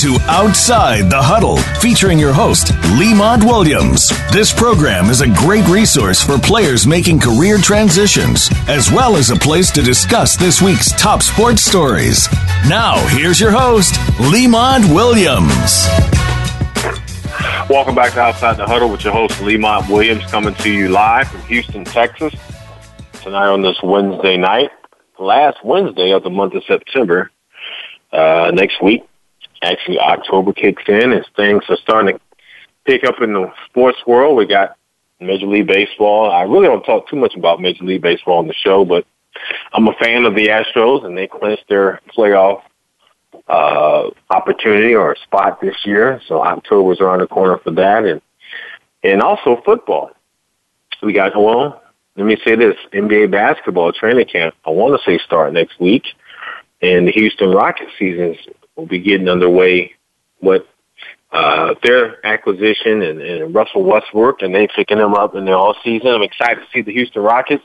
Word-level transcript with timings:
To 0.00 0.16
Outside 0.30 1.10
the 1.10 1.20
Huddle, 1.20 1.58
featuring 1.78 2.18
your 2.18 2.32
host, 2.32 2.72
Lemont 2.98 3.44
Williams. 3.44 4.08
This 4.32 4.50
program 4.50 5.10
is 5.10 5.20
a 5.20 5.28
great 5.28 5.68
resource 5.68 6.22
for 6.22 6.38
players 6.38 6.86
making 6.86 7.20
career 7.20 7.58
transitions, 7.58 8.48
as 8.66 8.90
well 8.90 9.14
as 9.14 9.28
a 9.28 9.36
place 9.36 9.70
to 9.72 9.82
discuss 9.82 10.36
this 10.36 10.62
week's 10.62 10.90
top 10.92 11.20
sports 11.20 11.60
stories. 11.60 12.32
Now, 12.66 12.96
here's 13.08 13.38
your 13.38 13.50
host, 13.50 13.96
Lemont 14.18 14.86
Williams. 14.86 15.84
Welcome 17.68 17.94
back 17.94 18.14
to 18.14 18.20
Outside 18.20 18.56
the 18.56 18.66
Huddle 18.66 18.88
with 18.88 19.04
your 19.04 19.12
host, 19.12 19.38
Lemont 19.42 19.86
Williams, 19.90 20.24
coming 20.30 20.54
to 20.54 20.72
you 20.72 20.88
live 20.88 21.28
from 21.28 21.42
Houston, 21.42 21.84
Texas. 21.84 22.32
Tonight 23.20 23.48
on 23.48 23.60
this 23.60 23.76
Wednesday 23.82 24.38
night, 24.38 24.70
last 25.18 25.62
Wednesday 25.62 26.12
of 26.12 26.22
the 26.22 26.30
month 26.30 26.54
of 26.54 26.64
September. 26.64 27.30
Uh, 28.10 28.50
next 28.54 28.82
week, 28.82 29.04
actually 29.62 29.98
October 29.98 30.52
kicks 30.52 30.82
in 30.88 31.12
and 31.12 31.26
things 31.36 31.64
are 31.68 31.76
starting 31.76 32.16
to 32.16 32.20
pick 32.84 33.04
up 33.04 33.20
in 33.20 33.32
the 33.32 33.52
sports 33.66 33.98
world. 34.06 34.36
We 34.36 34.46
got 34.46 34.76
Major 35.20 35.46
League 35.46 35.66
Baseball. 35.66 36.30
I 36.30 36.42
really 36.42 36.66
don't 36.66 36.82
talk 36.82 37.08
too 37.08 37.16
much 37.16 37.34
about 37.36 37.60
Major 37.60 37.84
League 37.84 38.02
Baseball 38.02 38.38
on 38.38 38.46
the 38.46 38.54
show, 38.54 38.84
but 38.84 39.06
I'm 39.72 39.86
a 39.86 39.92
fan 39.94 40.24
of 40.24 40.34
the 40.34 40.48
Astros 40.48 41.04
and 41.04 41.16
they 41.16 41.26
clinched 41.26 41.68
their 41.68 42.00
playoff 42.16 42.62
uh, 43.48 44.10
opportunity 44.30 44.94
or 44.94 45.16
spot 45.22 45.60
this 45.60 45.76
year. 45.84 46.20
So 46.26 46.42
October's 46.42 47.00
around 47.00 47.20
the 47.20 47.26
corner 47.26 47.58
for 47.58 47.70
that, 47.72 48.04
and 48.04 48.20
and 49.02 49.22
also 49.22 49.60
football. 49.64 50.10
We 51.02 51.12
got 51.12 51.36
well. 51.36 51.82
Let 52.16 52.26
me 52.26 52.36
say 52.44 52.56
this: 52.56 52.76
NBA 52.92 53.30
basketball 53.30 53.92
training 53.92 54.26
camp. 54.26 54.54
I 54.66 54.70
want 54.70 55.00
to 55.00 55.04
say 55.04 55.18
start 55.24 55.52
next 55.52 55.80
week, 55.80 56.04
and 56.82 57.06
the 57.06 57.12
Houston 57.12 57.50
Rockets 57.50 57.92
seasons 57.98 58.36
will 58.80 58.86
be 58.86 58.98
getting 58.98 59.28
underway 59.28 59.94
with 60.40 60.62
uh, 61.32 61.74
their 61.82 62.24
acquisition 62.26 63.02
and, 63.02 63.20
and 63.20 63.54
Russell 63.54 63.84
Westbrook, 63.84 64.42
and 64.42 64.54
they 64.54 64.66
picking 64.74 64.98
them 64.98 65.14
up 65.14 65.34
in 65.34 65.44
the 65.44 65.52
all 65.52 65.76
season. 65.84 66.08
I'm 66.08 66.22
excited 66.22 66.60
to 66.60 66.66
see 66.72 66.82
the 66.82 66.92
Houston 66.92 67.22
Rockets, 67.22 67.62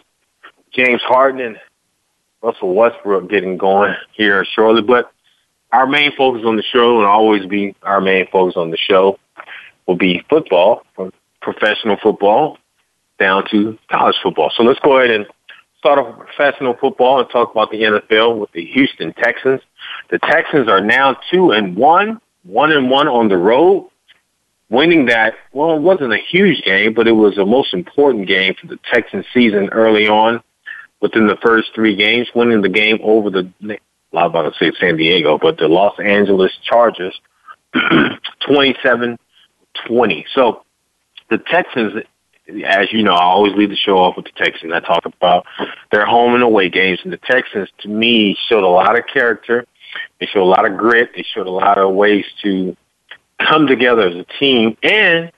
James 0.72 1.02
Harden, 1.02 1.42
and 1.42 1.58
Russell 2.42 2.76
Westbrook 2.76 3.30
getting 3.30 3.58
going 3.58 3.96
here 4.12 4.46
shortly. 4.46 4.82
But 4.82 5.12
our 5.72 5.88
main 5.88 6.16
focus 6.16 6.44
on 6.46 6.58
the 6.58 6.64
show, 6.64 7.00
and 7.00 7.08
always 7.08 7.46
be 7.48 7.76
our 7.82 8.02
main 8.02 8.28
focus 8.32 8.56
on 8.56 8.70
the 8.70 8.78
show, 8.78 9.18
will 9.88 9.98
be 9.98 10.24
football, 10.30 10.84
from 10.96 11.12
professional 11.42 11.98
football 12.02 12.58
down 13.20 13.48
to 13.50 13.78
college 13.90 14.16
football. 14.22 14.52
So 14.56 14.64
let's 14.64 14.80
go 14.82 14.98
ahead 15.00 15.12
and 15.12 15.26
start 15.80 16.00
off 16.00 16.18
with 16.18 16.28
professional 16.28 16.76
football 16.80 17.20
and 17.20 17.30
talk 17.30 17.52
about 17.52 17.72
the 17.72 17.82
NFL 17.82 18.38
with 18.38 18.52
the 18.52 18.66
Houston 18.66 19.14
Texans. 19.14 19.62
The 20.10 20.20
Texans 20.20 20.68
are 20.68 20.82
now 20.82 21.18
two 21.32 21.52
and 21.52 21.76
one, 21.76 22.20
one 22.44 22.72
and 22.72 22.90
one 22.90 23.08
on 23.08 23.28
the 23.28 23.38
road, 23.38 23.90
winning 24.70 25.06
that. 25.08 25.36
Well, 25.52 25.76
it 25.76 25.82
wasn't 25.82 26.14
a 26.14 26.18
huge 26.18 26.64
game, 26.64 26.94
but 26.94 27.08
it 27.08 27.14
was 27.14 27.36
the 27.36 27.46
most 27.46 27.74
important 27.74 28.28
game 28.28 28.56
for 28.60 28.68
the 28.68 28.80
Texans 28.92 29.26
season 29.34 29.70
early 29.72 30.08
on. 30.08 30.42
Within 31.02 31.28
the 31.28 31.38
first 31.44 31.70
three 31.76 31.96
games, 31.96 32.30
winning 32.34 32.62
the 32.62 32.70
game 32.70 33.00
over 33.04 33.30
the, 33.30 33.52
I'm 33.62 33.78
about 34.14 34.54
to 34.54 34.58
say 34.58 34.72
San 34.80 34.98
Diego, 34.98 35.38
but 35.38 35.58
the 35.58 35.68
Los 35.68 36.00
Angeles 36.00 36.52
Chargers, 36.64 37.20
27-20. 37.76 39.18
So 40.34 40.64
the 41.30 41.38
Texans 41.38 42.02
as 42.66 42.92
you 42.92 43.04
know, 43.04 43.14
I 43.14 43.24
always 43.24 43.54
lead 43.54 43.72
the 43.72 43.76
show 43.76 43.98
off 43.98 44.16
with 44.16 44.26
the 44.26 44.32
Texans. 44.32 44.72
I 44.74 44.80
talk 44.80 45.06
about 45.06 45.46
their 45.92 46.06
home 46.06 46.36
and 46.36 46.44
away 46.44 46.70
games, 46.70 47.00
and 47.04 47.12
the 47.12 47.18
Texans, 47.18 47.70
to 47.80 47.90
me, 47.90 48.38
showed 48.48 48.64
a 48.64 48.68
lot 48.68 48.98
of 48.98 49.06
character. 49.12 49.66
They 50.20 50.26
showed 50.26 50.44
a 50.44 50.46
lot 50.46 50.66
of 50.66 50.78
grit. 50.78 51.12
They 51.16 51.24
showed 51.24 51.48
a 51.48 51.52
lot 51.52 51.78
of 51.78 51.94
ways 51.94 52.26
to 52.44 52.76
come 53.40 53.68
together 53.68 54.08
as 54.08 54.16
a 54.16 54.26
team, 54.40 54.78
and 54.84 55.32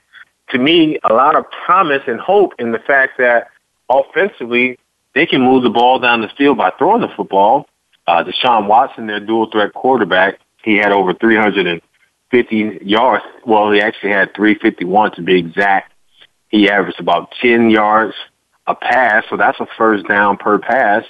to 0.50 0.58
me, 0.58 0.98
a 1.04 1.12
lot 1.12 1.36
of 1.36 1.44
promise 1.66 2.02
and 2.06 2.18
hope 2.18 2.52
in 2.58 2.72
the 2.72 2.78
fact 2.78 3.18
that 3.18 3.48
offensively 3.90 4.78
they 5.14 5.26
can 5.26 5.42
move 5.42 5.62
the 5.62 5.70
ball 5.70 5.98
down 5.98 6.20
the 6.20 6.30
field 6.38 6.56
by 6.56 6.70
throwing 6.78 7.02
the 7.02 7.08
football. 7.16 7.68
Uh, 8.06 8.24
Deshaun 8.24 8.66
Watson, 8.66 9.06
their 9.06 9.20
dual 9.20 9.50
threat 9.50 9.74
quarterback, 9.74 10.38
he 10.62 10.76
had 10.76 10.92
over 10.92 11.12
350 11.12 12.78
yards. 12.82 13.24
Well, 13.44 13.70
he 13.72 13.80
actually 13.80 14.12
had 14.12 14.34
351 14.34 15.16
to 15.16 15.22
be 15.22 15.38
exact 15.38 15.92
he 16.48 16.68
averaged 16.70 17.00
about 17.00 17.32
10 17.40 17.70
yards 17.70 18.14
a 18.66 18.74
pass, 18.74 19.24
so 19.30 19.36
that's 19.36 19.60
a 19.60 19.66
first 19.76 20.06
down 20.08 20.36
per 20.36 20.58
pass. 20.58 21.04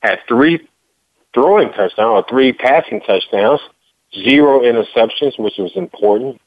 Had 0.00 0.20
three 0.26 0.66
throwing 1.36 1.68
touchdowns 1.72 1.98
or 1.98 2.24
three 2.30 2.50
passing 2.54 3.00
touchdowns, 3.02 3.60
zero 4.14 4.60
interceptions, 4.60 5.38
which 5.38 5.58
was 5.58 5.70
important. 5.76 6.40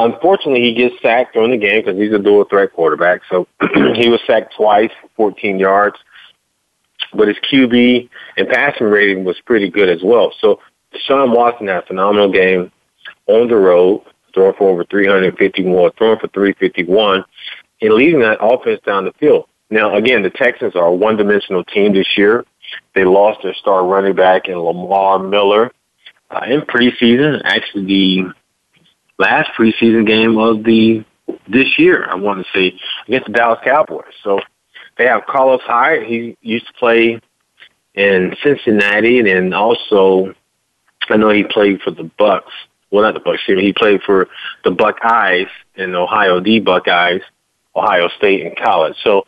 Unfortunately, 0.00 0.62
he 0.62 0.74
gets 0.74 1.00
sacked 1.00 1.34
during 1.34 1.52
the 1.52 1.56
game 1.56 1.84
because 1.84 1.96
he's 1.96 2.12
a 2.12 2.18
dual 2.18 2.44
threat 2.44 2.72
quarterback. 2.72 3.20
So 3.30 3.46
he 3.94 4.08
was 4.08 4.20
sacked 4.26 4.54
twice, 4.56 4.90
14 5.16 5.60
yards. 5.60 5.96
But 7.14 7.28
his 7.28 7.36
QB 7.52 8.08
and 8.36 8.48
passing 8.48 8.86
rating 8.86 9.22
was 9.22 9.40
pretty 9.46 9.70
good 9.70 9.88
as 9.88 10.02
well. 10.02 10.32
So 10.40 10.58
Deshaun 10.92 11.36
Watson 11.36 11.68
had 11.68 11.84
a 11.84 11.86
phenomenal 11.86 12.32
game 12.32 12.72
on 13.28 13.46
the 13.46 13.56
road, 13.56 14.02
throwing 14.34 14.54
for 14.54 14.70
over 14.70 14.84
351, 14.84 15.92
throwing 15.96 16.18
for 16.18 16.28
351 16.28 17.24
and 17.80 17.94
leading 17.94 18.20
that 18.20 18.38
offense 18.40 18.80
down 18.84 19.04
the 19.04 19.12
field. 19.12 19.46
Now, 19.70 19.94
again, 19.94 20.22
the 20.22 20.30
Texans 20.30 20.74
are 20.74 20.86
a 20.86 20.92
one-dimensional 20.92 21.64
team 21.64 21.92
this 21.92 22.16
year. 22.16 22.44
They 22.94 23.04
lost 23.04 23.40
their 23.42 23.54
star 23.54 23.84
running 23.86 24.14
back 24.14 24.48
in 24.48 24.56
Lamar 24.58 25.18
Miller 25.18 25.72
uh, 26.30 26.44
in 26.46 26.62
preseason. 26.62 27.40
Actually, 27.44 27.86
the 27.86 28.32
last 29.18 29.50
preseason 29.58 30.06
game 30.06 30.38
of 30.38 30.64
the 30.64 31.04
this 31.48 31.78
year, 31.78 32.08
I 32.10 32.16
want 32.16 32.44
to 32.44 32.52
say, 32.52 32.78
against 33.06 33.26
the 33.26 33.32
Dallas 33.32 33.60
Cowboys. 33.64 34.12
So 34.22 34.40
they 34.98 35.06
have 35.06 35.26
Carlos 35.26 35.62
Hyde. 35.64 36.02
He 36.02 36.36
used 36.42 36.66
to 36.66 36.72
play 36.74 37.20
in 37.94 38.36
Cincinnati, 38.42 39.18
and 39.18 39.26
then 39.26 39.54
also 39.54 40.34
I 41.08 41.16
know 41.16 41.30
he 41.30 41.44
played 41.44 41.80
for 41.80 41.90
the 41.90 42.10
Bucks. 42.18 42.52
Well, 42.90 43.04
not 43.04 43.14
the 43.14 43.20
Bucks. 43.20 43.40
He 43.46 43.72
played 43.72 44.02
for 44.02 44.28
the 44.64 44.70
Buckeyes 44.70 45.48
in 45.76 45.94
Ohio, 45.94 46.40
the 46.40 46.60
Buckeyes. 46.60 47.22
Ohio 47.74 48.08
State 48.16 48.44
in 48.44 48.54
college. 48.54 48.96
So 49.02 49.26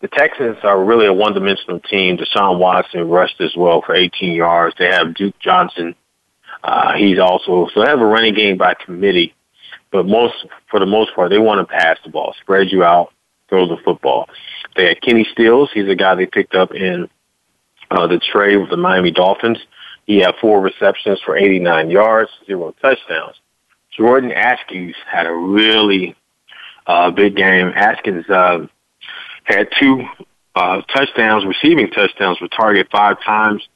the 0.00 0.08
Texans 0.08 0.56
are 0.62 0.82
really 0.82 1.06
a 1.06 1.12
one-dimensional 1.12 1.80
team. 1.80 2.16
Deshaun 2.16 2.58
Watson 2.58 3.08
rushed 3.08 3.40
as 3.40 3.54
well 3.56 3.82
for 3.82 3.94
18 3.94 4.32
yards. 4.32 4.74
They 4.78 4.86
have 4.86 5.14
Duke 5.14 5.38
Johnson. 5.40 5.94
Uh, 6.62 6.94
he's 6.94 7.18
also 7.18 7.68
so 7.72 7.80
they 7.80 7.86
have 7.86 8.00
a 8.00 8.06
running 8.06 8.34
game 8.34 8.58
by 8.58 8.74
committee, 8.74 9.34
but 9.90 10.06
most 10.06 10.34
for 10.70 10.78
the 10.78 10.86
most 10.86 11.14
part 11.14 11.30
they 11.30 11.38
want 11.38 11.66
to 11.66 11.74
pass 11.74 11.96
the 12.04 12.10
ball, 12.10 12.34
spread 12.40 12.70
you 12.70 12.84
out, 12.84 13.12
throw 13.48 13.66
the 13.66 13.78
football. 13.82 14.26
They 14.76 14.88
had 14.88 15.00
Kenny 15.00 15.26
Stills. 15.32 15.70
He's 15.72 15.88
a 15.88 15.94
guy 15.94 16.14
they 16.14 16.26
picked 16.26 16.54
up 16.54 16.74
in 16.74 17.08
uh, 17.90 18.06
the 18.06 18.18
trade 18.18 18.58
with 18.58 18.70
the 18.70 18.76
Miami 18.76 19.10
Dolphins. 19.10 19.58
He 20.06 20.18
had 20.18 20.34
four 20.40 20.60
receptions 20.60 21.20
for 21.24 21.36
89 21.36 21.90
yards, 21.90 22.30
zero 22.46 22.74
touchdowns. 22.82 23.36
Jordan 23.96 24.32
Akins 24.32 24.96
had 25.10 25.26
a 25.26 25.32
really 25.32 26.14
uh, 26.86 27.10
big 27.10 27.36
game. 27.36 27.72
Akins 27.74 28.28
uh, 28.28 28.66
had 29.44 29.68
two 29.78 30.04
uh, 30.54 30.82
touchdowns, 30.94 31.44
receiving 31.44 31.90
touchdowns, 31.90 32.40
with 32.40 32.50
target 32.50 32.88
five 32.90 33.22
times, 33.22 33.66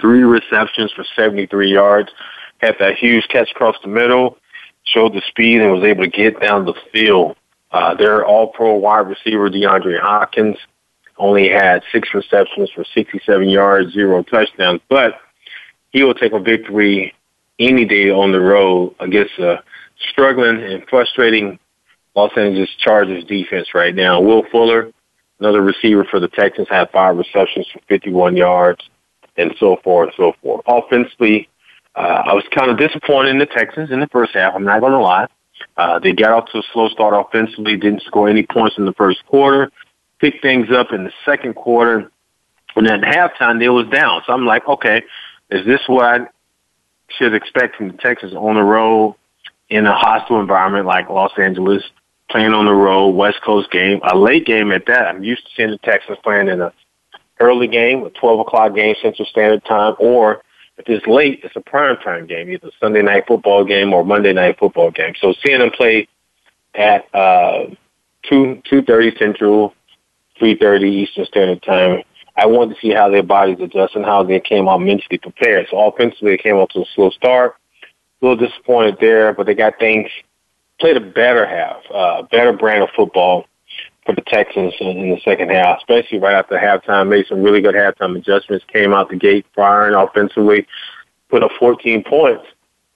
three 0.00 0.22
receptions 0.22 0.92
for 0.92 1.04
73 1.16 1.72
yards, 1.72 2.10
had 2.58 2.76
that 2.78 2.96
huge 2.96 3.26
catch 3.28 3.50
across 3.50 3.76
the 3.82 3.88
middle, 3.88 4.38
showed 4.84 5.14
the 5.14 5.22
speed, 5.28 5.60
and 5.60 5.72
was 5.72 5.84
able 5.84 6.04
to 6.04 6.10
get 6.10 6.40
down 6.40 6.64
the 6.64 6.74
field. 6.92 7.36
Uh, 7.70 7.94
their 7.94 8.24
all-pro 8.24 8.74
wide 8.74 9.06
receiver, 9.06 9.48
DeAndre 9.48 10.00
Hopkins, 10.00 10.56
only 11.18 11.48
had 11.48 11.82
six 11.92 12.08
receptions 12.14 12.70
for 12.74 12.84
67 12.94 13.48
yards, 13.48 13.92
zero 13.92 14.22
touchdowns, 14.22 14.80
but 14.88 15.20
he 15.90 16.02
will 16.02 16.14
take 16.14 16.32
a 16.32 16.40
victory 16.40 17.14
any 17.58 17.84
day 17.84 18.10
on 18.10 18.32
the 18.32 18.40
road 18.40 18.94
against 19.00 19.38
a 19.38 19.62
struggling 20.10 20.62
and 20.62 20.82
frustrating 20.88 21.58
Los 22.14 22.32
Angeles 22.36 22.70
Chargers 22.78 23.24
defense 23.24 23.68
right 23.74 23.94
now. 23.94 24.20
Will 24.20 24.44
Fuller, 24.50 24.90
another 25.38 25.62
receiver 25.62 26.04
for 26.10 26.20
the 26.20 26.28
Texans, 26.28 26.68
had 26.68 26.90
five 26.90 27.16
receptions 27.16 27.66
for 27.72 27.80
51 27.88 28.36
yards, 28.36 28.80
and 29.36 29.54
so 29.58 29.76
forth 29.82 30.08
and 30.08 30.14
so 30.16 30.32
forth. 30.42 30.62
Offensively, 30.66 31.48
uh, 31.94 32.22
I 32.26 32.34
was 32.34 32.44
kind 32.54 32.70
of 32.70 32.78
disappointed 32.78 33.30
in 33.30 33.38
the 33.38 33.46
Texans 33.46 33.90
in 33.90 34.00
the 34.00 34.08
first 34.08 34.34
half. 34.34 34.54
I'm 34.54 34.64
not 34.64 34.80
going 34.80 34.92
to 34.92 34.98
lie. 34.98 35.26
Uh, 35.76 35.98
they 35.98 36.12
got 36.12 36.32
off 36.32 36.50
to 36.52 36.58
a 36.58 36.62
slow 36.72 36.88
start 36.88 37.14
offensively, 37.14 37.76
didn't 37.76 38.02
score 38.02 38.28
any 38.28 38.44
points 38.44 38.76
in 38.78 38.84
the 38.84 38.92
first 38.94 39.24
quarter, 39.26 39.70
picked 40.18 40.42
things 40.42 40.68
up 40.70 40.88
in 40.92 41.04
the 41.04 41.12
second 41.24 41.54
quarter, 41.54 42.10
and 42.76 42.86
then 42.86 43.00
halftime 43.02 43.58
they 43.58 43.68
was 43.68 43.86
down. 43.88 44.22
So 44.26 44.32
I'm 44.32 44.46
like, 44.46 44.66
okay, 44.66 45.02
is 45.50 45.66
this 45.66 45.80
what 45.86 46.04
I 46.04 46.26
should 47.08 47.34
expect 47.34 47.76
from 47.76 47.88
the 47.88 47.96
Texans 47.98 48.34
on 48.34 48.54
the 48.54 48.62
road 48.62 49.16
in 49.68 49.86
a 49.86 49.94
hostile 49.94 50.40
environment 50.40 50.86
like 50.86 51.08
Los 51.08 51.32
Angeles? 51.38 51.82
Playing 52.30 52.52
on 52.52 52.66
the 52.66 52.72
road, 52.72 53.10
West 53.10 53.42
Coast 53.42 53.70
game, 53.70 54.00
a 54.10 54.16
late 54.16 54.46
game 54.46 54.72
at 54.72 54.86
that. 54.86 55.08
I'm 55.08 55.22
used 55.22 55.44
to 55.44 55.50
seeing 55.56 55.70
the 55.70 55.78
Texans 55.78 56.18
playing 56.22 56.48
in 56.48 56.60
a 56.60 56.72
early 57.40 57.66
game, 57.66 58.04
a 58.04 58.10
12 58.10 58.40
o'clock 58.40 58.74
game 58.74 58.94
Central 59.02 59.26
Standard 59.26 59.64
Time, 59.64 59.94
or 59.98 60.42
if 60.76 60.88
it's 60.88 61.06
late, 61.06 61.40
it's 61.42 61.56
a 61.56 61.60
prime 61.60 61.96
time 61.98 62.26
game, 62.26 62.50
either 62.50 62.70
Sunday 62.80 63.02
night 63.02 63.24
football 63.26 63.64
game 63.64 63.92
or 63.92 64.04
Monday 64.04 64.32
night 64.32 64.58
football 64.58 64.90
game. 64.90 65.14
So 65.20 65.34
seeing 65.44 65.58
them 65.58 65.70
play 65.70 66.08
at 66.74 67.12
uh, 67.14 67.66
two 68.28 68.62
two 68.68 68.82
thirty 68.82 69.14
Central, 69.18 69.74
three 70.38 70.56
thirty 70.56 70.88
Eastern 70.90 71.26
Standard 71.26 71.62
Time, 71.62 72.02
I 72.36 72.46
wanted 72.46 72.74
to 72.74 72.80
see 72.80 72.94
how 72.94 73.10
their 73.10 73.22
bodies 73.22 73.58
adjust 73.60 73.94
and 73.94 74.04
how 74.04 74.22
they 74.22 74.40
came 74.40 74.68
out 74.68 74.78
mentally 74.78 75.18
prepared. 75.18 75.66
So 75.70 75.78
offensively, 75.78 76.32
they 76.32 76.42
came 76.42 76.56
out 76.56 76.70
to 76.70 76.80
a 76.80 76.86
slow 76.94 77.10
start. 77.10 77.56
A 78.22 78.26
little 78.26 78.46
disappointed 78.46 78.98
there, 79.00 79.32
but 79.34 79.46
they 79.46 79.54
got 79.54 79.78
things 79.78 80.10
played 80.80 80.96
a 80.96 81.00
better 81.00 81.46
half, 81.46 81.82
uh, 81.92 82.22
better 82.22 82.52
brand 82.52 82.82
of 82.82 82.88
football 82.96 83.46
for 84.04 84.14
the 84.14 84.22
Texans 84.22 84.74
in, 84.80 84.98
in 84.98 85.10
the 85.10 85.20
second 85.24 85.50
half, 85.50 85.78
especially 85.78 86.18
right 86.18 86.34
after 86.34 86.56
halftime. 86.56 87.08
Made 87.08 87.26
some 87.26 87.42
really 87.42 87.60
good 87.60 87.74
halftime 87.74 88.16
adjustments. 88.16 88.64
Came 88.72 88.92
out 88.92 89.10
the 89.10 89.16
gate 89.16 89.46
firing 89.54 89.94
offensively, 89.94 90.66
put 91.28 91.42
up 91.42 91.50
14 91.58 92.02
points, 92.04 92.44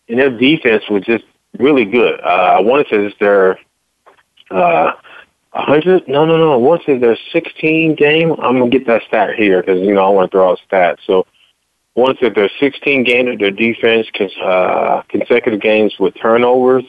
and 0.09 0.19
their 0.19 0.37
defense 0.37 0.83
was 0.91 1.03
just 1.05 1.25
really 1.59 1.85
good. 1.85 2.21
Uh, 2.21 2.57
I 2.59 2.61
want 2.61 2.87
to 2.89 2.95
say 2.95 3.03
this 3.03 3.15
their 3.21 3.59
uh, 4.51 4.93
100. 5.53 6.09
No, 6.09 6.25
no, 6.25 6.37
no. 6.37 6.53
I 6.53 6.57
want 6.57 6.83
to 6.83 6.87
say 6.87 6.99
their 6.99 7.19
16 7.33 7.95
game. 7.95 8.33
I'm 8.33 8.59
gonna 8.59 8.71
get 8.71 8.87
that 8.87 9.03
stat 9.07 9.35
here 9.37 9.63
because 9.63 9.81
you 9.81 9.95
know 9.95 10.05
I 10.05 10.09
want 10.09 10.31
to 10.31 10.37
throw 10.37 10.51
out 10.51 10.61
stats. 10.71 10.99
So. 11.07 11.27
Once 11.97 12.19
that 12.21 12.35
their 12.35 12.51
16 12.59 13.05
games 13.05 13.31
of 13.31 13.39
their 13.39 13.53
defense, 13.53 14.09
uh, 14.43 15.01
consecutive 15.09 15.61
games 15.61 15.95
with 16.01 16.13
turnovers, 16.21 16.83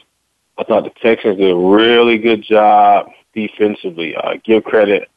I 0.58 0.64
thought 0.64 0.84
the 0.84 0.90
Texans 1.02 1.38
did 1.38 1.50
a 1.50 1.56
really 1.56 2.18
good 2.18 2.42
job 2.42 3.08
defensively. 3.34 4.16
Uh, 4.16 4.34
give 4.44 4.64
credit 4.64 5.10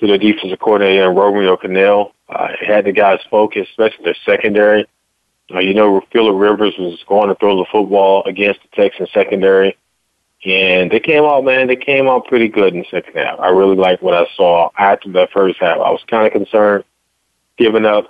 to 0.00 0.06
the 0.06 0.18
defensive 0.18 0.58
coordinator 0.58 1.10
Romeo 1.10 1.56
Crennel. 1.56 2.12
Uh, 2.28 2.48
had 2.60 2.86
the 2.86 2.92
guys 2.92 3.20
focused, 3.30 3.70
especially 3.70 4.04
their 4.04 4.16
secondary. 4.24 4.86
Uh, 5.54 5.60
you 5.60 5.74
know, 5.74 6.00
Philip 6.12 6.34
Rivers 6.36 6.74
was 6.78 6.98
going 7.06 7.28
to 7.28 7.34
throw 7.36 7.56
the 7.56 7.66
football 7.70 8.24
against 8.24 8.60
the 8.62 8.68
Texans 8.74 9.10
secondary. 9.12 9.76
And 10.44 10.90
they 10.90 11.00
came 11.00 11.24
out, 11.24 11.44
man, 11.44 11.66
they 11.66 11.76
came 11.76 12.08
out 12.08 12.26
pretty 12.26 12.48
good 12.48 12.74
in 12.74 12.80
the 12.80 12.86
second 12.90 13.16
half. 13.16 13.38
I 13.38 13.48
really 13.48 13.76
liked 13.76 14.02
what 14.02 14.14
I 14.14 14.26
saw 14.36 14.70
after 14.76 15.10
that 15.12 15.30
first 15.32 15.58
half. 15.60 15.78
I 15.78 15.90
was 15.90 16.02
kind 16.08 16.26
of 16.26 16.32
concerned 16.32 16.84
giving 17.58 17.86
up 17.86 18.06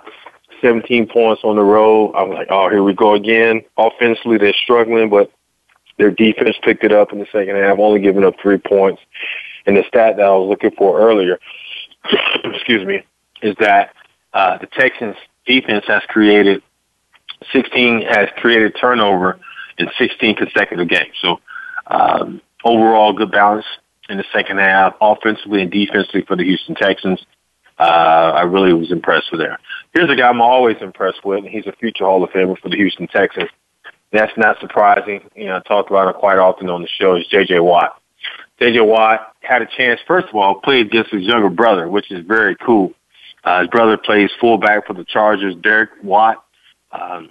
17 0.61 1.07
points 1.07 1.43
on 1.43 1.55
the 1.55 1.63
road. 1.63 2.13
I'm 2.15 2.31
like, 2.31 2.47
oh, 2.49 2.69
here 2.69 2.83
we 2.83 2.93
go 2.93 3.13
again. 3.13 3.61
Offensively, 3.77 4.37
they're 4.37 4.53
struggling, 4.53 5.09
but 5.09 5.31
their 5.97 6.11
defense 6.11 6.55
picked 6.61 6.83
it 6.83 6.91
up 6.91 7.11
in 7.11 7.19
the 7.19 7.27
second 7.31 7.55
half, 7.55 7.79
only 7.79 7.99
giving 7.99 8.23
up 8.23 8.35
three 8.41 8.57
points. 8.57 9.01
And 9.65 9.75
the 9.75 9.83
stat 9.87 10.17
that 10.17 10.25
I 10.25 10.29
was 10.29 10.47
looking 10.47 10.71
for 10.77 10.99
earlier, 10.99 11.39
excuse 12.43 12.85
me, 12.85 13.03
is 13.41 13.55
that 13.59 13.93
uh, 14.33 14.57
the 14.57 14.67
Texans 14.67 15.15
defense 15.45 15.85
has 15.87 16.03
created 16.07 16.61
16 17.51 18.01
has 18.01 18.29
created 18.37 18.75
turnover 18.79 19.39
in 19.77 19.89
16 19.97 20.35
consecutive 20.35 20.87
games. 20.87 21.13
So 21.21 21.39
um, 21.87 22.41
overall, 22.63 23.13
good 23.13 23.31
balance 23.31 23.65
in 24.09 24.17
the 24.17 24.25
second 24.33 24.57
half, 24.57 24.95
offensively 25.01 25.61
and 25.61 25.71
defensively 25.71 26.23
for 26.23 26.35
the 26.35 26.43
Houston 26.43 26.75
Texans. 26.75 27.23
Uh, 27.79 28.31
I 28.33 28.41
really 28.41 28.73
was 28.73 28.91
impressed 28.91 29.31
with 29.31 29.39
there. 29.39 29.59
Here's 29.93 30.09
a 30.09 30.15
guy 30.15 30.29
I'm 30.29 30.41
always 30.41 30.77
impressed 30.81 31.23
with, 31.23 31.39
and 31.39 31.47
he's 31.47 31.67
a 31.67 31.73
future 31.73 32.05
Hall 32.05 32.23
of 32.23 32.31
Famer 32.31 32.57
for 32.57 32.69
the 32.69 32.77
Houston 32.77 33.07
Texans. 33.07 33.49
That's 34.11 34.31
not 34.37 34.59
surprising. 34.59 35.21
You 35.35 35.45
know, 35.45 35.57
I 35.57 35.59
talk 35.59 35.89
about 35.89 36.07
it 36.09 36.19
quite 36.19 36.37
often 36.37 36.69
on 36.69 36.81
the 36.81 36.87
show. 36.87 37.15
Is 37.15 37.27
J.J. 37.27 37.59
Watt. 37.59 38.01
J.J. 38.59 38.79
Watt 38.81 39.33
had 39.41 39.61
a 39.61 39.65
chance, 39.65 39.99
first 40.07 40.27
of 40.29 40.35
all, 40.35 40.55
played 40.55 40.87
against 40.87 41.11
his 41.11 41.23
younger 41.23 41.49
brother, 41.49 41.87
which 41.87 42.11
is 42.11 42.25
very 42.25 42.55
cool. 42.55 42.93
Uh, 43.43 43.61
his 43.61 43.69
brother 43.69 43.97
plays 43.97 44.31
fullback 44.39 44.87
for 44.87 44.93
the 44.93 45.05
Chargers, 45.05 45.55
Derek 45.55 45.91
Watt. 46.03 46.43
Um, 46.91 47.29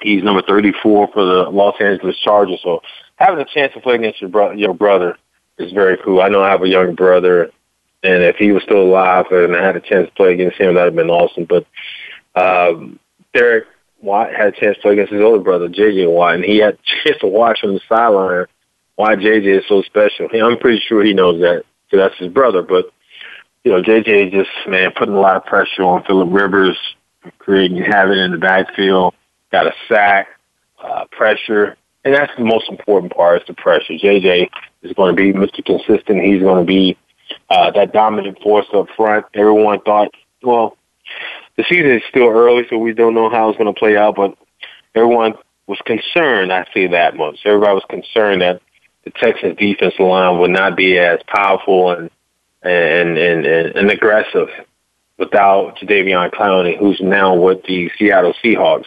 he's 0.00 0.22
number 0.22 0.42
34 0.42 1.08
for 1.12 1.24
the 1.24 1.50
Los 1.50 1.74
Angeles 1.80 2.18
Chargers. 2.18 2.60
So 2.62 2.80
having 3.16 3.40
a 3.40 3.44
chance 3.44 3.72
to 3.74 3.80
play 3.80 3.96
against 3.96 4.20
your, 4.20 4.30
bro- 4.30 4.52
your 4.52 4.74
brother 4.74 5.18
is 5.58 5.72
very 5.72 5.98
cool. 6.04 6.20
I 6.20 6.28
know 6.28 6.42
I 6.42 6.50
have 6.50 6.62
a 6.62 6.68
younger 6.68 6.92
brother, 6.92 7.50
and 8.02 8.22
if 8.22 8.36
he 8.36 8.52
was 8.52 8.62
still 8.62 8.82
alive 8.82 9.26
and 9.30 9.54
I 9.54 9.64
had 9.64 9.76
a 9.76 9.80
chance 9.80 10.08
to 10.08 10.14
play 10.14 10.32
against 10.32 10.58
him, 10.58 10.74
that 10.74 10.84
would 10.84 10.86
have 10.86 10.96
been 10.96 11.10
awesome. 11.10 11.44
But 11.44 11.66
um, 12.34 12.98
Derek 13.32 13.66
Watt 14.04 14.34
had 14.34 14.48
a 14.48 14.52
chance 14.52 14.76
to 14.76 14.82
play 14.82 14.92
against 14.92 15.12
his 15.12 15.22
older 15.22 15.42
brother, 15.42 15.68
JJ 15.68 16.10
Watt, 16.12 16.34
and 16.34 16.44
he 16.44 16.58
had 16.58 16.74
a 16.74 16.78
chance 17.04 17.18
to 17.20 17.26
watch 17.26 17.60
from 17.60 17.74
the 17.74 17.80
sideline 17.88 18.46
why 18.96 19.16
JJ 19.16 19.58
is 19.58 19.64
so 19.68 19.82
special. 19.82 20.28
I'm 20.32 20.58
pretty 20.58 20.80
sure 20.86 21.02
he 21.02 21.14
knows 21.14 21.40
that 21.40 21.64
because 21.90 22.04
that's 22.04 22.18
his 22.18 22.32
brother. 22.32 22.62
But 22.62 22.92
you 23.64 23.72
know, 23.72 23.82
JJ 23.82 24.30
just 24.30 24.50
man 24.68 24.92
putting 24.96 25.14
a 25.14 25.20
lot 25.20 25.36
of 25.36 25.44
pressure 25.46 25.82
on 25.82 26.04
Philip 26.04 26.28
Rivers, 26.30 26.78
creating 27.38 27.78
havoc 27.78 28.16
in 28.16 28.32
the 28.32 28.38
backfield. 28.38 29.14
Got 29.50 29.66
a 29.66 29.72
sack, 29.88 30.28
uh, 30.82 31.06
pressure, 31.10 31.76
and 32.04 32.14
that's 32.14 32.32
the 32.36 32.44
most 32.44 32.68
important 32.68 33.12
part 33.12 33.40
is 33.40 33.46
the 33.46 33.54
pressure. 33.54 33.94
JJ 33.94 34.50
is 34.82 34.92
going 34.92 35.16
to 35.16 35.22
be 35.22 35.32
Mr. 35.32 35.64
Consistent. 35.64 36.22
He's 36.22 36.42
going 36.42 36.64
to 36.64 36.66
be 36.66 36.96
uh, 37.48 37.70
that 37.72 37.92
dominant 37.92 38.38
force 38.42 38.66
up 38.74 38.88
front. 38.96 39.26
Everyone 39.34 39.80
thought, 39.80 40.12
well, 40.42 40.76
the 41.56 41.64
season 41.68 41.90
is 41.92 42.02
still 42.08 42.28
early, 42.28 42.64
so 42.68 42.78
we 42.78 42.92
don't 42.92 43.14
know 43.14 43.30
how 43.30 43.48
it's 43.48 43.58
going 43.58 43.72
to 43.72 43.78
play 43.78 43.96
out. 43.96 44.16
But 44.16 44.36
everyone 44.94 45.34
was 45.66 45.78
concerned. 45.84 46.52
I 46.52 46.66
say 46.74 46.88
that 46.88 47.16
much. 47.16 47.40
Everybody 47.44 47.74
was 47.74 47.84
concerned 47.88 48.42
that 48.42 48.60
the 49.04 49.10
Texans 49.10 49.56
defensive 49.56 50.00
line 50.00 50.38
would 50.38 50.50
not 50.50 50.76
be 50.76 50.98
as 50.98 51.20
powerful 51.26 51.90
and 51.92 52.10
and 52.62 53.18
and, 53.18 53.46
and, 53.46 53.76
and 53.76 53.90
aggressive 53.90 54.48
without 55.18 55.76
Jadeveon 55.76 56.32
Clowney, 56.32 56.78
who's 56.78 57.00
now 57.00 57.36
with 57.36 57.62
the 57.64 57.90
Seattle 57.98 58.34
Seahawks. 58.42 58.86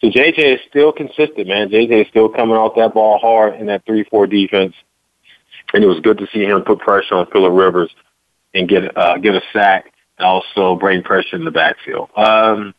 So 0.00 0.08
JJ 0.08 0.38
is 0.38 0.60
still 0.68 0.92
consistent, 0.92 1.48
man. 1.48 1.68
JJ 1.68 2.02
is 2.02 2.08
still 2.08 2.28
coming 2.28 2.56
off 2.56 2.76
that 2.76 2.94
ball 2.94 3.18
hard 3.18 3.54
in 3.60 3.66
that 3.66 3.84
three-four 3.84 4.26
defense, 4.26 4.74
and 5.74 5.82
it 5.82 5.86
was 5.86 6.00
good 6.00 6.18
to 6.18 6.26
see 6.32 6.44
him 6.44 6.62
put 6.62 6.78
pressure 6.78 7.14
on 7.14 7.26
Philip 7.30 7.52
Rivers 7.52 7.90
and 8.54 8.68
get 8.68 8.96
uh, 8.96 9.18
get 9.18 9.34
a 9.34 9.42
sack 9.52 9.92
also 10.18 10.76
bring 10.76 11.02
pressure 11.02 11.36
in 11.36 11.44
the 11.44 11.50
backfield. 11.50 12.10
Um, 12.16 12.74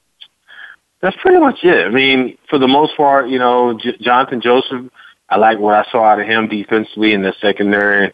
that's 1.01 1.17
pretty 1.17 1.39
much 1.39 1.59
it. 1.63 1.85
I 1.85 1.89
mean, 1.89 2.37
for 2.49 2.57
the 2.57 2.67
most 2.67 2.97
part, 2.97 3.29
you 3.29 3.37
know, 3.39 3.77
J- 3.77 3.97
Jonathan 4.01 4.41
Joseph 4.41 4.91
I 5.29 5.37
like 5.37 5.59
what 5.59 5.73
I 5.73 5.89
saw 5.91 6.03
out 6.03 6.21
of 6.21 6.27
him 6.27 6.47
defensively 6.47 7.13
in 7.13 7.21
the 7.21 7.33
secondary. 7.41 8.13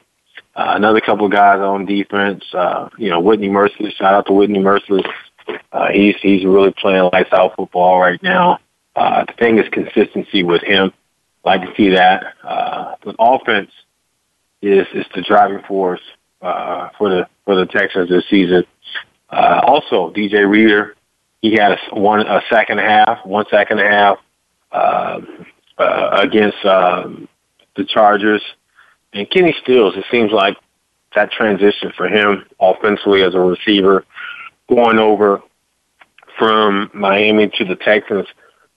Uh, 0.55 0.73
another 0.75 1.01
couple 1.01 1.25
of 1.25 1.31
guys 1.31 1.59
on 1.59 1.85
defense. 1.85 2.43
Uh, 2.53 2.89
you 2.97 3.09
know, 3.09 3.19
Whitney 3.19 3.49
Mercilus. 3.49 3.93
Shout 3.93 4.13
out 4.13 4.25
to 4.27 4.33
Whitney 4.33 4.59
Mercilus. 4.59 5.07
Uh, 5.71 5.89
he's 5.91 6.15
he's 6.21 6.45
really 6.45 6.71
playing 6.71 7.09
lights 7.11 7.29
out 7.33 7.55
football 7.55 7.99
right 7.99 8.21
now. 8.23 8.59
Uh, 8.95 9.25
the 9.25 9.33
thing 9.33 9.57
is 9.57 9.67
consistency 9.69 10.43
with 10.43 10.61
him. 10.61 10.91
Like 11.43 11.61
to 11.61 11.73
see 11.75 11.89
that. 11.89 12.35
Uh, 12.43 12.95
the 13.03 13.15
offense 13.19 13.71
is 14.61 14.87
is 14.93 15.05
the 15.13 15.21
driving 15.21 15.61
force 15.67 16.01
uh, 16.41 16.89
for 16.97 17.09
the 17.09 17.27
for 17.45 17.55
the 17.55 17.65
Texans 17.65 18.09
this 18.09 18.23
season. 18.29 18.63
Uh, 19.33 19.61
also, 19.65 20.11
DJ 20.13 20.47
Reader, 20.49 20.95
he 21.41 21.53
had 21.53 21.71
a 21.71 21.95
one 21.95 22.21
a 22.21 22.41
sack 22.49 22.69
and 22.69 22.79
a 22.79 22.83
half, 22.83 23.25
one 23.25 23.45
sack 23.49 23.71
and 23.71 23.79
a 23.79 23.89
half. 23.89 24.19
Uh, 24.71 25.21
uh, 25.77 26.09
against 26.13 26.63
um, 26.65 27.27
the 27.75 27.83
Chargers. 27.83 28.41
And 29.13 29.29
Kenny 29.29 29.55
Stills, 29.61 29.95
it 29.95 30.05
seems 30.11 30.31
like 30.31 30.57
that 31.15 31.31
transition 31.31 31.91
for 31.95 32.07
him 32.07 32.45
offensively 32.59 33.23
as 33.23 33.35
a 33.35 33.39
receiver, 33.39 34.05
going 34.69 34.97
over 34.97 35.41
from 36.37 36.89
Miami 36.93 37.49
to 37.49 37.65
the 37.65 37.75
Texans 37.75 38.27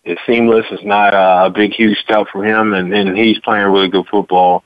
is 0.05 0.19
seamless. 0.27 0.67
It's 0.71 0.85
not 0.85 1.15
a 1.15 1.51
big, 1.51 1.73
huge 1.73 1.99
step 1.99 2.27
for 2.31 2.45
him, 2.45 2.75
and, 2.75 2.93
and 2.93 3.17
he's 3.17 3.39
playing 3.39 3.67
really 3.67 3.89
good 3.89 4.07
football 4.11 4.63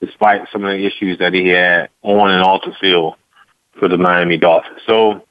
despite 0.00 0.48
some 0.50 0.64
of 0.64 0.70
the 0.70 0.86
issues 0.86 1.18
that 1.18 1.34
he 1.34 1.48
had 1.48 1.90
on 2.00 2.30
and 2.30 2.42
off 2.42 2.62
the 2.64 2.72
field 2.80 3.16
for 3.78 3.86
the 3.86 3.98
Miami 3.98 4.38
Dolphins. 4.38 4.80
So 4.86 5.26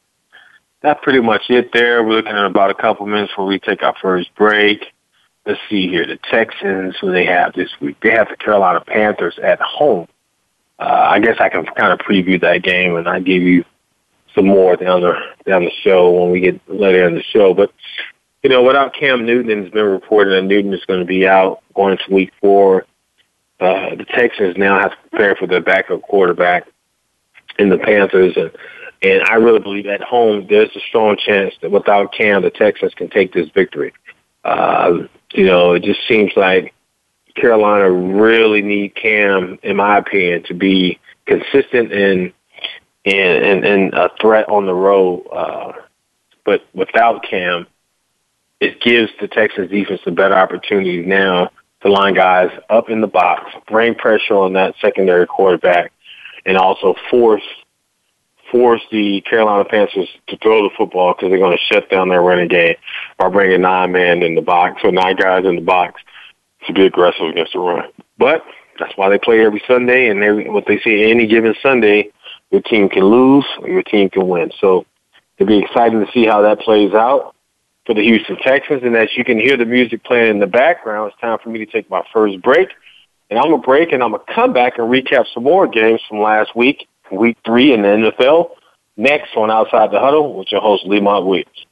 that's 0.82 1.00
pretty 1.04 1.22
much 1.22 1.44
it 1.50 1.72
there. 1.74 2.04
We're 2.04 2.16
looking 2.16 2.32
at 2.32 2.46
about 2.46 2.72
a 2.72 2.76
couple 2.76 3.06
minutes 3.06 3.32
before 3.32 3.46
we 3.46 3.60
take 3.60 3.84
our 3.84 3.96
first 4.02 4.34
break 4.36 4.86
let's 5.50 5.60
see 5.68 5.88
here, 5.88 6.06
the 6.06 6.20
Texans, 6.32 6.96
who 7.02 7.12
they 7.12 7.26
have 7.26 7.54
this 7.54 7.72
week. 7.82 7.98
They 8.02 8.12
have 8.12 8.30
the 8.30 8.38
Carolina 8.38 8.82
Panthers 8.82 9.40
at 9.44 9.60
home. 9.60 10.08
Uh, 10.78 11.08
I 11.10 11.20
guess 11.20 11.38
I 11.40 11.50
can 11.50 11.66
kind 11.66 11.92
of 11.92 12.00
preview 12.00 12.40
that 12.42 12.64
game, 12.64 12.96
and 12.96 13.10
I 13.10 13.20
give 13.20 13.42
you 13.42 13.66
some 14.36 14.46
more 14.46 14.76
down 14.76 15.02
the 15.02 15.16
down 15.46 15.66
the 15.66 15.72
show 15.82 16.12
when 16.12 16.32
we 16.32 16.40
get 16.40 16.62
later 16.70 17.08
in 17.08 17.16
the 17.16 17.24
show. 17.24 17.54
But 17.54 17.74
you 18.44 18.50
know, 18.50 18.64
without 18.64 18.94
Cam 18.94 19.26
Newton, 19.26 19.64
it's 19.64 19.74
been 19.74 19.86
reported 19.86 20.32
that 20.32 20.48
Newton 20.48 20.74
is 20.74 20.86
going 20.86 21.00
to 21.00 21.06
be 21.06 21.28
out 21.28 21.62
going 21.74 21.98
into 21.98 22.14
Week 22.14 22.32
Four. 22.40 22.86
Uh, 23.60 23.96
the 23.96 24.06
Texans 24.06 24.56
now 24.56 24.80
have 24.80 24.92
to 24.92 25.10
prepare 25.10 25.36
for 25.36 25.48
their 25.48 25.62
backup 25.62 26.02
quarterback 26.04 26.66
in 27.58 27.70
the 27.70 27.78
Panthers, 27.78 28.38
and 28.38 28.52
and 29.02 29.24
I 29.24 29.36
really 29.36 29.60
believe 29.60 29.86
at 29.86 30.02
home 30.02 30.48
there's 30.50 30.76
a 30.76 30.80
strong 30.82 31.18
chance 31.18 31.54
that 31.62 31.72
without 31.72 32.14
Cam, 32.14 32.42
the 32.42 32.50
Texans 32.50 32.94
can 32.94 33.10
take 33.10 33.34
this 33.34 33.50
victory. 33.50 33.94
Uh, 34.44 35.04
you 35.34 35.46
know, 35.46 35.74
it 35.74 35.84
just 35.84 36.06
seems 36.08 36.32
like 36.36 36.74
Carolina 37.36 37.90
really 37.90 38.62
need 38.62 38.96
Cam, 38.96 39.58
in 39.64 39.78
my 39.78 39.98
opinion, 39.98 40.44
to 40.44 40.54
be 40.54 41.00
consistent 41.26 41.94
and 41.94 42.34
and 43.06 43.46
and, 43.46 43.66
and 43.66 43.94
a 43.94 44.10
threat 44.20 44.50
on 44.50 44.66
the 44.66 44.74
road. 44.74 45.26
Uh, 45.32 45.74
but 46.46 46.66
without 46.74 47.24
Cam, 47.24 47.68
it 48.60 48.82
gives 48.82 49.12
the 49.22 49.28
Texans 49.28 49.70
defense 49.70 50.02
a 50.06 50.12
better 50.12 50.36
opportunity 50.36 51.06
now 51.06 51.50
to 51.82 51.90
line 51.90 52.14
guys 52.14 52.50
up 52.70 52.90
in 52.90 53.00
the 53.00 53.08
box, 53.08 53.54
bring 53.68 53.96
pressure 53.96 54.36
on 54.36 54.54
that 54.54 54.76
secondary 54.82 55.26
quarterback, 55.26 55.94
and 56.46 56.58
also 56.58 56.96
force 57.10 57.44
force 58.52 58.82
the 58.92 59.22
Carolina 59.22 59.66
Panthers 59.66 60.10
to 60.28 60.38
throw 60.38 60.64
the 60.64 60.76
football 60.78 61.14
because 61.14 61.30
they're 61.30 61.40
going 61.40 61.58
to 61.58 61.74
shut 61.74 61.90
down 61.90 62.10
their 62.10 62.22
running 62.22 62.48
game 62.48 62.76
by 63.18 63.30
bringing 63.30 63.62
nine 63.62 63.92
men 63.92 64.24
in 64.24 64.36
the 64.36 64.42
box 64.42 64.82
or 64.84 64.92
nine 64.92 65.16
guys 65.16 65.46
in 65.46 65.56
the 65.56 65.62
box 65.62 66.02
to 66.68 66.74
be 66.74 66.86
aggressive 66.86 67.28
against 67.28 67.54
the 67.54 67.60
run. 67.60 67.90
But 68.18 68.44
that's 68.80 68.96
why 68.96 69.10
they 69.10 69.20
play 69.20 69.46
every 69.46 69.62
Sunday, 69.68 70.10
and 70.10 70.24
every, 70.24 70.50
what 70.50 70.66
they 70.66 70.80
see 70.80 71.10
any 71.10 71.28
given 71.28 71.56
Sunday, 71.62 72.12
your 72.52 72.62
team 72.62 72.90
can 72.90 73.04
lose 73.04 73.46
or 73.62 73.70
your 73.70 73.84
team 73.84 74.10
can 74.10 74.28
win. 74.28 74.52
So 74.60 74.86
it'll 75.38 75.48
be 75.48 75.60
exciting 75.60 76.06
to 76.06 76.12
see 76.12 76.26
how 76.26 76.42
that 76.42 76.60
plays 76.60 76.94
out 76.94 77.36
for 77.86 77.94
the 77.94 78.02
Houston 78.02 78.38
Texans. 78.38 78.84
And 78.84 78.96
as 78.96 79.10
you 79.16 79.24
can 79.24 79.40
hear 79.40 79.58
the 79.58 79.66
music 79.66 80.04
playing 80.04 80.32
in 80.32 80.40
the 80.40 80.48
background, 80.48 81.12
it's 81.12 81.22
time 81.22 81.40
for 81.44 81.50
me 81.50 81.60
to 81.60 81.66
take 81.66 81.90
my 81.90 82.04
first 82.14 82.42
break. 82.42 82.70
And 83.30 83.38
I'm 83.38 83.50
going 83.50 83.62
to 83.62 83.66
break 83.66 83.92
and 83.92 84.04
I'm 84.04 84.12
going 84.12 84.26
to 84.26 84.34
come 84.34 84.54
back 84.54 84.80
and 84.80 84.90
recap 84.90 85.26
some 85.34 85.44
more 85.44 85.68
games 85.68 86.02
from 86.10 86.20
last 86.20 86.56
week 86.56 86.88
week 87.12 87.38
three 87.46 87.74
in 87.74 87.82
the 87.82 87.88
NFL. 87.88 88.52
Next 88.98 89.36
on 89.36 89.50
Outside 89.50 89.92
the 89.92 90.00
Huddle 90.00 90.38
with 90.38 90.52
your 90.52 90.62
host, 90.62 90.86
Lemont 90.86 91.26
Williams. 91.26 91.66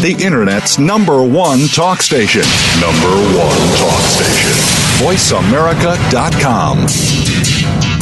The 0.00 0.16
Internet's 0.18 0.78
number 0.78 1.22
one 1.22 1.68
talk 1.68 2.00
station. 2.00 2.40
Number 2.80 3.10
one 3.36 3.60
talk 3.76 4.00
station. 4.08 4.56
VoiceAmerica.com. 5.04 7.99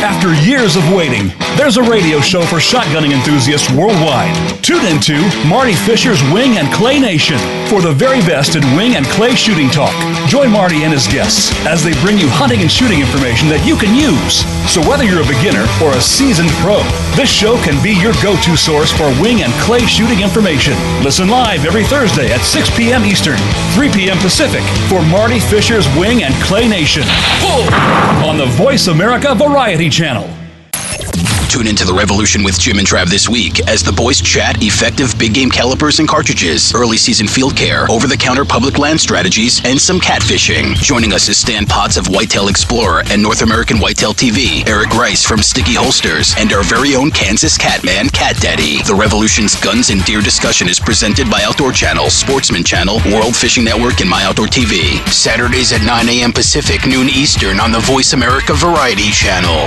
After 0.00 0.32
years 0.48 0.76
of 0.76 0.92
waiting, 0.92 1.32
there's 1.56 1.76
a 1.76 1.82
radio 1.82 2.20
show 2.20 2.42
for 2.42 2.56
shotgunning 2.56 3.12
enthusiasts 3.12 3.70
worldwide. 3.70 4.34
Tune 4.62 4.84
into 4.86 5.20
Marty 5.46 5.74
Fisher's 5.74 6.22
Wing 6.32 6.56
and 6.56 6.72
Clay 6.72 6.98
Nation 6.98 7.38
for 7.68 7.80
the 7.80 7.92
very 7.92 8.20
best 8.26 8.56
in 8.56 8.62
wing 8.74 8.96
and 8.96 9.06
clay 9.06 9.34
shooting 9.34 9.68
talk. 9.70 9.94
Join 10.26 10.50
Marty 10.50 10.82
and 10.82 10.92
his 10.92 11.06
guests 11.06 11.54
as 11.66 11.84
they 11.84 11.92
bring 12.02 12.18
you 12.18 12.28
hunting 12.28 12.60
and 12.62 12.70
shooting 12.70 12.98
information 12.98 13.48
that 13.48 13.62
you 13.62 13.76
can 13.76 13.94
use. 13.94 14.42
So 14.66 14.82
whether 14.88 15.04
you're 15.04 15.22
a 15.22 15.28
beginner 15.28 15.68
or 15.78 15.94
a 15.94 16.00
seasoned 16.00 16.50
pro, 16.64 16.82
this 17.14 17.30
show 17.30 17.60
can 17.62 17.76
be 17.82 17.94
your 17.94 18.16
go-to 18.18 18.56
source 18.56 18.90
for 18.90 19.06
wing 19.22 19.42
and 19.42 19.52
clay 19.62 19.86
shooting 19.86 20.20
information. 20.20 20.74
Listen 21.04 21.28
live 21.28 21.64
every 21.64 21.84
Thursday 21.84 22.32
at 22.32 22.42
6 22.42 22.74
p.m. 22.76 23.04
Eastern, 23.04 23.38
3 23.78 23.90
p.m. 23.92 24.18
Pacific 24.18 24.64
for 24.90 25.02
Marty 25.06 25.38
Fisher's 25.38 25.86
Wing 25.94 26.24
and 26.24 26.34
Clay 26.42 26.66
Nation 26.66 27.04
on 28.26 28.36
the 28.36 28.46
Voice 28.58 28.88
America 28.88 29.34
Variety 29.40 29.88
Channel. 29.88 30.39
Tune 31.50 31.66
into 31.66 31.84
the 31.84 31.92
revolution 31.92 32.44
with 32.44 32.60
Jim 32.60 32.78
and 32.78 32.86
Trav 32.86 33.10
this 33.10 33.28
week 33.28 33.58
as 33.66 33.82
the 33.82 33.90
boys 33.90 34.20
chat 34.20 34.62
effective 34.62 35.18
big 35.18 35.34
game 35.34 35.50
calibers 35.50 35.98
and 35.98 36.08
cartridges, 36.08 36.72
early 36.72 36.96
season 36.96 37.26
field 37.26 37.56
care, 37.56 37.90
over 37.90 38.06
the 38.06 38.16
counter 38.16 38.44
public 38.44 38.78
land 38.78 39.00
strategies, 39.00 39.60
and 39.64 39.74
some 39.74 39.98
catfishing. 39.98 40.76
Joining 40.76 41.12
us 41.12 41.28
is 41.28 41.38
Stan 41.38 41.66
Potts 41.66 41.96
of 41.96 42.06
Whitetail 42.06 42.46
Explorer 42.46 43.02
and 43.10 43.20
North 43.20 43.42
American 43.42 43.78
Whitetail 43.78 44.14
TV, 44.14 44.64
Eric 44.68 44.94
Rice 44.94 45.24
from 45.24 45.42
Sticky 45.42 45.74
Holsters, 45.74 46.36
and 46.38 46.52
our 46.52 46.62
very 46.62 46.94
own 46.94 47.10
Kansas 47.10 47.58
Catman, 47.58 48.10
Cat 48.10 48.36
Daddy. 48.38 48.80
The 48.82 48.94
Revolution's 48.94 49.60
Guns 49.60 49.90
and 49.90 50.04
Deer 50.04 50.20
discussion 50.20 50.68
is 50.68 50.78
presented 50.78 51.28
by 51.28 51.42
Outdoor 51.42 51.72
Channel, 51.72 52.10
Sportsman 52.10 52.62
Channel, 52.62 53.00
World 53.10 53.34
Fishing 53.34 53.64
Network, 53.64 54.00
and 54.00 54.08
My 54.08 54.22
Outdoor 54.22 54.46
TV. 54.46 55.04
Saturdays 55.10 55.72
at 55.72 55.82
9 55.82 56.08
a.m. 56.10 56.32
Pacific, 56.32 56.86
noon 56.86 57.08
Eastern 57.08 57.58
on 57.58 57.72
the 57.72 57.80
Voice 57.80 58.12
America 58.12 58.54
Variety 58.54 59.10
Channel. 59.10 59.66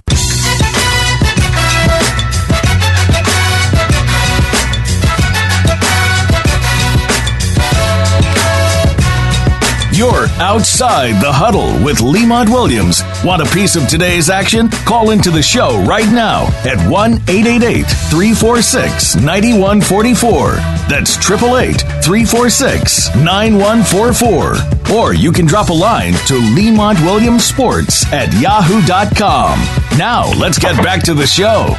You're 10.01 10.29
outside 10.41 11.21
the 11.21 11.31
huddle 11.31 11.77
with 11.85 12.01
Lemont 12.01 12.49
Williams. 12.49 13.03
Want 13.23 13.43
a 13.43 13.45
piece 13.53 13.75
of 13.75 13.87
today's 13.87 14.31
action? 14.31 14.67
Call 14.67 15.11
into 15.11 15.29
the 15.29 15.43
show 15.43 15.79
right 15.83 16.11
now 16.11 16.47
at 16.65 16.79
1 16.89 17.13
888 17.29 17.85
346 18.09 19.17
9144. 19.17 20.53
That's 20.89 21.15
888 21.17 21.81
346 22.03 23.15
9144. 23.17 24.97
Or 24.97 25.13
you 25.13 25.31
can 25.31 25.45
drop 25.45 25.69
a 25.69 25.73
line 25.73 26.13
to 26.25 26.33
Lemont 26.55 26.99
Williams 27.01 27.45
Sports 27.45 28.11
at 28.11 28.33
yahoo.com. 28.41 29.59
Now, 29.99 30.33
let's 30.33 30.57
get 30.57 30.75
back 30.77 31.03
to 31.03 31.13
the 31.13 31.27
show. 31.27 31.75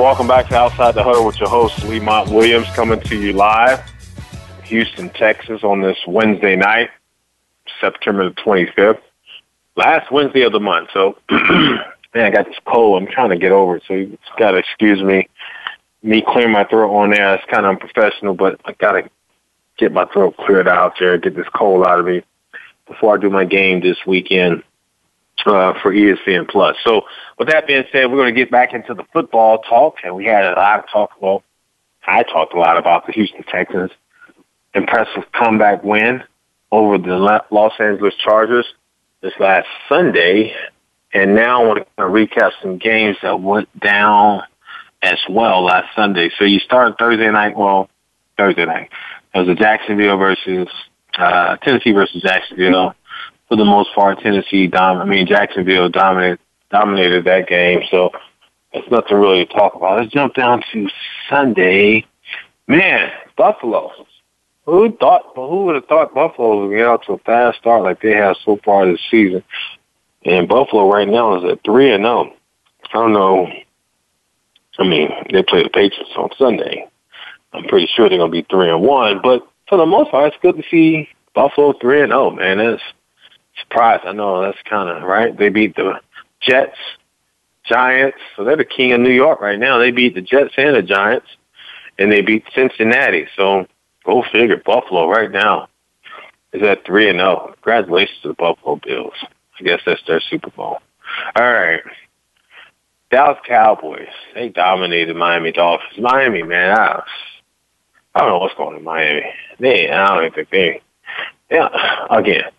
Welcome 0.00 0.28
back 0.28 0.46
to 0.50 0.54
Outside 0.54 0.94
the 0.94 1.02
Huddle 1.02 1.26
with 1.26 1.40
your 1.40 1.48
host, 1.48 1.82
Lemont 1.82 2.30
Williams, 2.30 2.68
coming 2.68 3.00
to 3.00 3.18
you 3.18 3.32
live 3.32 3.82
Houston, 4.66 5.10
Texas 5.10 5.62
on 5.62 5.80
this 5.80 5.98
Wednesday 6.06 6.56
night, 6.56 6.90
September 7.80 8.28
the 8.28 8.34
25th. 8.34 9.00
Last 9.76 10.10
Wednesday 10.10 10.42
of 10.42 10.52
the 10.52 10.60
month. 10.60 10.90
So, 10.92 11.18
man, 11.30 11.82
I 12.14 12.30
got 12.30 12.46
this 12.46 12.58
cold. 12.66 13.02
I'm 13.02 13.08
trying 13.08 13.30
to 13.30 13.36
get 13.36 13.52
over 13.52 13.76
it. 13.76 13.82
So 13.86 13.94
you 13.94 14.18
got 14.38 14.52
to 14.52 14.58
excuse 14.58 15.02
me. 15.02 15.28
Me 16.02 16.22
clearing 16.26 16.52
my 16.52 16.64
throat 16.64 16.94
on 16.94 17.10
there. 17.10 17.34
It's 17.34 17.44
kind 17.50 17.64
of 17.66 17.70
unprofessional, 17.70 18.34
but 18.34 18.60
I 18.64 18.72
got 18.72 18.92
to 18.92 19.10
get 19.78 19.92
my 19.92 20.04
throat 20.06 20.36
cleared 20.36 20.68
out 20.68 20.94
there, 20.98 21.18
get 21.18 21.34
this 21.34 21.48
cold 21.54 21.86
out 21.86 21.98
of 21.98 22.06
me 22.06 22.22
before 22.86 23.14
I 23.14 23.20
do 23.20 23.30
my 23.30 23.44
game 23.44 23.80
this 23.80 23.96
weekend 24.06 24.62
uh, 25.46 25.74
for 25.80 25.92
ESPN 25.92 26.48
Plus. 26.48 26.76
So 26.84 27.02
with 27.38 27.48
that 27.48 27.66
being 27.66 27.84
said, 27.90 28.10
we're 28.10 28.18
going 28.18 28.34
to 28.34 28.40
get 28.40 28.50
back 28.50 28.74
into 28.74 28.94
the 28.94 29.04
football 29.12 29.58
talk, 29.58 29.96
and 30.04 30.14
we 30.14 30.26
had 30.26 30.44
a 30.44 30.52
lot 30.52 30.80
of 30.80 30.90
talk. 30.90 31.10
Well, 31.20 31.42
I 32.06 32.22
talked 32.22 32.54
a 32.54 32.58
lot 32.58 32.76
about 32.76 33.06
the 33.06 33.12
Houston 33.12 33.42
Texans 33.44 33.90
impressive 34.74 35.24
comeback 35.32 35.82
win 35.82 36.22
over 36.70 36.98
the 36.98 37.40
Los 37.50 37.72
Angeles 37.78 38.14
Chargers 38.16 38.66
this 39.20 39.32
last 39.38 39.68
Sunday. 39.88 40.54
And 41.12 41.34
now 41.34 41.62
I 41.62 41.66
want 41.66 41.88
to 41.96 42.02
recap 42.02 42.50
some 42.60 42.78
games 42.78 43.16
that 43.22 43.40
went 43.40 43.68
down 43.80 44.42
as 45.02 45.18
well 45.30 45.64
last 45.64 45.94
Sunday. 45.94 46.30
So 46.38 46.44
you 46.44 46.58
start 46.58 46.98
Thursday 46.98 47.30
night, 47.30 47.56
well, 47.56 47.88
Thursday 48.36 48.64
night. 48.64 48.90
It 49.34 49.38
was 49.38 49.48
a 49.48 49.54
Jacksonville 49.54 50.16
versus, 50.16 50.68
uh, 51.16 51.56
Tennessee 51.58 51.92
versus 51.92 52.22
Jacksonville. 52.22 52.94
For 53.48 53.56
the 53.56 53.64
most 53.64 53.94
part, 53.94 54.20
Tennessee 54.20 54.66
dom- 54.66 54.98
I 54.98 55.04
mean, 55.04 55.26
Jacksonville 55.26 55.88
dominated, 55.88 56.40
dominated 56.70 57.24
that 57.26 57.46
game. 57.46 57.82
So 57.90 58.10
there's 58.72 58.90
nothing 58.90 59.16
really 59.16 59.44
to 59.44 59.52
talk 59.52 59.74
about. 59.74 59.98
Let's 59.98 60.12
jump 60.12 60.34
down 60.34 60.64
to 60.72 60.88
Sunday. 61.28 62.04
Man, 62.66 63.12
Buffalo 63.36 63.92
who 64.66 64.96
thought? 64.96 65.22
Who 65.34 65.64
would 65.64 65.74
have 65.74 65.86
thought 65.86 66.14
Buffalo 66.14 66.66
would 66.66 66.76
get 66.76 66.86
out 66.86 67.04
to 67.06 67.14
a 67.14 67.18
fast 67.18 67.58
start 67.58 67.82
like 67.82 68.00
they 68.00 68.12
have 68.12 68.36
so 68.44 68.58
far 68.64 68.86
this 68.86 69.00
season? 69.10 69.42
And 70.24 70.48
Buffalo 70.48 70.90
right 70.90 71.08
now 71.08 71.36
is 71.36 71.52
at 71.52 71.64
three 71.64 71.92
and 71.92 72.04
zero. 72.04 72.32
Oh. 72.32 72.36
I 72.90 72.92
don't 72.94 73.12
know. 73.12 73.48
I 74.78 74.84
mean, 74.84 75.10
they 75.32 75.42
play 75.42 75.62
the 75.62 75.68
Patriots 75.68 76.10
on 76.16 76.30
Sunday. 76.38 76.88
I'm 77.52 77.64
pretty 77.64 77.88
sure 77.94 78.08
they're 78.08 78.18
to 78.18 78.28
be 78.28 78.46
three 78.50 78.70
and 78.70 78.82
one. 78.82 79.20
But 79.22 79.46
for 79.68 79.78
the 79.78 79.86
most 79.86 80.10
part, 80.10 80.32
it's 80.32 80.42
good 80.42 80.56
to 80.56 80.62
see 80.70 81.08
Buffalo 81.34 81.74
three 81.80 82.00
and 82.02 82.10
zero. 82.10 82.26
Oh, 82.26 82.30
man, 82.30 82.58
that's 82.58 82.82
surprised. 83.60 84.04
I 84.06 84.12
know 84.12 84.42
that's 84.42 84.58
kind 84.68 84.88
of 84.88 85.02
right. 85.02 85.36
They 85.36 85.48
beat 85.48 85.76
the 85.76 86.00
Jets, 86.40 86.76
Giants, 87.64 88.18
so 88.36 88.44
they're 88.44 88.56
the 88.56 88.64
king 88.64 88.92
of 88.92 89.00
New 89.00 89.10
York 89.12 89.40
right 89.40 89.58
now. 89.58 89.78
They 89.78 89.90
beat 89.90 90.14
the 90.14 90.20
Jets 90.20 90.54
and 90.56 90.76
the 90.76 90.82
Giants, 90.82 91.26
and 91.98 92.10
they 92.10 92.20
beat 92.20 92.44
Cincinnati. 92.54 93.26
So 93.36 93.66
Go 94.04 94.24
figure. 94.32 94.60
Buffalo 94.64 95.08
right 95.08 95.30
now 95.30 95.68
is 96.52 96.62
at 96.62 96.84
three 96.84 97.08
and 97.08 97.18
zero. 97.18 97.48
Oh. 97.48 97.52
Congratulations 97.54 98.18
to 98.22 98.28
the 98.28 98.34
Buffalo 98.34 98.80
Bills. 98.84 99.14
I 99.58 99.62
guess 99.62 99.80
that's 99.86 100.02
their 100.06 100.20
Super 100.20 100.50
Bowl. 100.50 100.78
All 101.36 101.52
right. 101.52 101.80
Dallas 103.10 103.38
Cowboys, 103.46 104.08
they 104.34 104.48
dominated 104.48 105.14
Miami 105.14 105.52
Dolphins. 105.52 106.00
Miami, 106.00 106.42
man, 106.42 106.76
I, 106.76 107.02
I 108.14 108.20
don't 108.20 108.28
know 108.28 108.38
what's 108.38 108.54
going 108.56 108.70
on 108.70 108.78
in 108.78 108.84
Miami. 108.84 109.22
They, 109.60 109.88
I 109.88 110.08
don't 110.08 110.24
even 110.24 110.34
think 110.34 110.50
they, 110.50 110.82
yeah, 111.48 111.68
again, 112.10 112.50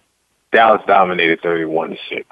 Dallas 0.53 0.81
dominated 0.87 1.41
31 1.41 1.89
to 1.89 1.97
6. 2.09 2.25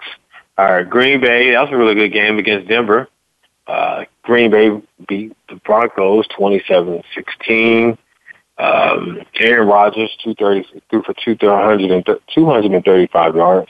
All 0.58 0.72
right, 0.72 0.90
Green 0.90 1.20
Bay, 1.20 1.52
that 1.52 1.62
was 1.64 1.72
a 1.74 1.78
really 1.78 1.96
good 1.96 2.14
game 2.14 2.38
against 2.38 2.70
Denver. 2.70 3.10
Uh, 3.68 4.06
Green 4.22 4.52
Bay 4.52 4.70
beat 5.08 5.36
the 5.50 5.56
Broncos 5.56 6.26
27 6.38 7.02
16. 7.16 7.98
Um, 8.58 9.22
Aaron 9.40 9.68
Rodgers, 9.68 10.16
230, 10.24 10.84
threw 10.90 11.02
for 11.04 11.14
200 11.14 12.22
235 12.34 13.36
yards 13.36 13.70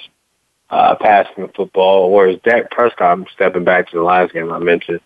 uh, 0.69 0.95
passing 0.99 1.45
the 1.45 1.51
football. 1.55 2.11
Whereas 2.11 2.39
Dak 2.43 2.71
Prescott, 2.71 3.19
I'm 3.19 3.25
stepping 3.33 3.63
back 3.63 3.89
to 3.89 3.97
the 3.97 4.03
last 4.03 4.33
game 4.33 4.51
I 4.51 4.59
mentioned, 4.59 4.99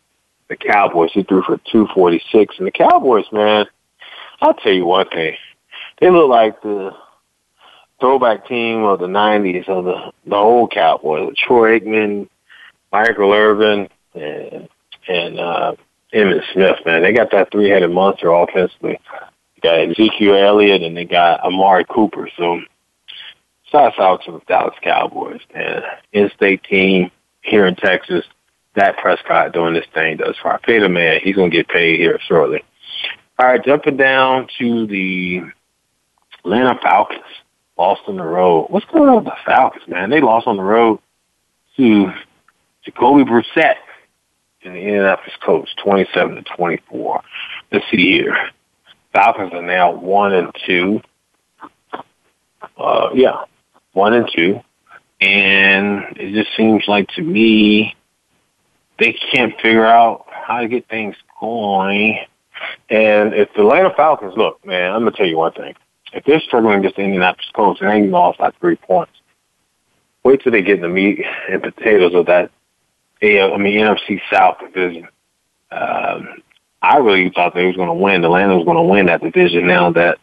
the 0.47 0.55
Cowboys, 0.55 1.11
he 1.13 1.23
threw 1.23 1.41
for 1.43 1.57
246. 1.71 2.55
And 2.57 2.67
the 2.67 2.71
Cowboys, 2.71 3.25
man, 3.31 3.65
I'll 4.41 4.53
tell 4.53 4.71
you 4.71 4.85
one 4.85 5.09
thing. 5.09 5.35
They 5.99 6.09
look 6.09 6.29
like 6.29 6.61
the 6.61 6.91
throwback 7.99 8.47
team 8.47 8.83
of 8.83 8.99
the 8.99 9.07
90s 9.07 9.67
of 9.67 9.85
the, 9.85 10.11
the 10.25 10.35
old 10.35 10.71
Cowboys. 10.71 11.35
Troy 11.37 11.79
Aikman, 11.79 12.29
Michael 12.91 13.33
Irvin, 13.33 13.89
and, 14.13 14.69
and 15.07 15.39
uh, 15.39 15.73
Emmitt 16.13 16.43
Smith, 16.53 16.77
man. 16.85 17.03
They 17.03 17.11
got 17.11 17.31
that 17.31 17.51
three-headed 17.51 17.91
monster 17.91 18.31
offensively. 18.31 18.99
Got 19.67 19.89
Ezekiel 19.89 20.35
Elliott 20.35 20.83
and 20.83 20.95
they 20.95 21.05
got 21.05 21.41
Amari 21.41 21.85
Cooper. 21.85 22.29
So 22.37 22.61
Shouts 23.71 23.97
out 23.99 24.23
to 24.23 24.31
the 24.31 24.41
Dallas 24.47 24.75
Cowboys, 24.81 25.41
man. 25.53 25.81
In-state 26.13 26.63
team 26.63 27.11
here 27.41 27.65
in 27.65 27.75
Texas. 27.75 28.23
Dak 28.75 28.97
Prescott 28.97 29.53
doing 29.53 29.73
this 29.73 29.85
thing 29.93 30.17
thus 30.17 30.35
far. 30.41 30.59
Pay 30.59 30.79
the 30.79 30.87
man. 30.87 31.19
He's 31.21 31.35
to 31.35 31.49
get 31.49 31.67
paid 31.67 31.99
here 31.99 32.19
shortly. 32.27 32.63
All 33.37 33.47
right, 33.47 33.63
jumping 33.63 33.97
down 33.97 34.47
to 34.59 34.87
the 34.87 35.41
Atlanta 36.39 36.79
Falcons. 36.81 37.21
Lost 37.77 38.01
on 38.07 38.17
the 38.17 38.23
road. 38.23 38.67
What's 38.69 38.85
going 38.85 39.09
on 39.09 39.17
with 39.17 39.25
the 39.25 39.37
Falcons, 39.45 39.87
man? 39.87 40.09
They 40.09 40.21
lost 40.21 40.47
on 40.47 40.57
the 40.57 40.63
road 40.63 40.99
to 41.75 42.11
Jacoby 42.85 43.23
Brissett 43.29 43.75
and 44.63 44.75
the 44.75 44.79
Indianapolis 44.79 45.35
Colts, 45.43 45.71
27 45.83 46.35
to 46.35 46.43
24. 46.55 47.21
Let's 47.71 47.85
see 47.91 47.97
here. 47.97 48.37
Falcons 49.17 49.51
are 49.51 49.63
now 49.63 49.93
one 49.93 50.31
and 50.31 50.55
two. 50.67 51.01
Uh, 52.77 53.09
yeah, 53.15 53.45
one 53.93 54.13
and 54.13 54.29
two. 54.31 54.59
And 55.19 56.15
it 56.17 56.35
just 56.35 56.55
seems 56.55 56.83
like 56.87 57.07
to 57.15 57.23
me, 57.23 57.95
they 58.99 59.13
can't 59.33 59.59
figure 59.59 59.87
out 59.87 60.27
how 60.29 60.61
to 60.61 60.67
get 60.67 60.87
things 60.87 61.15
going. 61.39 62.19
And 62.91 63.33
if 63.33 63.51
the 63.55 63.61
Atlanta 63.61 63.91
Falcons, 63.97 64.35
look, 64.37 64.63
man, 64.63 64.93
I'm 64.93 65.03
to 65.05 65.11
tell 65.11 65.25
you 65.25 65.37
one 65.37 65.53
thing. 65.53 65.73
If 66.13 66.23
they're 66.25 66.39
struggling 66.39 66.77
against 66.77 66.97
the 66.97 67.01
Indianapolis 67.01 67.49
Colts, 67.55 67.79
they 67.79 67.87
ain't 67.87 68.11
lost 68.11 68.37
by 68.37 68.51
three 68.59 68.75
points. 68.75 69.13
Wait 70.23 70.43
till 70.43 70.51
they 70.51 70.61
get 70.61 70.75
in 70.75 70.83
the 70.83 70.89
meat 70.89 71.25
and 71.49 71.63
potatoes 71.63 72.13
of 72.13 72.27
that, 72.27 72.51
I 73.23 73.57
mean, 73.57 73.79
NFC 73.79 74.21
South 74.31 74.59
division. 74.59 75.07
Um, 75.71 76.43
I 76.81 76.97
really 76.97 77.29
thought 77.29 77.53
they 77.53 77.65
was 77.65 77.75
going 77.75 77.87
to 77.87 77.93
win. 77.93 78.23
Atlanta 78.23 78.55
was 78.55 78.65
going 78.65 78.77
to 78.77 78.83
win 78.83 79.07
that 79.07 79.21
division 79.21 79.67
now 79.67 79.91
that 79.91 80.19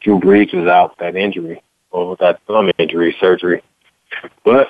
Drew 0.00 0.18
Brees 0.20 0.54
was 0.54 0.68
out 0.68 0.90
with 0.90 0.98
that 0.98 1.16
injury 1.16 1.62
or 1.90 2.10
with 2.10 2.20
that 2.20 2.40
thumb 2.46 2.70
injury 2.78 3.16
surgery. 3.20 3.62
But 4.44 4.68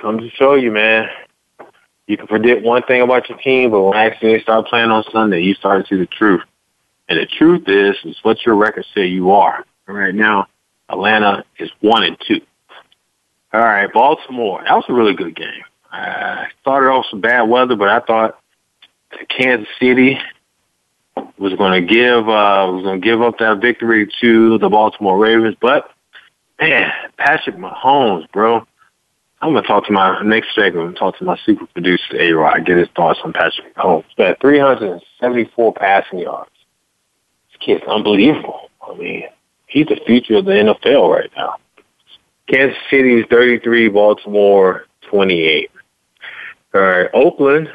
come 0.00 0.18
to 0.18 0.30
show 0.30 0.54
you, 0.54 0.70
man, 0.70 1.08
you 2.06 2.16
can 2.16 2.26
predict 2.26 2.64
one 2.64 2.82
thing 2.82 3.02
about 3.02 3.28
your 3.28 3.38
team, 3.38 3.70
but 3.70 3.82
when 3.82 3.96
actually 3.96 4.36
they 4.36 4.42
start 4.42 4.66
playing 4.66 4.90
on 4.90 5.04
Sunday, 5.10 5.42
you 5.42 5.54
start 5.54 5.86
to 5.86 5.94
see 5.94 5.98
the 5.98 6.06
truth. 6.06 6.42
And 7.08 7.18
the 7.18 7.26
truth 7.26 7.68
is, 7.68 7.96
is 8.04 8.16
what 8.22 8.44
your 8.44 8.56
record 8.56 8.84
say 8.94 9.06
you 9.06 9.32
are. 9.32 9.64
Right 9.86 10.14
now, 10.14 10.46
Atlanta 10.88 11.44
is 11.58 11.70
one 11.80 12.02
and 12.02 12.16
two. 12.26 12.40
All 13.52 13.60
right, 13.60 13.92
Baltimore. 13.92 14.62
That 14.64 14.74
was 14.74 14.84
a 14.88 14.92
really 14.92 15.14
good 15.14 15.34
game. 15.34 15.62
I 15.90 16.48
started 16.60 16.88
off 16.88 17.06
some 17.10 17.20
bad 17.20 17.42
weather, 17.42 17.76
but 17.76 17.88
I 17.88 18.00
thought 18.00 18.38
Kansas 19.28 19.68
City 19.80 20.18
was 21.38 21.54
going 21.54 21.80
to 21.80 21.94
give 21.94 22.28
uh, 22.28 22.66
was 22.70 22.82
going 22.82 23.00
to 23.00 23.04
give 23.04 23.22
up 23.22 23.38
that 23.38 23.60
victory 23.60 24.10
to 24.20 24.58
the 24.58 24.68
Baltimore 24.68 25.18
Ravens. 25.18 25.56
But 25.60 25.90
man, 26.60 26.90
Patrick 27.18 27.56
Mahomes, 27.56 28.30
bro. 28.32 28.66
I'm 29.42 29.52
gonna 29.52 29.66
talk 29.66 29.86
to 29.86 29.92
my 29.92 30.22
next 30.22 30.54
segment. 30.54 30.76
I'm 30.76 30.94
gonna 30.94 30.98
talk 30.98 31.18
to 31.18 31.24
my 31.24 31.38
super 31.44 31.66
producer 31.66 32.18
A 32.18 32.32
Rod, 32.32 32.64
get 32.64 32.78
his 32.78 32.88
thoughts 32.96 33.20
on 33.22 33.34
Patrick 33.34 33.74
Mahomes. 33.76 34.04
But 34.16 34.40
374 34.40 35.74
passing 35.74 36.20
yards. 36.20 36.50
This 37.50 37.58
kid's 37.60 37.84
unbelievable. 37.86 38.70
I 38.80 38.94
mean, 38.94 39.24
he's 39.66 39.86
the 39.86 40.00
future 40.06 40.36
of 40.36 40.46
the 40.46 40.52
NFL 40.52 41.14
right 41.14 41.30
now. 41.36 41.56
Kansas 42.48 42.78
City's 42.90 43.26
33, 43.28 43.88
Baltimore 43.88 44.86
28. 45.10 45.70
All 46.74 46.80
right, 46.80 47.10
Oakland 47.12 47.68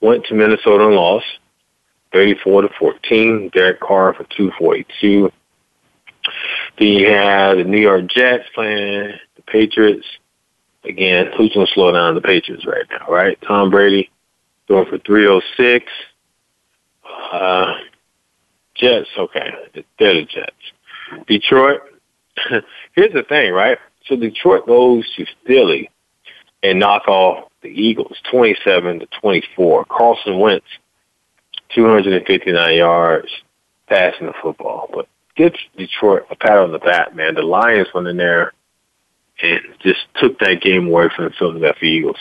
went 0.00 0.24
to 0.26 0.34
Minnesota 0.34 0.86
and 0.86 0.96
lost. 0.96 1.26
34 2.12 2.62
to 2.62 2.68
14. 2.78 3.50
Derek 3.52 3.80
Carr 3.80 4.14
for 4.14 4.24
242. 4.24 5.30
Then 6.78 6.88
you 6.88 7.08
have 7.08 7.56
the 7.58 7.64
New 7.64 7.80
York 7.80 8.06
Jets 8.08 8.44
playing 8.54 9.14
the 9.36 9.42
Patriots. 9.46 10.06
Again, 10.84 11.30
who's 11.36 11.52
going 11.52 11.66
to 11.66 11.72
slow 11.72 11.92
down 11.92 12.14
the 12.14 12.20
Patriots 12.20 12.66
right 12.66 12.86
now, 12.90 13.06
right? 13.12 13.38
Tom 13.42 13.70
Brady 13.70 14.10
going 14.66 14.86
for 14.86 14.98
306. 14.98 15.86
Uh, 17.32 17.74
Jets, 18.74 19.08
okay. 19.18 19.50
They're 19.98 20.14
the 20.14 20.24
Jets. 20.24 21.26
Detroit. 21.26 21.80
Here's 22.94 23.12
the 23.12 23.24
thing, 23.24 23.52
right? 23.52 23.78
So 24.06 24.16
Detroit 24.16 24.66
goes 24.66 25.04
to 25.16 25.26
Philly 25.46 25.90
and 26.62 26.78
knock 26.78 27.08
off 27.08 27.50
the 27.62 27.68
Eagles 27.68 28.16
27 28.30 29.00
to 29.00 29.06
24. 29.20 29.84
Carson 29.86 30.38
Wentz 30.38 30.66
259 31.74 32.76
yards 32.76 33.28
passing 33.88 34.26
the 34.26 34.34
football. 34.42 34.88
But 34.92 35.08
give 35.36 35.54
Detroit 35.76 36.26
a 36.30 36.36
pat 36.36 36.58
on 36.58 36.72
the 36.72 36.78
back, 36.78 37.14
man. 37.14 37.34
The 37.34 37.42
Lions 37.42 37.88
went 37.94 38.08
in 38.08 38.16
there 38.16 38.52
and 39.42 39.60
just 39.80 40.00
took 40.20 40.38
that 40.40 40.60
game 40.60 40.88
away 40.88 41.08
from 41.14 41.26
the 41.26 41.30
Philadelphia 41.38 41.90
Eagles. 41.90 42.18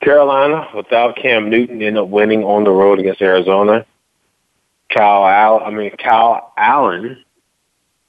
Carolina, 0.00 0.68
without 0.74 1.16
Cam 1.16 1.50
Newton, 1.50 1.82
ended 1.82 2.02
up 2.02 2.08
winning 2.08 2.44
on 2.44 2.64
the 2.64 2.70
road 2.70 3.00
against 3.00 3.20
Arizona. 3.20 3.84
Kyle 4.94 5.26
Allen, 5.26 5.62
I 5.64 5.70
mean 5.70 5.90
Kyle 5.96 6.52
Allen, 6.56 7.24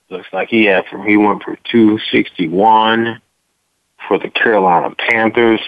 looks 0.10 0.28
like 0.32 0.50
he 0.50 0.66
had 0.66 0.86
from 0.86 1.06
he 1.06 1.18
went 1.18 1.44
for 1.44 1.58
two 1.70 2.00
sixty 2.12 2.48
one 2.48 3.22
for 4.08 4.18
the 4.18 4.30
Carolina 4.30 4.96
Panthers. 4.96 5.62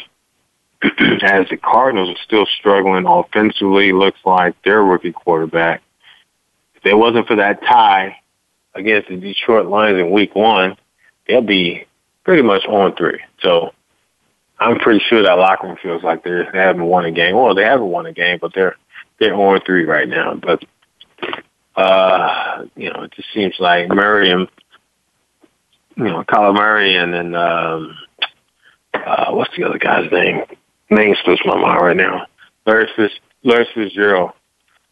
as 1.23 1.47
the 1.49 1.57
Cardinals 1.57 2.09
are 2.09 2.23
still 2.23 2.45
struggling 2.59 3.05
offensively, 3.05 3.91
looks 3.91 4.19
like 4.25 4.55
their 4.63 4.83
rookie 4.83 5.11
quarterback. 5.11 5.81
If 6.75 6.85
it 6.85 6.95
wasn't 6.95 7.27
for 7.27 7.35
that 7.35 7.61
tie 7.61 8.17
against 8.73 9.09
the 9.09 9.17
Detroit 9.17 9.67
Lions 9.67 9.99
in 9.99 10.11
week 10.11 10.35
one, 10.35 10.77
they'll 11.27 11.41
be 11.41 11.85
pretty 12.23 12.41
much 12.41 12.65
on 12.65 12.95
three. 12.95 13.19
So 13.41 13.73
I'm 14.59 14.79
pretty 14.79 15.03
sure 15.07 15.23
that 15.23 15.33
locker 15.33 15.67
room 15.67 15.77
feels 15.81 16.03
like 16.03 16.23
they're, 16.23 16.49
they 16.51 16.59
haven't 16.59 16.85
won 16.85 17.05
a 17.05 17.11
game. 17.11 17.35
Well, 17.35 17.55
they 17.55 17.63
haven't 17.63 17.87
won 17.87 18.05
a 18.05 18.13
game, 18.13 18.39
but 18.41 18.53
they're 18.53 18.75
they're 19.19 19.35
on 19.35 19.61
three 19.65 19.85
right 19.85 20.07
now. 20.07 20.33
But 20.35 20.63
uh, 21.75 22.65
you 22.75 22.91
know, 22.91 23.03
it 23.03 23.13
just 23.13 23.29
seems 23.33 23.55
like 23.59 23.89
Murray 23.89 24.31
and 24.31 24.47
you 25.95 26.05
know, 26.05 26.23
Kyler 26.23 26.55
Murray 26.55 26.95
and 26.95 27.13
then 27.13 27.35
um 27.35 27.97
uh 28.93 29.31
what's 29.31 29.55
the 29.55 29.63
other 29.63 29.77
guy's 29.77 30.11
name? 30.11 30.41
Name 30.91 31.15
slips 31.23 31.41
my 31.45 31.57
mind 31.57 31.81
right 31.81 31.97
now. 31.97 32.27
Larry, 32.65 32.87
Fitz, 32.95 33.13
Larry 33.43 33.67
Fitzgerald 33.73 34.31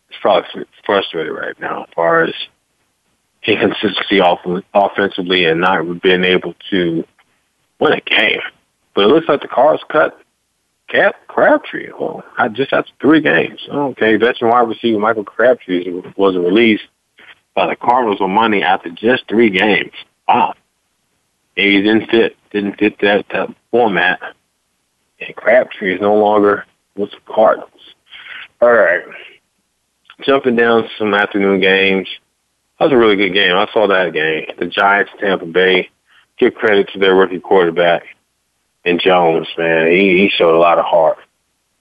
is 0.09 0.17
probably 0.21 0.65
frustrated 0.85 1.33
right 1.33 1.59
now 1.59 1.83
as 1.83 1.89
far 1.95 2.23
as 2.23 2.33
inconsistency 3.43 4.19
off, 4.19 4.39
offensively 4.73 5.45
and 5.45 5.61
not 5.61 6.01
being 6.01 6.23
able 6.23 6.55
to 6.69 7.03
win 7.79 7.93
a 7.93 8.01
game. 8.01 8.41
But 8.95 9.05
it 9.05 9.07
looks 9.07 9.29
like 9.29 9.41
the 9.41 9.47
cards 9.47 9.83
cut 9.89 10.19
Cap 10.89 11.15
Crabtree. 11.27 11.91
Well, 11.97 12.23
I 12.37 12.47
just 12.47 12.73
after 12.73 12.91
three 12.99 13.21
games. 13.21 13.61
Okay, 13.69 14.17
veteran 14.17 14.51
wide 14.51 14.67
receiver 14.67 14.99
Michael 14.99 15.23
Crabtree 15.23 16.01
was 16.17 16.35
released 16.35 16.87
by 17.53 17.67
the 17.67 17.75
Cardinals 17.75 18.21
on 18.21 18.31
Monday 18.31 18.61
after 18.61 18.89
just 18.89 19.27
three 19.27 19.49
games. 19.49 19.91
Wow. 20.27 20.55
He 21.55 21.81
didn't 21.81 22.09
fit, 22.09 22.37
didn't 22.51 22.79
fit 22.79 22.99
that, 23.01 23.25
that 23.31 23.49
format 23.71 24.19
and 25.19 25.35
Crabtree 25.35 25.95
is 25.95 26.01
no 26.01 26.15
longer 26.15 26.65
with 26.95 27.11
the 27.11 27.17
Cardinals. 27.25 27.71
All 28.61 28.73
right. 28.73 29.03
Jumping 30.23 30.55
down 30.55 30.89
some 30.97 31.13
afternoon 31.13 31.61
games. 31.61 32.07
That 32.77 32.85
was 32.85 32.93
a 32.93 32.97
really 32.97 33.15
good 33.15 33.33
game. 33.33 33.55
I 33.55 33.67
saw 33.73 33.87
that 33.87 34.13
game. 34.13 34.45
The 34.57 34.65
Giants, 34.65 35.11
Tampa 35.19 35.45
Bay. 35.45 35.89
Give 36.37 36.53
credit 36.53 36.89
to 36.93 36.99
their 36.99 37.15
rookie 37.15 37.39
quarterback. 37.39 38.03
and 38.85 38.99
Jones, 38.99 39.47
man, 39.57 39.91
he, 39.91 40.17
he 40.17 40.29
showed 40.29 40.55
a 40.55 40.59
lot 40.59 40.79
of 40.79 40.85
heart. 40.85 41.17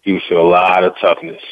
He 0.01 0.21
showed 0.29 0.41
a 0.41 0.49
lot 0.49 0.85
of 0.85 0.95
toughness, 1.01 1.43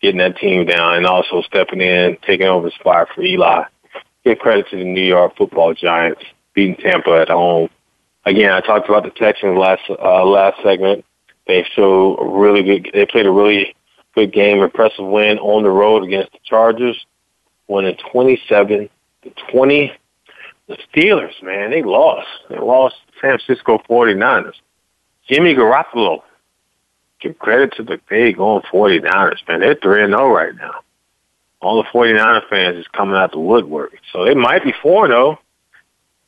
getting 0.00 0.18
that 0.18 0.36
team 0.36 0.66
down, 0.66 0.96
and 0.96 1.06
also 1.06 1.42
stepping 1.42 1.80
in, 1.80 2.18
taking 2.26 2.46
over 2.46 2.68
the 2.68 2.74
spot 2.78 3.08
for 3.14 3.22
Eli. 3.22 3.64
Give 4.24 4.38
credit 4.38 4.66
to 4.70 4.76
the 4.76 4.84
New 4.84 5.02
York 5.02 5.36
Football 5.36 5.74
Giants 5.74 6.22
beating 6.54 6.76
Tampa 6.76 7.22
at 7.22 7.28
home. 7.28 7.68
Again, 8.24 8.52
I 8.52 8.60
talked 8.60 8.88
about 8.88 9.02
the 9.02 9.10
Texans 9.10 9.58
last 9.58 9.82
uh, 9.88 10.24
last 10.24 10.62
segment. 10.62 11.04
They 11.46 11.66
showed 11.74 12.16
a 12.16 12.26
really 12.26 12.62
good. 12.62 12.90
They 12.92 13.06
played 13.06 13.26
a 13.26 13.30
really 13.30 13.74
good 14.14 14.32
game, 14.32 14.62
impressive 14.62 15.06
win 15.06 15.38
on 15.38 15.62
the 15.62 15.70
road 15.70 16.04
against 16.04 16.32
the 16.32 16.38
Chargers, 16.44 17.04
winning 17.68 17.96
twenty-seven 18.10 18.88
to 19.22 19.30
twenty. 19.50 19.92
The 20.68 20.78
Steelers, 20.94 21.42
man, 21.42 21.70
they 21.70 21.82
lost. 21.82 22.28
They 22.48 22.56
lost 22.56 22.94
San 23.20 23.38
Francisco 23.38 23.82
49ers. 23.88 24.54
Jimmy 25.28 25.54
Garoppolo. 25.54 26.22
Give 27.20 27.38
credit 27.38 27.74
to 27.76 27.82
the 27.82 28.00
big 28.08 28.38
on 28.38 28.62
49ers, 28.62 29.46
man. 29.48 29.60
They're 29.60 29.74
3 29.74 30.06
0 30.06 30.32
right 30.32 30.54
now. 30.54 30.80
All 31.60 31.82
the 31.82 31.88
49er 31.88 32.48
fans 32.48 32.76
is 32.76 32.86
coming 32.88 33.14
out 33.14 33.32
the 33.32 33.38
woodwork. 33.38 33.92
So 34.12 34.24
they 34.24 34.34
might 34.34 34.64
be 34.64 34.72
4 34.82 35.06
0. 35.06 35.38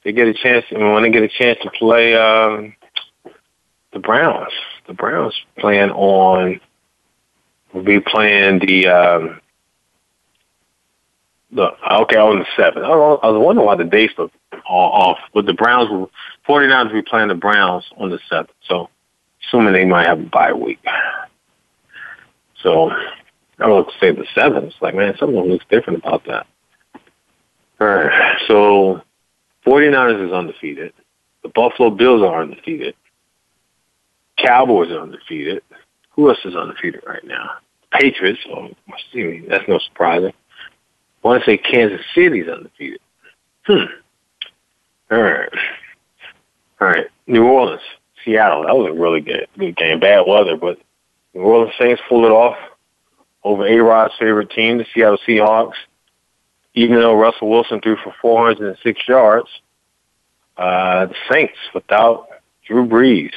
They 0.05 0.13
get 0.13 0.29
a 0.29 0.35
chance, 0.35 0.65
and 0.71 0.93
when 0.93 1.03
they 1.03 1.11
get 1.11 1.23
a 1.23 1.29
chance 1.29 1.59
to 1.63 1.71
play 1.71 2.15
um, 2.15 2.75
the 3.95 3.99
Browns, 4.01 4.53
the 4.87 4.93
Browns 4.93 5.35
playing 5.59 5.91
on, 5.91 6.61
will 7.73 7.83
be 7.83 8.01
playing 8.01 8.59
the, 8.59 8.89
um, 8.89 9.41
the 11.51 11.71
okay, 12.03 12.17
on 12.17 12.41
the 12.41 12.63
7th. 12.63 12.85
I 12.85 13.31
was 13.31 13.43
wondering 13.43 13.67
why 13.67 13.77
the 13.77 13.85
dates 13.85 14.13
look 14.19 14.33
off, 14.69 15.19
but 15.33 15.47
the 15.47 15.55
Browns 15.55 15.89
will, 15.89 16.11
49ers 16.47 16.93
will 16.93 17.01
be 17.01 17.09
playing 17.09 17.29
the 17.29 17.35
Browns 17.35 17.85
on 17.97 18.11
the 18.11 18.19
7th. 18.31 18.49
So 18.69 18.91
assuming 19.47 19.73
they 19.73 19.85
might 19.85 20.07
have 20.07 20.21
a 20.21 20.25
bye 20.25 20.53
week. 20.53 20.85
So 22.63 22.91
I 23.59 23.69
would 23.69 23.87
say 24.01 24.11
the 24.11 24.27
seventh. 24.35 24.67
It's 24.67 24.77
like, 24.81 24.95
man, 24.95 25.15
something 25.19 25.39
looks 25.39 25.67
different 25.71 26.01
about 26.01 26.25
that. 26.27 26.47
All 27.81 27.87
right. 27.87 28.39
So 28.49 29.03
49ers 29.67 30.27
is 30.27 30.33
undefeated. 30.33 30.93
The 31.43 31.51
Buffalo 31.51 31.91
Bills 31.91 32.23
are 32.23 32.43
undefeated. 32.43 32.95
Cowboys 34.39 34.91
are 34.91 35.01
undefeated. 35.01 35.63
Who 36.11 36.29
else 36.29 36.39
is 36.45 36.55
undefeated 36.55 37.03
right 37.07 37.25
now? 37.25 37.51
Patriots. 37.93 38.41
Oh, 38.49 38.69
that's 39.49 39.69
no 39.69 39.79
surprise. 39.79 40.23
I 40.25 41.27
want 41.27 41.43
to 41.43 41.51
say 41.51 41.57
Kansas 41.57 42.01
City's 42.15 42.49
undefeated. 42.49 43.01
Hmm. 43.67 43.85
All 45.11 45.23
right. 45.23 45.49
All 46.81 46.89
right. 46.89 47.07
New 47.27 47.45
Orleans. 47.45 47.81
Seattle. 48.25 48.65
That 48.65 48.77
was 48.77 48.91
a 48.91 49.01
really 49.01 49.21
good 49.21 49.47
good 49.59 49.77
game. 49.77 50.01
Bad 50.01 50.25
weather, 50.27 50.57
but 50.57 50.79
New 51.35 51.43
Orleans 51.43 51.75
Saints 51.79 52.03
pulled 52.09 52.25
it 52.25 52.31
off 52.31 52.57
over 53.43 53.67
A 53.67 53.79
Rod's 53.79 54.15
favorite 54.19 54.51
team, 54.51 54.79
the 54.79 54.87
Seattle 54.95 55.19
Seahawks. 55.27 55.75
Even 56.75 56.99
though 56.99 57.15
Russell 57.15 57.51
Wilson 57.51 57.81
threw 57.81 57.97
for 57.97 58.15
406 58.21 59.01
yards, 59.07 59.49
uh, 60.57 61.07
the 61.07 61.15
Saints, 61.31 61.57
without 61.73 62.29
Drew 62.67 62.87
Brees, 62.87 63.33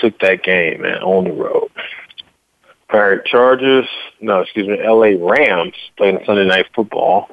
took 0.00 0.18
that 0.20 0.42
game, 0.42 0.82
man, 0.82 1.02
on 1.02 1.24
the 1.24 1.32
road. 1.32 1.70
All 2.92 3.00
right, 3.00 3.24
Chargers, 3.24 3.86
no, 4.20 4.40
excuse 4.40 4.66
me, 4.66 4.78
LA 4.82 5.14
Rams 5.24 5.74
playing 5.96 6.18
Sunday 6.26 6.44
Night 6.44 6.66
Football 6.74 7.28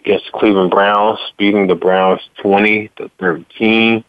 against 0.00 0.26
the 0.32 0.38
Cleveland 0.38 0.70
Browns, 0.70 1.18
beating 1.36 1.66
the 1.66 1.74
Browns 1.74 2.20
20 2.42 2.90
to 2.96 3.10
13. 3.18 4.04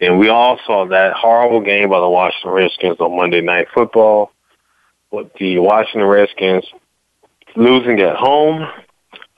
And 0.00 0.18
we 0.18 0.28
all 0.28 0.58
saw 0.66 0.86
that 0.86 1.14
horrible 1.14 1.60
game 1.60 1.90
by 1.90 2.00
the 2.00 2.08
Washington 2.08 2.52
Redskins 2.52 3.00
on 3.00 3.16
Monday 3.16 3.40
Night 3.40 3.68
Football. 3.74 4.32
With 5.10 5.32
the 5.40 5.58
Washington 5.58 6.08
Redskins 6.08 6.64
losing 7.56 8.00
at 8.00 8.14
home 8.14 8.64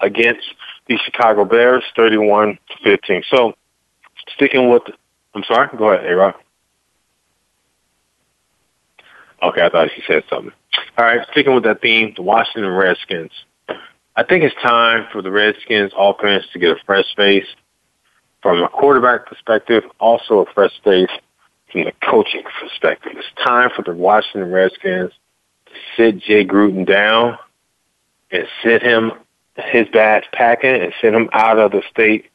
against 0.00 0.44
the 0.86 0.98
Chicago 0.98 1.46
Bears, 1.46 1.82
31 1.96 2.58
to 2.68 2.76
15. 2.84 3.22
So, 3.30 3.54
sticking 4.34 4.68
with, 4.68 4.82
I'm 5.34 5.44
sorry, 5.44 5.68
go 5.78 5.90
ahead, 5.90 6.12
A-Rod. 6.12 6.34
Okay, 9.42 9.62
I 9.62 9.68
thought 9.68 9.88
she 9.94 10.02
said 10.06 10.22
something. 10.30 10.52
All 10.96 11.04
right, 11.04 11.26
sticking 11.32 11.54
with 11.54 11.64
that 11.64 11.80
theme, 11.80 12.12
the 12.14 12.22
Washington 12.22 12.70
Redskins. 12.70 13.32
I 14.14 14.22
think 14.22 14.44
it's 14.44 14.54
time 14.62 15.06
for 15.10 15.22
the 15.22 15.30
Redskins 15.30 15.92
offense 15.96 16.44
to 16.52 16.58
get 16.58 16.70
a 16.70 16.80
fresh 16.84 17.06
face 17.16 17.46
from 18.42 18.62
a 18.62 18.68
quarterback 18.68 19.26
perspective, 19.26 19.84
also 19.98 20.40
a 20.40 20.52
fresh 20.52 20.72
face 20.84 21.10
from 21.70 21.84
the 21.84 21.92
coaching 22.04 22.42
perspective. 22.60 23.12
It's 23.16 23.26
time 23.44 23.70
for 23.74 23.82
the 23.82 23.94
Washington 23.94 24.50
Redskins 24.52 25.12
to 25.66 25.72
sit 25.96 26.18
Jay 26.18 26.44
Gruden 26.44 26.86
down 26.86 27.38
and 28.30 28.46
sit 28.62 28.82
him 28.82 29.12
his 29.56 29.88
bags 29.88 30.26
packing 30.32 30.74
and 30.74 30.92
send 31.00 31.14
him 31.14 31.28
out 31.32 31.58
of 31.58 31.72
the 31.72 31.82
state 31.90 32.26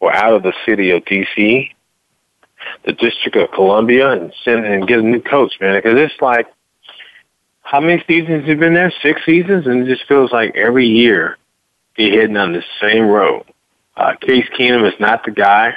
or 0.00 0.14
out 0.14 0.34
of 0.34 0.42
the 0.42 0.52
city 0.66 0.90
of 0.90 1.04
DC, 1.04 1.70
the 2.84 2.92
District 2.92 3.36
of 3.36 3.50
Columbia, 3.52 4.10
and 4.10 4.32
send 4.44 4.64
and 4.64 4.86
get 4.86 4.98
a 4.98 5.02
new 5.02 5.20
coach, 5.20 5.54
man. 5.60 5.78
Because 5.78 5.98
it's 5.98 6.20
like, 6.20 6.46
how 7.62 7.80
many 7.80 8.02
seasons 8.06 8.40
have 8.40 8.48
you 8.48 8.56
been 8.56 8.74
there? 8.74 8.92
Six 9.02 9.24
seasons, 9.24 9.66
and 9.66 9.82
it 9.82 9.94
just 9.94 10.06
feels 10.08 10.32
like 10.32 10.56
every 10.56 10.86
year 10.86 11.38
you're 11.96 12.10
hitting 12.10 12.36
on 12.36 12.52
the 12.52 12.62
same 12.80 13.06
road. 13.06 13.44
Uh, 13.96 14.14
Case 14.20 14.46
Keenum 14.58 14.86
is 14.86 14.98
not 14.98 15.24
the 15.24 15.30
guy, 15.30 15.74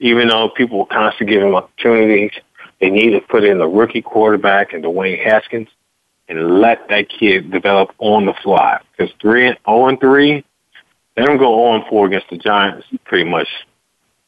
even 0.00 0.28
though 0.28 0.48
people 0.48 0.86
constantly 0.86 1.34
give 1.34 1.42
him 1.42 1.54
opportunities. 1.54 2.32
They 2.80 2.90
need 2.90 3.10
to 3.10 3.20
put 3.20 3.44
in 3.44 3.58
the 3.58 3.68
rookie 3.68 4.02
quarterback 4.02 4.72
and 4.72 4.82
Dwayne 4.82 5.22
Haskins 5.22 5.68
and 6.28 6.60
let 6.60 6.88
that 6.88 7.08
kid 7.08 7.50
develop 7.50 7.94
on 7.98 8.26
the 8.26 8.34
fly. 8.42 8.80
Because 8.90 9.14
three 9.20 9.46
and 9.46 9.58
zero 9.66 9.86
and 9.86 10.00
three, 10.00 10.44
they 11.14 11.24
don't 11.24 11.38
go 11.38 11.54
zero 11.56 11.74
and 11.74 11.84
four 11.88 12.06
against 12.06 12.30
the 12.30 12.38
Giants. 12.38 12.86
Pretty 13.04 13.28
much 13.28 13.48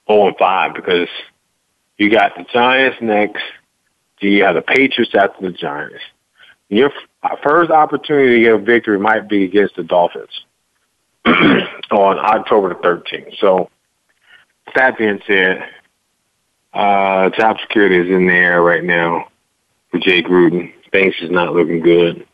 zero 0.06 0.28
and 0.28 0.36
five 0.36 0.74
because 0.74 1.08
you 1.98 2.10
got 2.10 2.36
the 2.36 2.44
Giants 2.52 2.98
next. 3.00 3.42
You 4.20 4.44
have 4.44 4.54
the 4.54 4.62
Patriots 4.62 5.14
after 5.14 5.42
the 5.42 5.52
Giants. 5.52 6.02
Your 6.68 6.90
first 7.42 7.70
opportunity 7.70 8.36
to 8.36 8.40
get 8.40 8.54
a 8.54 8.58
victory 8.58 8.98
might 8.98 9.28
be 9.28 9.44
against 9.44 9.76
the 9.76 9.82
Dolphins. 9.82 10.44
on 11.90 12.18
October 12.18 12.68
the 12.70 12.74
13th. 12.76 13.38
So, 13.38 13.70
that 14.74 14.98
being 14.98 15.20
said, 15.26 15.64
uh, 16.72 17.30
job 17.30 17.58
security 17.60 17.96
is 17.96 18.14
in 18.14 18.26
the 18.26 18.32
air 18.32 18.62
right 18.62 18.84
now 18.84 19.28
for 19.90 20.00
Jay 20.00 20.22
Gruden. 20.22 20.72
Things 20.92 21.14
is 21.20 21.30
not 21.30 21.54
looking 21.54 21.80
good. 21.80 22.26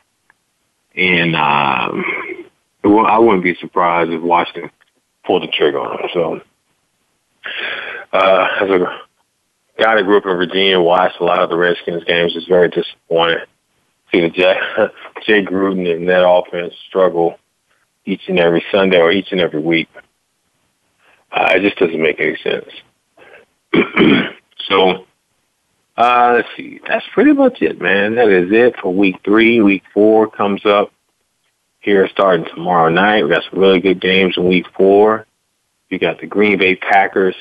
And 0.96 1.36
um, 1.36 2.04
I 2.84 3.18
wouldn't 3.18 3.44
be 3.44 3.54
surprised 3.56 4.10
if 4.10 4.22
Washington 4.22 4.70
pulled 5.24 5.42
the 5.42 5.48
trigger 5.48 5.80
on 5.80 6.00
him. 6.00 6.08
So, 6.12 6.40
uh, 8.12 8.48
a 8.60 9.00
guy 9.80 9.96
that 9.96 10.04
grew 10.04 10.18
up 10.18 10.26
in 10.26 10.36
Virginia, 10.36 10.80
watched 10.80 11.20
a 11.20 11.24
lot 11.24 11.40
of 11.40 11.50
the 11.50 11.56
Redskins 11.56 12.04
games, 12.04 12.36
is 12.36 12.46
very 12.46 12.68
disappointed. 12.68 13.46
See 14.12 14.20
the 14.20 14.30
Jay, 14.30 14.54
Jay 15.26 15.44
Gruden 15.44 15.90
and 15.90 16.08
that 16.08 16.28
offense 16.28 16.74
struggle 16.88 17.38
each 18.04 18.22
and 18.28 18.38
every 18.38 18.64
Sunday 18.70 18.98
or 18.98 19.10
each 19.10 19.32
and 19.32 19.40
every 19.40 19.60
week. 19.60 19.88
Uh, 21.32 21.52
it 21.54 21.62
just 21.62 21.78
doesn't 21.78 22.02
make 22.02 22.20
any 22.20 22.36
sense. 22.42 22.66
so, 24.68 25.06
uh, 25.96 26.32
let's 26.36 26.48
see. 26.56 26.80
That's 26.86 27.06
pretty 27.14 27.32
much 27.32 27.62
it, 27.62 27.80
man. 27.80 28.16
That 28.16 28.28
is 28.28 28.50
it 28.50 28.74
for 28.82 28.92
week 28.92 29.16
three. 29.24 29.60
Week 29.60 29.84
four 29.94 30.28
comes 30.28 30.66
up 30.66 30.92
here 31.78 32.08
starting 32.08 32.46
tomorrow 32.46 32.90
night. 32.90 33.22
We 33.22 33.30
got 33.30 33.44
some 33.48 33.60
really 33.60 33.80
good 33.80 34.00
games 34.00 34.34
in 34.36 34.48
week 34.48 34.66
four. 34.76 35.26
You 35.88 35.98
got 35.98 36.20
the 36.20 36.26
Green 36.26 36.58
Bay 36.58 36.76
Packers 36.76 37.36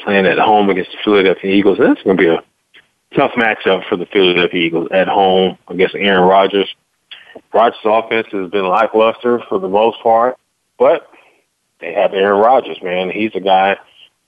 playing 0.00 0.26
at 0.26 0.38
home 0.38 0.70
against 0.70 0.92
the 0.92 0.98
Philadelphia 1.04 1.54
Eagles. 1.54 1.78
That's 1.78 2.02
going 2.02 2.16
to 2.16 2.22
be 2.22 2.28
a 2.28 2.42
tough 3.14 3.32
matchup 3.32 3.88
for 3.88 3.96
the 3.96 4.06
Philadelphia 4.06 4.60
Eagles 4.60 4.88
at 4.90 5.08
home 5.08 5.58
against 5.68 5.94
Aaron 5.94 6.28
Rodgers. 6.28 6.68
Rodgers' 7.52 7.80
offense 7.84 8.28
has 8.32 8.50
been 8.50 8.66
lackluster 8.66 9.40
for 9.48 9.58
the 9.58 9.68
most 9.68 10.00
part, 10.02 10.36
but 10.78 11.10
they 11.80 11.92
have 11.92 12.14
Aaron 12.14 12.40
Rodgers, 12.40 12.78
man. 12.82 13.10
He's 13.10 13.34
a 13.34 13.40
guy 13.40 13.76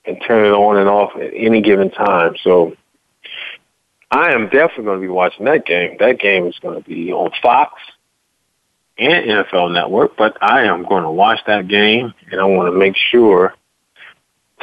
can 0.05 0.19
turn 0.19 0.45
it 0.45 0.51
on 0.51 0.77
and 0.77 0.89
off 0.89 1.15
at 1.15 1.31
any 1.33 1.61
given 1.61 1.91
time. 1.91 2.35
So 2.43 2.75
I 4.11 4.31
am 4.31 4.45
definitely 4.45 4.85
going 4.85 4.99
to 4.99 5.01
be 5.01 5.09
watching 5.09 5.45
that 5.45 5.65
game. 5.65 5.97
That 5.99 6.19
game 6.19 6.47
is 6.47 6.57
going 6.59 6.81
to 6.81 6.87
be 6.87 7.11
on 7.11 7.31
Fox 7.41 7.73
and 8.97 9.25
NFL 9.25 9.73
Network, 9.73 10.17
but 10.17 10.37
I 10.41 10.63
am 10.63 10.83
going 10.83 11.03
to 11.03 11.11
watch 11.11 11.39
that 11.47 11.67
game, 11.67 12.13
and 12.31 12.41
I 12.41 12.45
want 12.45 12.71
to 12.71 12.77
make 12.77 12.95
sure 12.97 13.53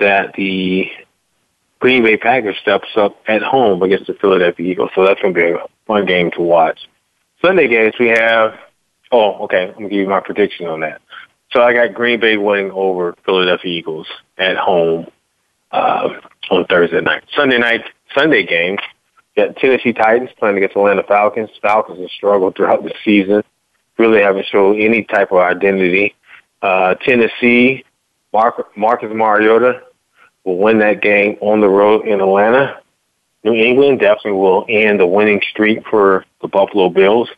that 0.00 0.34
the 0.36 0.90
Green 1.78 2.02
Bay 2.02 2.16
Packers 2.16 2.56
steps 2.60 2.88
up 2.96 3.16
at 3.28 3.42
home 3.42 3.82
against 3.82 4.06
the 4.06 4.14
Philadelphia 4.14 4.66
Eagles. 4.66 4.90
So 4.94 5.04
that's 5.04 5.20
going 5.20 5.34
to 5.34 5.40
be 5.40 5.50
a 5.50 5.66
fun 5.86 6.06
game 6.06 6.30
to 6.32 6.42
watch. 6.42 6.88
Sunday 7.42 7.68
games 7.68 7.94
we 8.00 8.08
have. 8.08 8.58
Oh, 9.12 9.44
okay. 9.44 9.68
I'm 9.68 9.74
gonna 9.74 9.88
give 9.88 10.00
you 10.00 10.08
my 10.08 10.20
prediction 10.20 10.66
on 10.66 10.80
that. 10.80 11.00
So 11.52 11.62
I 11.62 11.72
got 11.72 11.94
Green 11.94 12.18
Bay 12.18 12.36
winning 12.36 12.70
over 12.72 13.14
Philadelphia 13.24 13.70
Eagles 13.70 14.08
at 14.36 14.56
home 14.56 15.06
uh, 15.70 16.08
on 16.50 16.64
Thursday 16.66 17.00
night. 17.00 17.22
Sunday 17.36 17.58
night, 17.58 17.84
Sunday 18.16 18.44
games. 18.44 18.80
got 19.36 19.56
Tennessee 19.56 19.92
Titans 19.92 20.30
playing 20.38 20.56
against 20.56 20.76
Atlanta 20.76 21.04
Falcons. 21.04 21.50
Falcons 21.62 22.00
have 22.00 22.10
struggled 22.10 22.56
throughout 22.56 22.82
the 22.82 22.92
season, 23.04 23.44
really 23.98 24.20
haven't 24.20 24.46
shown 24.46 24.80
any 24.80 25.04
type 25.04 25.30
of 25.30 25.38
identity. 25.38 26.14
Uh, 26.62 26.94
Tennessee, 26.94 27.84
Mark, 28.32 28.76
Marcus 28.76 29.12
Mariota 29.14 29.82
will 30.46 30.56
win 30.56 30.78
that 30.78 31.02
game 31.02 31.36
on 31.42 31.60
the 31.60 31.68
road 31.68 32.06
in 32.06 32.20
Atlanta. 32.20 32.80
New 33.44 33.52
England 33.52 34.00
definitely 34.00 34.32
will 34.32 34.64
end 34.68 34.98
the 34.98 35.06
winning 35.06 35.42
streak 35.50 35.86
for 35.88 36.24
the 36.40 36.48
Buffalo 36.48 36.88
Bills, 36.88 37.28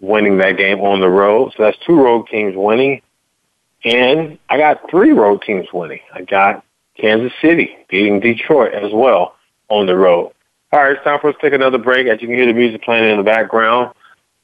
winning 0.00 0.38
that 0.38 0.56
game 0.56 0.80
on 0.80 1.00
the 1.00 1.08
road. 1.08 1.52
So 1.56 1.62
that's 1.62 1.78
two 1.86 1.94
road 1.94 2.26
teams 2.28 2.54
winning. 2.56 3.02
And 3.84 4.38
I 4.48 4.56
got 4.56 4.90
three 4.90 5.12
road 5.12 5.42
teams 5.42 5.68
winning. 5.72 6.00
I 6.12 6.22
got 6.22 6.64
Kansas 6.96 7.32
City 7.40 7.76
beating 7.88 8.20
Detroit 8.20 8.72
as 8.72 8.92
well 8.92 9.36
on 9.68 9.86
the 9.86 9.96
road. 9.96 10.32
All 10.72 10.82
right, 10.82 10.92
it's 10.92 11.04
time 11.04 11.20
for 11.20 11.28
us 11.28 11.36
to 11.40 11.42
take 11.42 11.54
another 11.54 11.78
break. 11.78 12.06
As 12.06 12.22
you 12.22 12.28
can 12.28 12.36
hear 12.36 12.46
the 12.46 12.54
music 12.54 12.82
playing 12.82 13.10
in 13.10 13.18
the 13.18 13.22
background, 13.22 13.92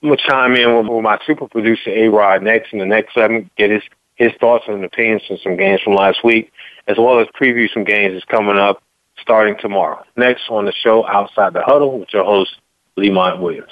I'm 0.02 0.10
going 0.10 0.18
to 0.18 0.24
chime 0.28 0.54
in 0.56 0.76
with, 0.76 0.86
with 0.86 1.02
my 1.02 1.18
super 1.26 1.48
producer, 1.48 1.90
A-Rod, 1.90 2.42
next 2.42 2.72
in 2.72 2.80
the 2.80 2.86
next 2.86 3.14
segment, 3.14 3.50
get 3.56 3.70
his, 3.70 3.82
his 4.16 4.32
thoughts 4.38 4.64
and 4.68 4.84
opinions 4.84 5.22
on 5.30 5.38
some 5.42 5.56
games 5.56 5.80
from 5.80 5.94
last 5.94 6.22
week, 6.22 6.52
as 6.88 6.96
well 6.98 7.20
as 7.20 7.28
preview 7.40 7.72
some 7.72 7.84
games 7.84 8.14
that's 8.14 8.24
coming 8.24 8.58
up 8.58 8.82
starting 9.20 9.56
tomorrow. 9.60 10.02
Next 10.16 10.42
on 10.48 10.64
the 10.64 10.72
show, 10.72 11.06
Outside 11.06 11.52
the 11.52 11.62
Huddle, 11.62 12.00
with 12.00 12.12
your 12.12 12.24
host, 12.24 12.56
Lemont 12.96 13.40
Williams. 13.40 13.70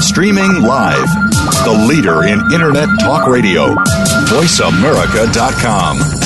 Streaming 0.00 0.62
live. 0.62 1.08
The 1.64 1.86
leader 1.88 2.24
in 2.24 2.40
Internet 2.52 2.88
talk 3.00 3.26
radio. 3.28 3.74
VoiceAmerica.com. 4.28 6.25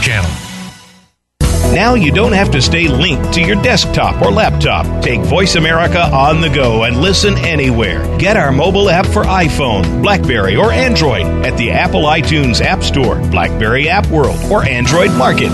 channel. 0.01 0.29
Now 1.73 1.93
you 1.93 2.11
don't 2.11 2.33
have 2.33 2.51
to 2.51 2.61
stay 2.61 2.89
linked 2.89 3.31
to 3.35 3.41
your 3.41 3.55
desktop 3.61 4.21
or 4.21 4.29
laptop. 4.29 4.85
Take 5.01 5.21
Voice 5.21 5.55
America 5.55 6.01
on 6.01 6.41
the 6.41 6.49
go 6.49 6.83
and 6.83 6.97
listen 6.97 7.37
anywhere. 7.37 8.03
Get 8.17 8.35
our 8.35 8.51
mobile 8.51 8.89
app 8.89 9.05
for 9.05 9.23
iPhone, 9.23 10.01
Blackberry, 10.01 10.57
or 10.57 10.73
Android 10.73 11.25
at 11.45 11.57
the 11.57 11.71
Apple 11.71 12.01
iTunes 12.01 12.59
App 12.59 12.83
Store, 12.83 13.21
Blackberry 13.29 13.87
App 13.87 14.05
World, 14.07 14.37
or 14.51 14.65
Android 14.65 15.13
Market. 15.13 15.51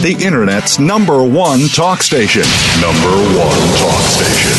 The 0.00 0.16
Internet's 0.20 0.78
number 0.78 1.22
one 1.22 1.68
talk 1.68 2.02
station. 2.02 2.44
Number 2.80 3.14
one 3.36 3.60
talk 3.76 4.00
station. 4.08 4.52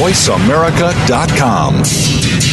VoiceAmerica.com. 0.00 2.51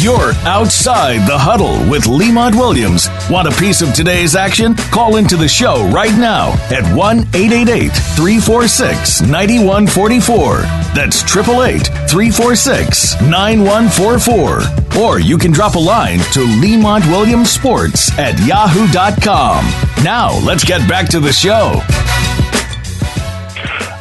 You're 0.00 0.32
outside 0.48 1.28
the 1.28 1.36
huddle 1.36 1.76
with 1.90 2.06
Lemont 2.06 2.54
Williams. 2.54 3.10
Want 3.28 3.46
a 3.46 3.50
piece 3.60 3.82
of 3.82 3.92
today's 3.92 4.34
action? 4.34 4.74
Call 4.74 5.16
into 5.16 5.36
the 5.36 5.46
show 5.46 5.86
right 5.90 6.16
now 6.16 6.52
at 6.72 6.84
1 6.96 7.18
888 7.34 7.92
346 8.16 9.20
9144. 9.20 10.56
That's 10.96 11.22
888 11.22 12.08
346 12.08 13.20
9144. 13.28 15.02
Or 15.02 15.20
you 15.20 15.36
can 15.36 15.52
drop 15.52 15.74
a 15.74 15.78
line 15.78 16.20
to 16.32 16.40
Lemont 16.62 17.04
Williams 17.08 17.50
Sports 17.50 18.10
at 18.18 18.40
yahoo.com. 18.46 19.66
Now, 20.02 20.32
let's 20.46 20.64
get 20.64 20.88
back 20.88 21.10
to 21.10 21.20
the 21.20 21.30
show. 21.30 21.82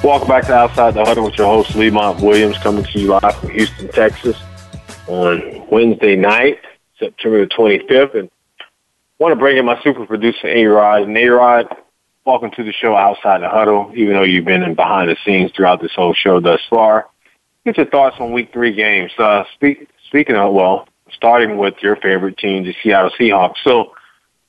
Welcome 0.01 0.29
back 0.29 0.45
to 0.45 0.53
Outside 0.53 0.93
the 0.93 1.03
Huddle 1.03 1.25
with 1.25 1.38
your 1.38 1.47
host, 1.47 1.75
Lemont 1.75 2.21
Williams, 2.21 2.57
coming 2.59 2.85
to 2.85 2.99
you 2.99 3.07
live 3.07 3.35
from 3.35 3.49
Houston, 3.49 3.89
Texas 3.89 4.38
on 5.07 5.59
Wednesday 5.71 6.15
night, 6.15 6.60
September 6.97 7.45
the 7.45 7.47
25th. 7.47 8.17
And 8.17 8.29
I 8.60 8.63
want 9.19 9.34
to 9.34 9.36
bring 9.36 9.58
in 9.58 9.65
my 9.65 9.82
super 9.84 10.05
producer, 10.05 10.47
A-Rod. 10.47 11.03
And 11.03 11.17
A-Rod, 11.17 11.67
welcome 12.25 12.51
to 12.51 12.63
the 12.63 12.73
show 12.73 12.95
Outside 12.95 13.41
the 13.41 13.49
Huddle, 13.49 13.91
even 13.95 14.13
though 14.13 14.23
you've 14.23 14.45
been 14.45 14.63
in 14.63 14.75
behind 14.75 15.10
the 15.10 15.17
scenes 15.25 15.51
throughout 15.55 15.82
this 15.82 15.93
whole 15.95 16.13
show 16.13 16.39
thus 16.39 16.62
far. 16.69 17.08
Get 17.65 17.77
your 17.77 17.86
thoughts 17.86 18.15
on 18.19 18.32
week 18.32 18.51
three 18.51 18.73
games. 18.73 19.12
Uh, 19.17 19.43
speak, 19.53 19.89
speaking 20.08 20.36
of, 20.36 20.53
well, 20.53 20.88
starting 21.12 21.58
with 21.58 21.75
your 21.82 21.95
favorite 21.97 22.38
team, 22.38 22.63
the 22.63 22.75
Seattle 22.82 23.12
Seahawks. 23.19 23.58
So, 23.63 23.93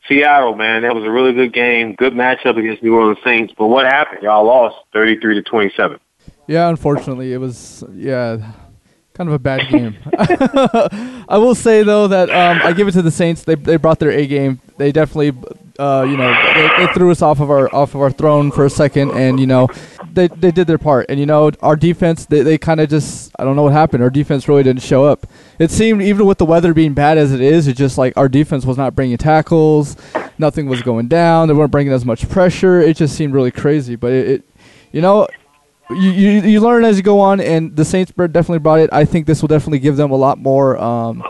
Seattle, 0.09 0.55
man, 0.55 0.83
that 0.83 0.95
was 0.95 1.05
a 1.05 1.11
really 1.11 1.33
good 1.33 1.53
game, 1.53 1.95
good 1.95 2.15
matchup 2.15 2.57
against 2.57 2.83
New 2.83 2.95
Orleans 2.95 3.19
Saints. 3.23 3.53
But 3.57 3.67
what 3.67 3.85
happened? 3.87 4.23
Y'all 4.23 4.45
lost 4.45 4.77
33 4.93 5.35
to 5.35 5.43
27. 5.43 5.99
Yeah, 6.47 6.69
unfortunately, 6.69 7.33
it 7.33 7.39
was 7.39 7.85
yeah 7.93 8.53
kind 9.21 9.29
of 9.29 9.35
a 9.35 9.39
bad 9.39 9.69
game. 9.69 9.95
I 11.29 11.37
will 11.37 11.55
say 11.55 11.83
though 11.83 12.09
that 12.09 12.31
um, 12.31 12.63
I 12.65 12.73
give 12.73 12.89
it 12.89 12.93
to 12.93 13.03
the 13.03 13.11
Saints. 13.11 13.45
They 13.45 13.55
they 13.55 13.77
brought 13.77 13.99
their 13.99 14.11
A 14.11 14.27
game. 14.27 14.63
They 14.79 14.93
definitely, 14.93 15.39
uh, 15.79 16.07
you 16.09 16.17
know, 16.17 16.33
they, 16.55 16.87
they, 16.87 16.93
threw 16.95 17.11
us 17.11 17.21
off 17.21 17.39
of 17.39 17.51
our 17.51 17.69
off 17.75 17.95
of 17.95 18.01
our 18.01 18.11
throne 18.11 18.51
for 18.51 18.65
a 18.65 18.71
second, 18.71 19.11
and 19.11 19.39
you 19.39 19.47
know, 19.47 19.69
they 20.11 20.29
they 20.29 20.51
did 20.51 20.67
their 20.67 20.79
part. 20.79 21.05
And 21.11 21.21
you 21.21 21.27
know, 21.27 21.51
our 21.61 21.77
defense, 21.77 22.25
they 22.25 22.41
they 22.41 22.57
kind 22.57 22.81
of 22.81 22.89
just 22.89 23.31
I 23.39 23.45
don't 23.45 23.57
know 23.57 23.65
what 23.65 23.75
happened. 23.75 24.03
Our 24.03 24.09
defense 24.09 24.49
really 24.49 24.63
didn't 24.63 24.83
show 24.83 25.05
up. 25.05 25.27
It 25.59 25.71
seemed 25.71 26.01
even 26.01 26.25
with 26.25 26.39
the 26.39 26.47
weather 26.47 26.73
being 26.73 26.95
bad 26.95 27.19
as 27.19 27.31
it 27.31 27.43
is, 27.43 27.69
it 27.69 27.77
just 27.77 27.99
like 27.99 28.17
our 28.17 28.29
defense 28.29 28.65
was 28.65 28.79
not 28.79 28.97
bringing 28.97 29.19
tackles. 29.19 29.99
Nothing 30.39 30.67
was 30.67 30.81
going 30.81 31.09
down. 31.09 31.49
They 31.49 31.53
weren't 31.53 31.73
bringing 31.73 31.93
as 31.93 32.07
much 32.07 32.27
pressure. 32.31 32.81
It 32.81 32.97
just 32.97 33.15
seemed 33.15 33.35
really 33.35 33.51
crazy. 33.51 33.97
But 33.97 34.13
it, 34.13 34.29
it 34.29 34.51
you 34.93 35.03
know, 35.03 35.29
you, 35.91 36.11
you 36.11 36.41
you 36.43 36.61
learn 36.61 36.85
as 36.85 36.97
you 36.97 37.03
go 37.03 37.21
on, 37.21 37.41
and 37.41 37.75
the 37.77 37.85
Saints 37.85 38.13
bird 38.13 38.33
definitely 38.33 38.59
brought 38.59 38.81
it. 38.81 38.91
I 38.93 39.05
think 39.05 39.27
this 39.27 39.43
will 39.43 39.49
definitely 39.49 39.79
give 39.79 39.97
them 39.97 40.11
a 40.11 40.17
lot 40.17 40.39
more, 40.39 40.79
um, 40.79 41.23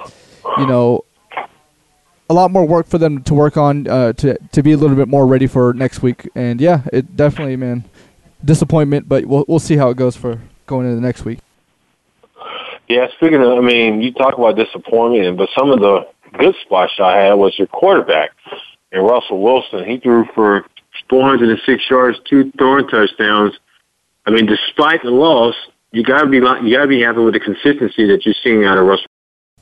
you 0.59 0.66
know, 0.66 1.05
a 2.29 2.35
lot 2.35 2.51
more 2.51 2.66
work 2.66 2.87
for 2.87 2.99
them 2.99 3.23
to 3.25 3.35
work 3.35 3.57
on 3.57 3.87
uh, 3.88 4.12
to 4.14 4.38
to 4.53 4.62
be 4.62 4.73
a 4.73 4.77
little 4.77 4.96
bit 4.96 5.09
more 5.09 5.27
ready 5.27 5.46
for 5.46 5.73
next 5.73 6.03
week. 6.03 6.29
And 6.35 6.61
yeah, 6.61 6.83
it 6.92 7.16
definitely, 7.16 7.57
man, 7.57 7.85
disappointment, 8.44 9.09
but 9.09 9.27
we'll 9.27 9.44
we'll 9.49 9.59
see 9.59 9.77
how 9.77 9.90
it 9.90 9.96
goes 9.96 10.16
for 10.16 10.40
going 10.66 10.87
into 10.87 10.96
the 10.96 11.07
next 11.07 11.25
week. 11.25 11.40
Yeah, 12.88 13.07
speaking 13.16 13.40
of, 13.40 13.57
I 13.57 13.61
mean, 13.61 14.03
you 14.03 14.12
talk 14.12 14.37
about 14.37 14.57
disappointment, 14.57 15.37
but 15.37 15.49
some 15.57 15.70
of 15.70 15.81
the 15.81 16.09
good 16.38 16.55
spots 16.62 16.92
I 16.99 17.18
had 17.18 17.35
was 17.35 17.57
your 17.57 17.68
quarterback 17.68 18.31
and 18.90 19.05
Russell 19.05 19.40
Wilson. 19.40 19.85
He 19.88 19.99
threw 19.99 20.25
for 20.35 20.66
406 21.09 21.83
yards, 21.88 22.18
two 22.29 22.51
throwing 22.59 22.88
touchdowns 22.88 23.55
I 24.26 24.30
mean, 24.30 24.46
despite 24.46 25.02
the 25.02 25.11
loss, 25.11 25.54
you 25.92 26.02
gotta 26.04 26.26
be 26.26 26.37
you 26.37 26.76
gotta 26.76 26.87
be 26.87 27.02
happy 27.02 27.18
with 27.18 27.35
the 27.35 27.40
consistency 27.40 28.06
that 28.06 28.24
you're 28.24 28.35
seeing 28.42 28.64
out 28.64 28.78
of 28.78 28.87
Russell. 28.87 29.06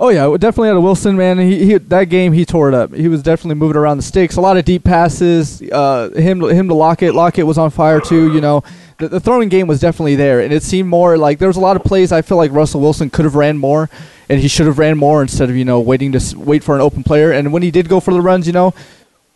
Oh 0.01 0.11
yeah, 0.11 0.37
definitely 0.39 0.69
out 0.69 0.77
of 0.77 0.85
Wilson, 0.85 1.17
man. 1.17 1.39
He, 1.39 1.65
he 1.65 1.75
that 1.79 2.05
game 2.05 2.33
he 2.33 2.45
tore 2.45 2.69
it 2.69 2.75
up. 2.75 2.95
He 2.95 3.09
was 3.09 3.21
definitely 3.21 3.57
moving 3.57 3.77
around 3.77 3.97
the 3.97 4.05
sticks. 4.05 4.37
A 4.37 4.41
lot 4.41 4.57
of 4.57 4.65
deep 4.65 4.85
passes. 4.85 5.61
Uh, 5.61 6.11
him 6.11 6.41
him 6.43 6.69
to 6.69 6.75
Lockett. 6.75 7.15
Lockett 7.17 7.47
was 7.47 7.59
on 7.59 7.71
fire 7.71 8.01
too. 8.01 8.33
You 8.33 8.41
know, 8.41 8.63
the, 8.99 9.09
the 9.09 9.19
throwing 9.19 9.49
game 9.49 9.67
was 9.67 9.81
definitely 9.81 10.15
there, 10.15 10.41
and 10.41 10.53
it 10.53 10.63
seemed 10.63 10.89
more 10.89 11.19
like 11.19 11.41
there 11.41 11.49
was 11.49 11.57
a 11.57 11.61
lot 11.61 11.75
of 11.75 11.83
plays. 11.83 12.13
I 12.13 12.23
feel 12.23 12.37
like 12.37 12.53
Russell 12.53 12.81
Wilson 12.81 13.11
could 13.11 13.25
have 13.25 13.35
ran 13.35 13.59
more, 13.59 13.91
and 14.29 14.39
he 14.39 14.47
should 14.47 14.67
have 14.67 14.79
ran 14.79 14.97
more 14.97 15.21
instead 15.21 15.51
of 15.51 15.57
you 15.57 15.65
know 15.65 15.81
waiting 15.81 16.13
to 16.13 16.39
wait 16.39 16.63
for 16.63 16.77
an 16.77 16.81
open 16.81 17.03
player. 17.03 17.33
And 17.33 17.53
when 17.53 17.63
he 17.63 17.73
did 17.73 17.89
go 17.89 17.99
for 17.99 18.15
the 18.15 18.21
runs, 18.21 18.47
you 18.47 18.53
know, 18.53 18.75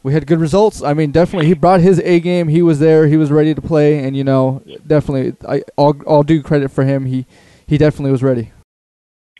we 0.02 0.12
had 0.12 0.26
good 0.26 0.40
results. 0.40 0.82
I 0.82 0.94
mean, 0.94 1.10
definitely 1.10 1.46
he 1.46 1.54
brought 1.54 1.80
his 1.80 2.00
A 2.00 2.20
game. 2.20 2.48
He 2.48 2.62
was 2.62 2.78
there. 2.78 3.06
He 3.06 3.16
was 3.16 3.30
ready 3.30 3.54
to 3.54 3.62
play, 3.62 4.04
and 4.04 4.16
you 4.16 4.24
know, 4.24 4.62
definitely 4.86 5.34
I 5.48 5.62
I'll, 5.78 5.96
I'll 6.06 6.22
do 6.22 6.42
credit 6.42 6.70
for 6.70 6.84
him. 6.84 7.06
He 7.06 7.26
he 7.66 7.78
definitely 7.78 8.12
was 8.12 8.22
ready. 8.22 8.52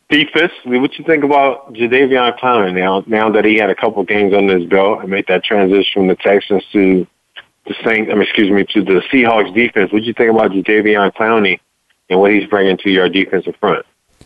Defensively, 0.09 0.79
what 0.79 0.97
you 0.97 1.05
think 1.05 1.23
about 1.23 1.73
Jadeveon 1.73 2.37
Clowney 2.37 2.73
now? 2.73 3.03
Now 3.07 3.31
that 3.31 3.45
he 3.45 3.55
had 3.55 3.69
a 3.69 3.75
couple 3.75 4.03
games 4.03 4.33
under 4.33 4.59
his 4.59 4.69
belt 4.69 5.01
and 5.01 5.09
made 5.09 5.25
that 5.27 5.43
transition 5.43 5.91
from 5.93 6.07
the 6.07 6.15
Texans 6.15 6.63
to 6.71 7.07
the 7.65 7.73
Saints, 7.83 8.11
I 8.11 8.13
mean, 8.13 8.23
excuse 8.23 8.51
me, 8.51 8.65
to 8.73 8.83
the 8.83 9.01
Seahawks 9.11 9.53
defense. 9.55 9.91
What 9.91 10.03
you 10.03 10.13
think 10.13 10.29
about 10.29 10.51
Jadeveon 10.51 11.13
Clowney 11.13 11.59
and 12.09 12.19
what 12.19 12.31
he's 12.31 12.47
bringing 12.47 12.77
to 12.77 12.89
your 12.89 13.09
defensive 13.09 13.55
front? 13.59 13.85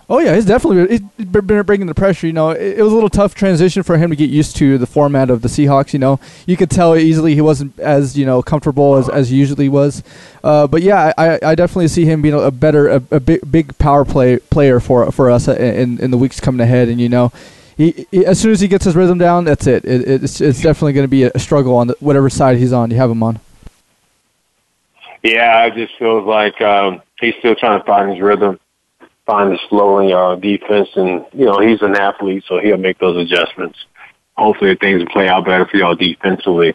Oh 0.09 0.19
yeah, 0.19 0.35
he's 0.35 0.45
definitely 0.45 0.99
been 1.17 1.61
bringing 1.63 1.87
the 1.87 1.93
pressure. 1.93 2.27
You 2.27 2.33
know, 2.33 2.51
it, 2.51 2.79
it 2.79 2.81
was 2.81 2.91
a 2.91 2.95
little 2.95 3.09
tough 3.09 3.35
transition 3.35 3.83
for 3.83 3.97
him 3.97 4.09
to 4.09 4.15
get 4.15 4.29
used 4.29 4.55
to 4.57 4.77
the 4.77 4.85
format 4.85 5.29
of 5.29 5.41
the 5.41 5.47
Seahawks. 5.47 5.93
You 5.93 5.99
know, 5.99 6.19
you 6.45 6.55
could 6.55 6.69
tell 6.69 6.95
easily 6.95 7.35
he 7.35 7.41
wasn't 7.41 7.77
as 7.79 8.17
you 8.17 8.25
know 8.25 8.41
comfortable 8.41 8.95
as 8.95 9.09
as 9.09 9.31
usually 9.31 9.69
was. 9.69 10.03
Uh, 10.43 10.67
but 10.67 10.81
yeah, 10.81 11.11
I, 11.17 11.39
I 11.43 11.55
definitely 11.55 11.89
see 11.89 12.05
him 12.05 12.21
being 12.21 12.33
a 12.33 12.51
better, 12.51 12.87
a, 12.87 13.03
a 13.11 13.19
big 13.19 13.51
big 13.51 13.77
power 13.77 14.05
play 14.05 14.37
player 14.37 14.79
for 14.79 15.11
for 15.11 15.29
us 15.29 15.47
in 15.47 15.99
in 15.99 16.11
the 16.11 16.17
weeks 16.17 16.39
coming 16.39 16.61
ahead. 16.61 16.87
And 16.87 17.01
you 17.01 17.09
know, 17.09 17.31
he, 17.75 18.07
he 18.11 18.25
as 18.25 18.39
soon 18.39 18.51
as 18.51 18.61
he 18.61 18.67
gets 18.67 18.85
his 18.85 18.95
rhythm 18.95 19.17
down, 19.17 19.43
that's 19.43 19.67
it. 19.67 19.83
it 19.83 20.23
it's 20.23 20.39
it's 20.39 20.61
definitely 20.61 20.93
going 20.93 21.03
to 21.03 21.09
be 21.09 21.23
a 21.23 21.39
struggle 21.39 21.75
on 21.75 21.87
the, 21.87 21.95
whatever 21.99 22.29
side 22.29 22.57
he's 22.57 22.73
on. 22.73 22.91
You 22.91 22.97
have 22.97 23.11
him 23.11 23.23
on. 23.23 23.39
Yeah, 25.23 25.65
it 25.65 25.73
just 25.73 25.97
feels 25.97 26.25
like 26.25 26.61
um, 26.61 27.01
he's 27.19 27.35
still 27.39 27.55
trying 27.55 27.79
to 27.79 27.85
find 27.85 28.11
his 28.11 28.21
rhythm, 28.21 28.59
find 29.27 29.51
his 29.51 29.61
flow 29.69 29.99
in 29.99 30.09
your 30.09 30.33
uh, 30.33 30.35
defense, 30.35 30.89
and 30.95 31.23
you 31.33 31.45
know 31.45 31.59
he's 31.59 31.81
an 31.83 31.95
athlete, 31.95 32.43
so 32.47 32.59
he'll 32.59 32.77
make 32.77 32.97
those 32.97 33.21
adjustments. 33.21 33.77
Hopefully, 34.35 34.75
things 34.75 34.99
will 34.99 35.11
play 35.11 35.27
out 35.27 35.45
better 35.45 35.67
for 35.67 35.77
y'all 35.77 35.95
defensively. 35.95 36.73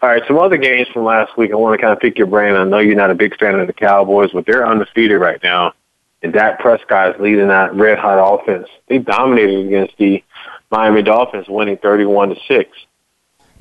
All 0.00 0.08
right, 0.08 0.22
some 0.26 0.38
other 0.38 0.56
games 0.56 0.88
from 0.88 1.04
last 1.04 1.36
week. 1.38 1.52
I 1.52 1.54
want 1.54 1.78
to 1.78 1.82
kind 1.82 1.92
of 1.92 2.00
pick 2.00 2.18
your 2.18 2.26
brain. 2.26 2.56
I 2.56 2.64
know 2.64 2.78
you're 2.78 2.96
not 2.96 3.10
a 3.12 3.14
big 3.14 3.38
fan 3.38 3.60
of 3.60 3.68
the 3.68 3.72
Cowboys, 3.72 4.30
but 4.32 4.46
they're 4.46 4.66
undefeated 4.66 5.20
right 5.20 5.40
now, 5.44 5.74
and 6.22 6.32
Dak 6.32 6.58
Prescott 6.58 7.14
is 7.14 7.20
leading 7.20 7.48
that 7.48 7.74
red 7.74 7.98
hot 7.98 8.18
offense. 8.18 8.66
They 8.88 8.98
dominated 8.98 9.66
against 9.66 9.96
the 9.98 10.24
Miami 10.70 11.02
Dolphins, 11.02 11.46
winning 11.48 11.76
31 11.76 12.30
to 12.30 12.36
six. 12.48 12.70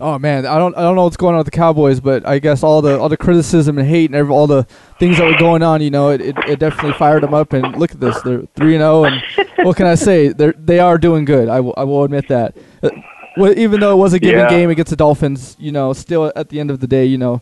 Oh 0.01 0.17
man, 0.19 0.45
I 0.45 0.57
don't 0.57 0.75
I 0.75 0.81
don't 0.81 0.95
know 0.95 1.03
what's 1.03 1.15
going 1.17 1.33
on 1.35 1.37
with 1.39 1.45
the 1.45 1.51
Cowboys, 1.51 1.99
but 1.99 2.27
I 2.27 2.39
guess 2.39 2.63
all 2.63 2.81
the 2.81 2.99
all 2.99 3.07
the 3.07 3.17
criticism 3.17 3.77
and 3.77 3.87
hate 3.87 4.09
and 4.09 4.15
every, 4.15 4.33
all 4.33 4.47
the 4.47 4.63
things 4.99 5.17
that 5.19 5.25
were 5.25 5.37
going 5.37 5.61
on, 5.61 5.81
you 5.81 5.91
know, 5.91 6.09
it, 6.09 6.21
it, 6.21 6.35
it 6.47 6.59
definitely 6.59 6.93
fired 6.93 7.23
them 7.23 7.33
up. 7.33 7.53
And 7.53 7.75
look 7.77 7.91
at 7.91 7.99
this, 7.99 8.19
they're 8.23 8.43
three 8.55 8.75
and 8.75 8.81
zero, 8.81 9.03
and 9.05 9.21
what 9.65 9.77
can 9.77 9.85
I 9.85 9.95
say? 9.95 10.29
They 10.29 10.51
they 10.57 10.79
are 10.79 10.97
doing 10.97 11.23
good. 11.25 11.47
I 11.49 11.59
will 11.59 11.73
I 11.77 11.83
will 11.83 12.03
admit 12.03 12.27
that. 12.29 12.57
Uh, 12.81 12.89
well, 13.37 13.57
even 13.57 13.79
though 13.79 13.93
it 13.93 13.97
was 13.97 14.13
a 14.13 14.19
given 14.19 14.39
Yeah. 14.39 14.49
game 14.49 14.69
against 14.71 14.89
the 14.89 14.95
Dolphins, 14.95 15.55
you 15.59 15.71
know, 15.71 15.93
still 15.93 16.33
at 16.35 16.49
the 16.49 16.59
end 16.59 16.69
of 16.71 16.79
the 16.79 16.87
day, 16.87 17.05
you 17.05 17.17
know, 17.17 17.41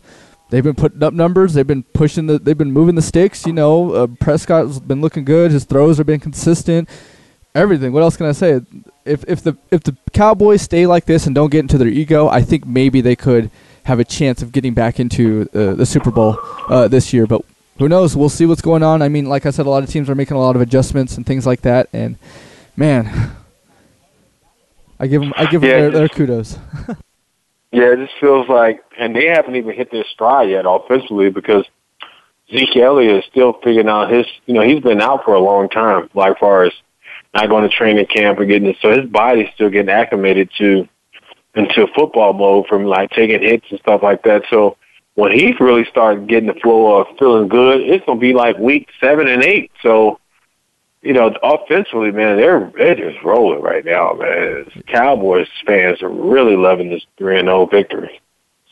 they've 0.50 0.64
been 0.64 0.76
putting 0.76 1.02
up 1.02 1.14
numbers. 1.14 1.54
They've 1.54 1.66
been 1.66 1.84
pushing 1.84 2.28
the. 2.28 2.38
They've 2.40 2.58
been 2.58 2.72
moving 2.74 2.96
the 2.96 3.02
sticks. 3.02 3.46
You 3.48 3.54
know, 3.54 3.92
uh, 3.94 4.08
Prescott's 4.20 4.80
been 4.80 5.00
looking 5.02 5.24
good. 5.24 5.52
His 5.52 5.64
throws 5.64 5.98
have 5.98 6.06
been 6.08 6.20
consistent. 6.20 6.90
Everything. 7.56 7.92
What 7.92 8.04
else 8.04 8.16
can 8.16 8.28
I 8.28 8.32
say? 8.32 8.62
If 9.06 9.24
if 9.28 9.42
the 9.42 9.58
if 9.72 9.84
the 9.84 9.96
Cowboys 10.14 10.62
stay 10.62 10.86
like 10.86 11.06
this 11.06 11.26
and 11.26 11.34
don't 11.34 11.50
get 11.50 11.60
into 11.60 11.78
their 11.78 11.88
ego, 11.88 12.28
I 12.28 12.42
think 12.42 12.66
maybe 12.66 13.02
they 13.02 13.16
could 13.16 13.50
have 13.84 14.00
a 14.00 14.04
chance 14.04 14.42
of 14.42 14.52
getting 14.52 14.74
back 14.74 15.00
into 15.00 15.50
uh, 15.54 15.74
the 15.74 15.86
Super 15.86 16.12
Bowl 16.12 16.38
uh, 16.68 16.88
this 16.88 17.12
year. 17.12 17.26
But 17.26 17.42
who 17.80 17.90
knows? 17.90 18.16
We'll 18.16 18.30
see 18.30 18.46
what's 18.46 18.62
going 18.62 18.84
on. 18.84 19.02
I 19.02 19.10
mean, 19.10 19.26
like 19.26 19.46
I 19.46 19.50
said, 19.50 19.66
a 19.66 19.70
lot 19.70 19.84
of 19.84 19.90
teams 19.90 20.10
are 20.10 20.16
making 20.16 20.38
a 20.38 20.40
lot 20.40 20.56
of 20.56 20.62
adjustments 20.62 21.18
and 21.18 21.26
things 21.26 21.48
like 21.48 21.62
that. 21.62 21.90
And 21.92 22.18
man, 22.76 23.32
I 25.00 25.08
give 25.08 25.22
them 25.22 25.34
I 25.36 25.46
give 25.46 25.62
them 25.62 25.70
their, 25.70 25.92
their 25.92 26.10
kudos. 26.10 26.58
Yeah, 27.72 27.94
it 27.94 27.98
just 27.98 28.20
feels 28.20 28.50
like, 28.50 28.84
and 28.98 29.16
they 29.16 29.28
haven't 29.28 29.56
even 29.56 29.76
hit 29.76 29.92
their 29.92 30.06
stride 30.12 30.50
yet 30.50 30.66
offensively 30.68 31.30
because 31.30 31.66
Zeke 32.52 32.78
Elliott 32.78 33.18
is 33.18 33.26
still 33.30 33.54
figuring 33.54 33.88
out 33.88 34.12
his, 34.12 34.26
you 34.48 34.56
know, 34.56 34.62
he's 34.62 34.82
been 34.82 35.02
out 35.02 35.24
for 35.24 35.36
a 35.36 35.40
long 35.40 35.70
time, 35.70 36.10
like 36.16 36.40
far 36.40 36.64
as 36.64 36.74
not 37.40 37.50
going 37.50 37.70
to 37.70 37.76
training 37.76 38.06
camp 38.08 38.40
and 38.40 38.50
getting, 38.50 38.76
so 38.82 38.92
his 38.92 39.10
body's 39.10 39.48
still 39.54 39.70
getting 39.70 39.90
acclimated 39.90 40.50
to, 40.58 40.88
into 41.56 41.88
football 41.96 42.34
mode 42.34 42.68
from 42.68 42.86
like 42.86 43.10
taking 43.12 43.42
hits 43.42 43.66
and 43.70 43.80
stuff 43.80 44.04
like 44.04 44.24
that. 44.24 44.44
So 44.50 44.78
when 45.16 45.32
he 45.32 45.54
really 45.60 45.86
starts 45.86 46.26
getting 46.28 46.48
the 46.48 46.60
flow 46.60 47.02
of 47.02 47.18
feeling 47.18 47.48
good, 47.48 47.82
it's 47.82 48.06
to 48.06 48.16
be 48.16 48.34
like 48.34 48.58
week 48.58 48.90
seven 49.00 49.28
and 49.28 49.44
eight. 49.44 49.72
So, 49.82 50.20
you 51.02 51.14
know, 51.14 51.34
offensively, 51.42 52.12
man, 52.12 52.38
they're 52.38 52.72
they're 52.78 52.96
just 52.96 53.24
rolling 53.24 53.62
right 53.62 53.86
now, 53.86 54.14
man. 54.14 54.66
Cowboys 54.88 55.48
fans 55.66 56.02
are 56.02 56.10
really 56.10 56.58
loving 56.58 56.90
this 56.90 57.06
three 57.18 57.40
and 57.40 57.48
zero 57.48 57.66
victory 57.66 58.22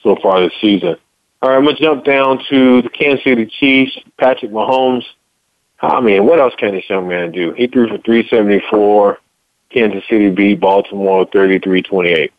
so 0.03 0.17
far 0.21 0.41
this 0.41 0.53
season. 0.59 0.95
All 1.41 1.49
right, 1.49 1.57
I'm 1.57 1.65
gonna 1.65 1.77
jump 1.77 2.03
down 2.03 2.43
to 2.49 2.81
the 2.81 2.89
Kansas 2.89 3.23
City 3.23 3.45
Chiefs. 3.45 3.97
Patrick 4.17 4.51
Mahomes. 4.51 5.03
I 5.79 6.01
mean, 6.01 6.25
what 6.25 6.39
else 6.39 6.55
can 6.57 6.73
this 6.73 6.89
young 6.89 7.07
man 7.07 7.31
do? 7.31 7.53
He 7.53 7.67
threw 7.67 7.87
for 7.87 7.97
374. 7.99 9.19
Kansas 9.69 10.03
City 10.09 10.29
beat 10.29 10.59
Baltimore 10.59 11.25
33-28. 11.27 12.31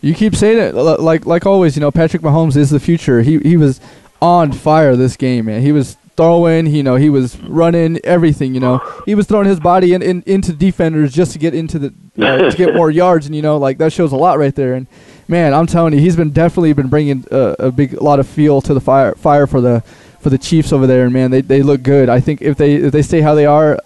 You 0.00 0.14
keep 0.14 0.34
saying 0.34 0.58
it 0.58 0.74
like 0.74 1.26
like 1.26 1.46
always. 1.46 1.76
You 1.76 1.80
know, 1.80 1.90
Patrick 1.90 2.22
Mahomes 2.22 2.56
is 2.56 2.70
the 2.70 2.80
future. 2.80 3.22
He 3.22 3.38
he 3.38 3.56
was 3.56 3.80
on 4.22 4.52
fire 4.52 4.96
this 4.96 5.16
game, 5.16 5.46
man. 5.46 5.62
He 5.62 5.72
was 5.72 5.96
throwing. 6.16 6.66
You 6.66 6.82
know, 6.82 6.96
he 6.96 7.10
was 7.10 7.38
running 7.40 7.98
everything. 8.04 8.54
You 8.54 8.60
know, 8.60 9.02
he 9.04 9.14
was 9.14 9.26
throwing 9.26 9.46
his 9.46 9.60
body 9.60 9.92
in, 9.92 10.02
in 10.02 10.22
into 10.26 10.52
defenders 10.52 11.12
just 11.12 11.32
to 11.32 11.38
get 11.38 11.54
into 11.54 11.78
the 11.78 11.94
uh, 12.18 12.50
to 12.50 12.56
get 12.56 12.74
more 12.74 12.90
yards. 12.90 13.26
And 13.26 13.34
you 13.34 13.42
know, 13.42 13.58
like 13.58 13.78
that 13.78 13.92
shows 13.92 14.12
a 14.12 14.16
lot 14.16 14.38
right 14.38 14.54
there. 14.54 14.74
And 14.74 14.86
man, 15.28 15.52
I'm 15.52 15.66
telling 15.66 15.92
you, 15.92 16.00
he's 16.00 16.16
been 16.16 16.30
definitely 16.30 16.72
been 16.72 16.88
bringing 16.88 17.26
uh, 17.30 17.56
a 17.58 17.70
big 17.70 18.00
lot 18.00 18.20
of 18.20 18.26
fuel 18.26 18.62
to 18.62 18.74
the 18.74 18.80
fire 18.80 19.14
fire 19.16 19.46
for 19.46 19.60
the 19.60 19.82
for 20.26 20.30
the 20.30 20.38
Chiefs 20.38 20.72
over 20.72 20.88
there. 20.88 21.04
And 21.04 21.12
man, 21.12 21.30
they 21.30 21.40
they 21.40 21.62
look 21.62 21.84
good. 21.84 22.08
I 22.08 22.18
think 22.18 22.42
if 22.42 22.58
they 22.58 22.74
if 22.74 22.90
they 22.90 23.02
stay 23.02 23.20
how 23.20 23.36
they 23.36 23.46
are, 23.46 23.78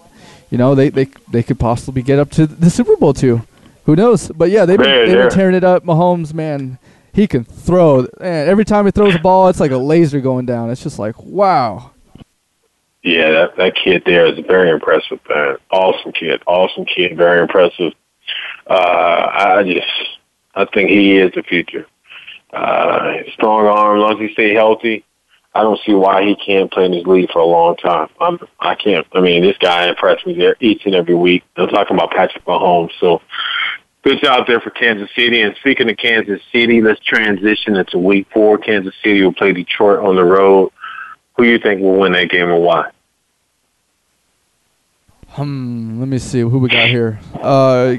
you 0.49 0.57
know, 0.57 0.73
they 0.73 0.89
they 0.89 1.05
they 1.29 1.43
could 1.43 1.59
possibly 1.59 2.01
get 2.01 2.17
up 2.17 2.31
to 2.31 2.47
the 2.47 2.71
Super 2.71 2.95
Bowl 2.95 3.13
too. 3.13 3.43
Who 3.85 3.95
knows? 3.95 4.29
But 4.29 4.49
yeah, 4.49 4.65
they've 4.65 4.79
been, 4.79 5.05
they've 5.05 5.17
been 5.17 5.29
tearing 5.29 5.53
it 5.53 5.63
up. 5.63 5.83
Mahomes, 5.83 6.33
man, 6.33 6.79
he 7.13 7.27
can 7.27 7.43
throw. 7.43 8.07
Man, 8.19 8.47
every 8.47 8.65
time 8.65 8.85
he 8.85 8.91
throws 8.91 9.13
a 9.13 9.19
ball, 9.19 9.49
it's 9.49 9.59
like 9.59 9.69
a 9.69 9.77
laser 9.77 10.19
going 10.19 10.47
down. 10.47 10.71
It's 10.71 10.81
just 10.81 10.97
like 10.97 11.15
wow. 11.21 11.91
Yeah, 13.03 13.29
that 13.29 13.55
that 13.57 13.75
kid 13.75 14.01
there 14.07 14.25
is 14.25 14.39
very 14.47 14.71
impressive, 14.71 15.19
man. 15.29 15.57
Awesome 15.69 16.11
kid, 16.11 16.41
awesome 16.47 16.85
kid, 16.85 17.15
very 17.17 17.39
impressive. 17.39 17.93
Uh, 18.65 19.27
I 19.31 19.63
just, 19.63 19.87
I 20.55 20.65
think 20.65 20.89
he 20.89 21.17
is 21.17 21.33
the 21.35 21.43
future. 21.43 21.85
Uh, 22.51 23.13
strong 23.33 23.67
arm, 23.67 23.97
as 23.97 24.01
long 24.01 24.13
as 24.13 24.27
he 24.27 24.33
stay 24.33 24.55
healthy, 24.55 25.05
I 25.53 25.63
don't 25.63 25.79
see 25.85 25.93
why 25.93 26.23
he 26.23 26.35
can't 26.35 26.71
play 26.71 26.85
in 26.85 26.91
this 26.91 27.05
league 27.05 27.29
for 27.31 27.39
a 27.39 27.45
long 27.45 27.75
time. 27.75 28.07
I'm, 28.21 28.39
I 28.59 28.75
can't. 28.75 29.05
I 29.13 29.19
mean, 29.19 29.41
this 29.43 29.57
guy 29.57 29.89
impressed 29.89 30.25
me 30.25 30.33
there 30.33 30.55
each 30.61 30.85
and 30.85 30.95
every 30.95 31.15
week. 31.15 31.43
I'm 31.57 31.67
talking 31.67 31.95
about 31.97 32.11
Patrick 32.11 32.45
Mahomes. 32.45 32.91
So, 33.01 33.21
good 34.03 34.21
job 34.23 34.47
there 34.47 34.61
for 34.61 34.69
Kansas 34.69 35.09
City. 35.13 35.41
And 35.41 35.53
speaking 35.57 35.89
of 35.89 35.97
Kansas 35.97 36.39
City, 36.53 36.81
let's 36.81 37.01
transition 37.01 37.75
into 37.75 37.97
Week 37.97 38.27
Four. 38.33 38.59
Kansas 38.59 38.95
City 39.03 39.21
will 39.23 39.33
play 39.33 39.51
Detroit 39.51 39.99
on 39.99 40.15
the 40.15 40.23
road. 40.23 40.71
Who 41.35 41.43
do 41.43 41.49
you 41.49 41.59
think 41.59 41.81
will 41.81 41.99
win 41.99 42.13
that 42.13 42.29
game 42.29 42.49
and 42.49 42.63
why? 42.63 42.89
Hmm. 45.29 45.99
Let 45.99 46.07
me 46.07 46.17
see 46.17 46.39
who 46.41 46.59
we 46.59 46.69
got 46.69 46.89
here. 46.89 47.19
Uh, 47.33 47.95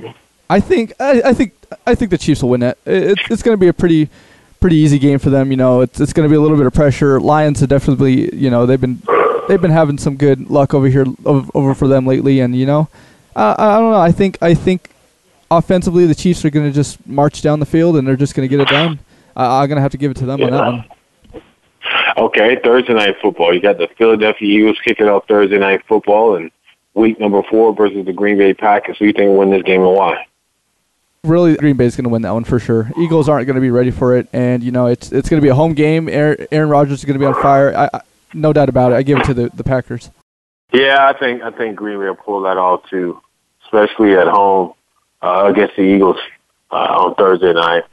I 0.51 0.61
think 0.61 0.93
I, 1.01 1.22
I 1.26 1.33
think 1.35 1.55
I 1.87 1.95
think 1.95 2.11
the 2.11 2.18
Chiefs 2.18 2.43
will 2.43 2.51
win 2.51 2.61
that. 2.61 2.79
It- 2.85 3.11
It's 3.18 3.31
it's 3.31 3.43
going 3.43 3.55
to 3.55 3.61
be 3.61 3.68
a 3.68 3.72
pretty 3.72 4.09
pretty 4.63 4.77
easy 4.77 4.99
game 4.99 5.19
for 5.19 5.29
them. 5.29 5.51
You 5.51 5.59
know, 5.59 5.83
it's 5.83 6.01
it's 6.01 6.15
going 6.15 6.27
to 6.27 6.31
be 6.31 6.37
a 6.37 6.41
little 6.41 6.57
bit 6.57 6.67
of 6.67 6.73
pressure. 6.73 7.21
Lions 7.21 7.61
have 7.61 7.69
definitely 7.69 8.35
you 8.35 8.49
know 8.49 8.65
they've 8.65 8.81
been 8.81 9.03
they've 9.49 9.61
been 9.61 9.71
having 9.71 9.99
some 9.99 10.17
good 10.17 10.49
luck 10.49 10.73
over 10.73 10.87
here 10.87 11.05
over, 11.27 11.75
for 11.75 11.89
them 11.89 12.07
lately, 12.07 12.41
and 12.41 12.57
you 12.57 12.65
know, 12.65 12.89
uh, 13.37 13.55
I 13.59 13.79
don't 13.79 13.91
know. 13.91 14.01
I 14.01 14.13
think 14.13 14.39
I 14.41 14.55
think 14.55 14.91
offensively 15.51 16.07
the 16.07 16.15
Chiefs 16.15 16.45
are 16.45 16.51
going 16.51 16.67
to 16.67 16.75
just 16.75 17.07
march 17.07 17.43
down 17.43 17.61
the 17.61 17.67
field 17.67 17.97
and 17.97 18.09
they're 18.09 18.17
just 18.17 18.35
going 18.35 18.49
to 18.49 18.57
get 18.57 18.63
it 18.63 18.73
done. 18.73 18.99
I 19.37 19.63
I'm 19.63 19.69
going 19.69 19.77
to 19.77 19.83
have 19.83 19.93
to 19.93 19.99
give 19.99 20.11
it 20.11 20.17
to 20.19 20.27
them 20.27 20.43
on 20.43 20.51
that 20.51 20.73
one. 20.73 20.85
Okay, 22.17 22.59
Thursday 22.63 22.95
night 22.95 23.17
football. 23.21 23.53
You 23.53 23.61
got 23.61 23.79
the 23.79 23.89
Philadelphia 23.99 24.59
Eagles 24.59 24.79
kicking 24.85 25.09
off 25.09 25.27
Thursday 25.27 25.59
night 25.59 25.83
football 25.87 26.37
and 26.37 26.51
week 26.95 27.19
number 27.19 27.43
four 27.51 27.75
versus 27.75 28.05
the 28.07 28.13
Green 28.13 28.39
Bay 28.39 28.55
Packers. 28.55 28.99
Who 28.99 29.07
you 29.07 29.13
think 29.13 29.37
win 29.37 29.51
this 29.51 29.63
game 29.63 29.83
and 29.83 29.95
why? 29.95 30.27
Really, 31.25 31.55
Green 31.55 31.77
Bay's 31.77 31.95
going 31.95 32.03
to 32.03 32.11
win 32.11 32.23
that 32.23 32.33
one 32.33 32.43
for 32.43 32.59
sure. 32.59 32.91
Eagles 32.99 33.29
aren't 33.29 33.47
going 33.47 33.55
to 33.55 33.61
be 33.61 33.70
ready 33.70 33.93
for 33.93 34.16
it, 34.16 34.27
and 34.33 34.61
you 34.61 34.73
know 34.73 34.87
it's 34.87 35.12
it's 35.12 35.29
going 35.29 35.41
to 35.41 35.45
be 35.45 35.51
a 35.51 35.55
home 35.55 35.73
game. 35.73 36.09
Aaron, 36.09 36.49
Aaron 36.51 36.68
Rodgers 36.68 36.99
is 36.99 37.05
going 37.05 37.14
to 37.14 37.20
be 37.20 37.27
on 37.27 37.41
fire. 37.41 37.73
I, 37.77 37.91
I, 37.95 38.01
no 38.35 38.53
doubt 38.53 38.68
about 38.68 38.91
it. 38.91 38.97
I 38.97 39.05
give 39.05 39.18
it 39.18 39.25
to 39.27 39.35
the, 39.35 39.49
the 39.55 39.62
Packers. 39.62 40.11
Yeah, 40.73 41.07
I 41.09 41.16
think 41.16 41.43
I 41.43 41.53
think 41.53 41.77
Green 41.77 42.01
Bay 42.01 42.07
will 42.07 42.16
pull 42.16 42.43
that 42.43 42.57
off 42.57 42.91
too. 42.91 43.20
especially 43.66 44.14
at 44.14 44.27
home 44.27 44.73
uh, 45.23 45.45
against 45.49 45.77
the 45.77 45.83
Eagles 45.83 46.16
uh, 46.73 46.75
on 46.75 47.14
Thursday 47.14 47.53
night. 47.53 47.85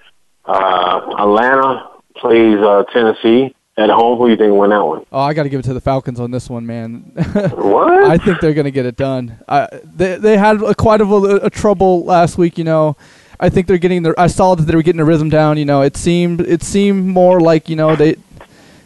Uh, 0.46 1.14
Atlanta 1.20 1.88
plays 2.16 2.58
uh, 2.58 2.84
Tennessee 2.92 3.54
at 3.78 3.92
home. 3.92 4.18
Who 4.18 4.26
do 4.26 4.32
you 4.32 4.38
think 4.38 4.52
will 4.52 4.60
win 4.60 4.72
that 4.72 4.84
one? 4.84 5.06
Oh, 5.12 5.20
I 5.20 5.34
got 5.34 5.44
to 5.44 5.50
give 5.50 5.60
it 5.60 5.64
to 5.64 5.74
the 5.76 5.82
Falcons 5.82 6.20
on 6.20 6.32
this 6.32 6.50
one, 6.50 6.66
man. 6.66 7.12
what? 7.54 8.06
I 8.06 8.18
think 8.18 8.42
they're 8.42 8.56
going 8.56 8.66
to 8.66 8.72
get 8.72 8.88
it 8.88 8.98
done. 8.98 9.38
I, 9.48 9.68
they 9.84 10.18
they 10.18 10.36
had 10.36 10.64
a, 10.64 10.74
quite 10.74 11.02
of 11.02 11.12
a, 11.12 11.36
a 11.44 11.50
trouble 11.52 12.04
last 12.06 12.40
week, 12.40 12.58
you 12.58 12.64
know. 12.64 12.98
I 13.40 13.50
think 13.50 13.68
they're 13.68 13.78
getting 13.78 14.04
their. 14.04 14.20
I 14.20 14.28
saw 14.28 14.56
that 14.56 14.64
they 14.64 14.76
were 14.76 14.82
getting 14.82 14.98
their 14.98 15.06
rhythm 15.06 15.30
down. 15.30 15.58
You 15.58 15.66
know, 15.66 15.82
it 15.82 15.96
seemed 15.96 16.42
it 16.42 16.62
seemed 16.62 17.06
more 17.06 17.40
like 17.40 17.70
you 17.70 17.76
know 17.76 17.96
they 17.96 18.18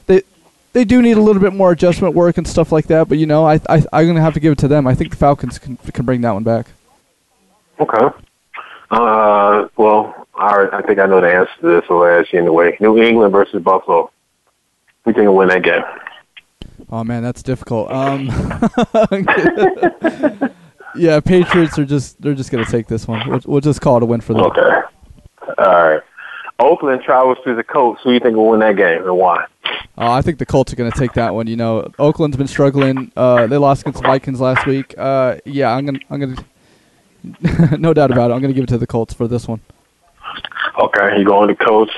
they 0.06 0.22
they 0.74 0.86
do 0.86 1.01
need 1.01 1.18
a 1.18 1.22
little 1.22 1.41
bit 1.41 1.54
more 1.54 1.72
adjustment 1.72 2.14
work 2.14 2.38
and 2.38 2.47
stuff 2.47 2.72
like 2.72 2.88
that. 2.88 3.10
But 3.10 3.18
you 3.18 3.26
know, 3.26 3.47
I 3.47 3.56
I 3.68 3.84
I'm 3.91 4.08
gonna 4.08 4.22
have 4.22 4.36
to 4.36 4.39
give 4.39 4.51
it 4.51 4.60
to 4.60 4.68
them. 4.68 4.86
I 4.86 4.93
think 4.93 5.12
the 5.12 5.18
Falcons 5.18 5.58
can 5.58 5.78
can 5.78 6.06
bring 6.06 6.22
that 6.22 6.34
one 6.34 6.43
back. 6.43 6.68
Okay. 7.80 8.16
Uh, 8.91 9.68
well, 9.76 10.28
I, 10.36 10.68
I 10.72 10.82
think 10.84 10.99
I 10.99 11.08
know 11.08 11.20
the 11.20 11.34
answer 11.34 11.51
to 11.62 11.68
this, 11.68 11.84
so 11.88 12.04
I'll 12.04 12.20
ask 12.20 12.32
you 12.32 12.39
anyway. 12.39 12.78
New 12.80 13.01
England 13.01 13.32
versus 13.32 13.64
Buffalo. 13.64 14.12
Who 15.04 15.14
think 15.14 15.26
will 15.26 15.36
win 15.36 15.49
that 15.49 15.64
game? 15.64 15.82
Oh 16.91 17.04
man, 17.04 17.24
that's 17.24 17.41
difficult. 17.41 17.91
Um, 17.91 18.28
yeah, 20.96 21.20
Patriots 21.20 21.78
are 21.80 21.86
just 21.86 22.22
they're 22.22 22.34
just 22.34 22.52
gonna 22.52 22.66
take 22.66 22.88
this 22.88 23.08
one. 23.08 23.28
We'll, 23.30 23.41
we'll 23.46 23.62
just 23.62 23.82
call 23.82 23.98
it 23.98 24.04
a 24.04 24.06
win 24.06 24.22
for 24.22 24.34
them. 24.34 24.44
Okay. 24.44 24.82
All 25.58 25.89
right. 25.89 26.02
Oakland 26.60 27.02
travels 27.04 27.38
to 27.46 27.56
the 27.56 27.64
Colts. 27.64 28.02
Who 28.04 28.12
do 28.12 28.14
you 28.14 28.20
think 28.20 28.36
will 28.36 28.50
win 28.50 28.60
that 28.62 28.78
game 28.78 29.04
and 29.04 29.18
why? 29.18 29.46
Oh, 29.98 30.12
I 30.12 30.22
think 30.22 30.39
the 30.39 30.46
Colts 30.46 30.72
are 30.74 30.76
going 30.76 30.91
to 30.91 30.98
take 30.98 31.14
that 31.14 31.34
one. 31.36 31.48
You 31.48 31.56
know, 31.56 31.91
Oakland's 32.00 32.38
been 32.38 32.48
struggling. 32.48 33.12
Uh, 33.16 33.48
they 33.48 33.58
lost 33.58 33.82
against 33.82 34.02
the 34.02 34.08
Vikings 34.08 34.39
last 34.39 34.66
week. 34.66 34.96
Uh, 34.98 35.38
yeah, 35.46 35.72
I'm 35.72 35.86
gonna, 35.86 36.00
I'm 36.10 36.20
gonna, 36.20 37.78
no 37.78 37.94
doubt 37.94 38.12
about 38.12 38.32
it. 38.32 38.34
I'm 38.34 38.41
gonna 38.41 38.54
give 38.54 38.64
it 38.64 38.70
to 38.70 38.78
the 38.78 38.88
Colts 38.88 39.14
for 39.14 39.28
this 39.28 39.48
one. 39.48 39.62
Okay, 40.80 41.20
you 41.20 41.26
going 41.26 41.50
to 41.50 41.56
Colts? 41.56 41.91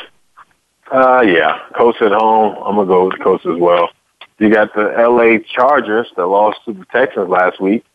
Uh, 0.91 1.21
yeah, 1.21 1.59
Colts 1.77 1.97
at 2.01 2.11
home. 2.11 2.55
I'm 2.63 2.75
gonna 2.75 2.87
go 2.87 3.07
with 3.07 3.17
the 3.17 3.23
Colts 3.23 3.45
as 3.45 3.57
well. 3.57 3.89
You 4.37 4.51
got 4.51 4.73
the 4.75 4.93
L.A. 4.97 5.39
Chargers 5.39 6.07
that 6.17 6.25
lost 6.25 6.59
to 6.65 6.73
the 6.73 6.85
Texans 6.85 7.29
last 7.29 7.61
week, 7.61 7.85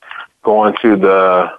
going 0.43 0.75
to 0.83 0.97
the. 0.97 1.53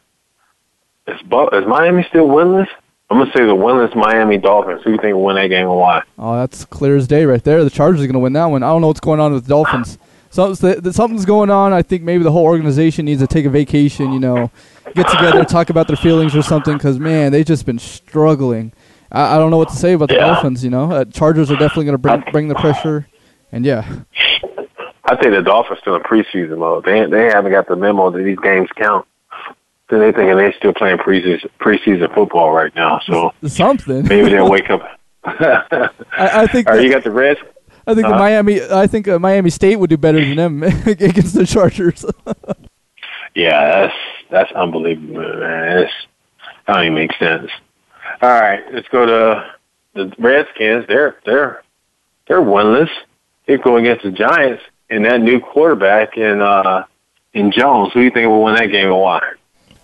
Is, 1.07 1.19
is 1.19 1.67
Miami 1.67 2.03
still 2.09 2.27
winless? 2.27 2.67
I'm 3.09 3.17
gonna 3.17 3.31
say 3.33 3.41
the 3.45 3.55
winless 3.55 3.93
Miami 3.95 4.37
Dolphins. 4.37 4.81
Who 4.83 4.91
do 4.91 4.91
you 4.91 4.97
think 5.01 5.15
will 5.15 5.23
win 5.25 5.35
that 5.35 5.47
game 5.47 5.67
and 5.67 5.75
why? 5.77 6.01
Oh, 6.17 6.37
that's 6.37 6.63
clear 6.63 6.95
as 6.95 7.07
day 7.07 7.25
right 7.25 7.43
there. 7.43 7.63
The 7.63 7.69
Chargers 7.69 7.99
are 8.01 8.05
going 8.05 8.13
to 8.13 8.19
win 8.19 8.31
that 8.33 8.45
one. 8.45 8.63
I 8.63 8.67
don't 8.67 8.79
know 8.79 8.87
what's 8.87 9.01
going 9.01 9.19
on 9.19 9.33
with 9.33 9.43
the 9.43 9.49
Dolphins. 9.49 9.97
So, 10.29 10.53
something's 10.53 11.25
going 11.25 11.49
on. 11.49 11.73
I 11.73 11.81
think 11.81 12.03
maybe 12.03 12.23
the 12.23 12.31
whole 12.31 12.45
organization 12.45 13.03
needs 13.03 13.19
to 13.19 13.27
take 13.27 13.43
a 13.45 13.49
vacation. 13.49 14.13
You 14.13 14.19
know, 14.21 14.51
get 14.95 15.09
together, 15.09 15.43
talk 15.43 15.69
about 15.69 15.87
their 15.87 15.97
feelings 15.97 16.33
or 16.37 16.41
something. 16.41 16.77
Because 16.77 16.99
man, 16.99 17.33
they've 17.33 17.45
just 17.45 17.65
been 17.65 17.79
struggling. 17.79 18.71
I, 19.11 19.35
I 19.35 19.37
don't 19.37 19.51
know 19.51 19.57
what 19.57 19.69
to 19.69 19.75
say 19.75 19.91
about 19.91 20.07
the 20.07 20.15
Yeah. 20.15 20.27
Dolphins. 20.27 20.63
You 20.63 20.69
know, 20.69 20.89
uh, 20.89 21.03
Chargers 21.05 21.51
are 21.51 21.57
definitely 21.57 21.85
going 21.85 21.95
to 21.95 21.97
bring 21.97 22.23
bring 22.31 22.47
the 22.47 22.55
pressure. 22.55 23.07
And 23.51 23.65
yeah, 23.65 24.03
I 25.11 25.15
think 25.17 25.33
the 25.33 25.41
Dolphins 25.41 25.79
still 25.81 25.95
in 25.95 26.01
preseason 26.03 26.57
mode. 26.57 26.85
They 26.85 27.05
they 27.05 27.25
haven't 27.25 27.51
got 27.51 27.67
the 27.67 27.75
memo 27.75 28.11
that 28.11 28.23
these 28.23 28.39
games 28.39 28.69
count. 28.77 29.05
So 29.89 29.99
they 29.99 30.13
thinking 30.13 30.37
they're 30.37 30.53
still 30.57 30.73
playing 30.73 30.99
preseason 30.99 31.49
preseason 31.59 32.13
football 32.15 32.51
right 32.53 32.73
now. 32.75 33.01
So 33.05 33.33
something. 33.45 34.07
maybe 34.07 34.29
they'll 34.29 34.49
wake 34.49 34.69
up. 34.69 34.81
I, 35.25 35.89
I 36.17 36.47
think. 36.47 36.67
That- 36.67 36.81
you 36.83 36.89
got 36.91 37.03
the 37.03 37.11
Reds. 37.11 37.39
I 37.87 37.93
think 37.93 38.05
the 38.07 38.13
Uh-huh. 38.13 38.19
Miami. 38.19 38.61
I 38.61 38.87
think 38.87 39.07
uh, 39.09 39.19
Miami 39.19 39.49
State 39.49 39.75
would 39.77 39.89
do 39.89 39.97
better 39.97 40.19
than 40.23 40.35
them 40.37 40.63
against 40.85 41.33
the 41.35 41.45
Chargers. 41.45 42.05
Yeah, 43.33 43.87
that's 43.87 43.95
that's 44.29 44.51
unbelievable, 44.51 45.13
man. 45.39 45.77
It's, 45.79 45.91
that 46.67 46.73
don't 46.73 46.83
even 46.83 46.95
make 46.95 47.13
sense. 47.17 47.49
All 48.21 48.29
right, 48.29 48.61
let's 48.73 48.89
go 48.89 49.05
to 49.05 49.53
the 49.93 50.13
Redskins. 50.19 50.85
They're 50.89 51.15
they're 51.25 51.63
they're 52.27 52.41
winless. 52.41 52.89
They 53.47 53.57
go 53.57 53.77
against 53.77 54.03
the 54.03 54.11
Giants 54.11 54.61
and 54.91 55.05
that 55.05 55.21
new 55.21 55.39
quarterback 55.39 56.17
in 56.17 56.41
uh 56.41 56.85
in 57.33 57.51
Jones. 57.51 57.93
Who 57.93 58.01
do 58.01 58.03
you 58.03 58.11
think 58.11 58.27
will 58.27 58.43
win 58.43 58.55
that 58.55 58.67
game 58.67 58.87
and 58.87 58.97
why? 58.99 59.19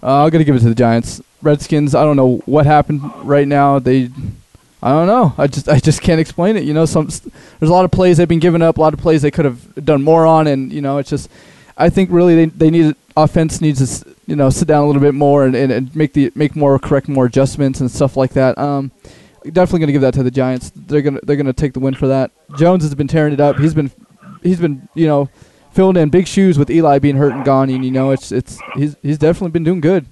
Uh, 0.03 0.25
I'm 0.25 0.29
gonna 0.29 0.43
give 0.43 0.55
it 0.55 0.59
to 0.59 0.69
the 0.69 0.75
Giants. 0.75 1.21
Redskins. 1.41 1.95
I 1.95 2.03
don't 2.03 2.17
know 2.17 2.37
what 2.45 2.65
happened 2.65 3.01
right 3.23 3.47
now. 3.47 3.79
They, 3.79 4.09
I 4.81 4.89
don't 4.89 5.07
know. 5.07 5.33
I 5.37 5.47
just 5.47 5.69
I 5.69 5.79
just 5.79 6.01
can't 6.01 6.19
explain 6.19 6.57
it. 6.57 6.63
You 6.63 6.73
know, 6.73 6.85
some 6.85 7.05
there's 7.05 7.69
a 7.69 7.73
lot 7.73 7.85
of 7.85 7.91
plays 7.91 8.17
they've 8.17 8.27
been 8.27 8.39
giving 8.39 8.61
up. 8.61 8.77
A 8.77 8.81
lot 8.81 8.93
of 8.93 8.99
plays 8.99 9.21
they 9.21 9.31
could 9.31 9.45
have 9.45 9.85
done 9.85 10.03
more 10.03 10.25
on, 10.25 10.47
and 10.47 10.71
you 10.71 10.81
know, 10.81 10.97
it's 10.97 11.09
just. 11.09 11.29
I 11.79 11.89
think 11.89 12.09
really 12.09 12.33
they 12.33 12.45
they 12.45 12.69
need 12.71 12.95
offense 13.15 13.61
needs 13.61 14.01
to 14.03 14.15
you 14.25 14.35
know 14.35 14.49
sit 14.49 14.67
down 14.67 14.83
a 14.83 14.87
little 14.87 15.01
bit 15.01 15.13
more 15.13 15.45
and, 15.45 15.55
and, 15.55 15.71
and 15.71 15.95
make 15.95 16.13
the 16.13 16.31
make 16.33 16.55
more 16.55 16.79
correct 16.79 17.07
more 17.07 17.25
adjustments 17.25 17.81
and 17.81 17.89
stuff 17.91 18.17
like 18.17 18.33
that. 18.33 18.57
Um, 18.57 18.91
definitely 19.43 19.81
gonna 19.81 19.91
give 19.91 20.01
that 20.01 20.15
to 20.15 20.23
the 20.23 20.31
Giants. 20.31 20.71
They're 20.75 21.03
gonna 21.03 21.19
they're 21.21 21.35
gonna 21.35 21.53
take 21.53 21.73
the 21.73 21.79
win 21.79 21.93
for 21.93 22.07
that. 22.07 22.31
Jones 22.57 22.83
has 22.83 22.95
been 22.95 23.07
tearing 23.07 23.33
it 23.33 23.39
up. 23.39 23.57
He's 23.57 23.75
been 23.75 23.91
he's 24.47 24.59
been 24.59 24.87
you 24.95 25.07
know 25.07 25.29
filling 25.71 25.97
in 25.97 26.09
big 26.09 26.27
shoes 26.27 26.57
with 26.57 26.69
Eli 26.71 26.99
being 26.99 27.17
hurt 27.17 27.33
and 27.33 27.45
gone, 27.45 27.69
and 27.69 27.85
you 27.85 27.91
know 27.91 28.11
it's 28.11 28.31
it's 28.31 28.59
he's 28.75 28.95
he's 29.01 29.17
definitely 29.17 29.51
been 29.51 29.63
doing 29.63 29.81
good. 29.81 30.05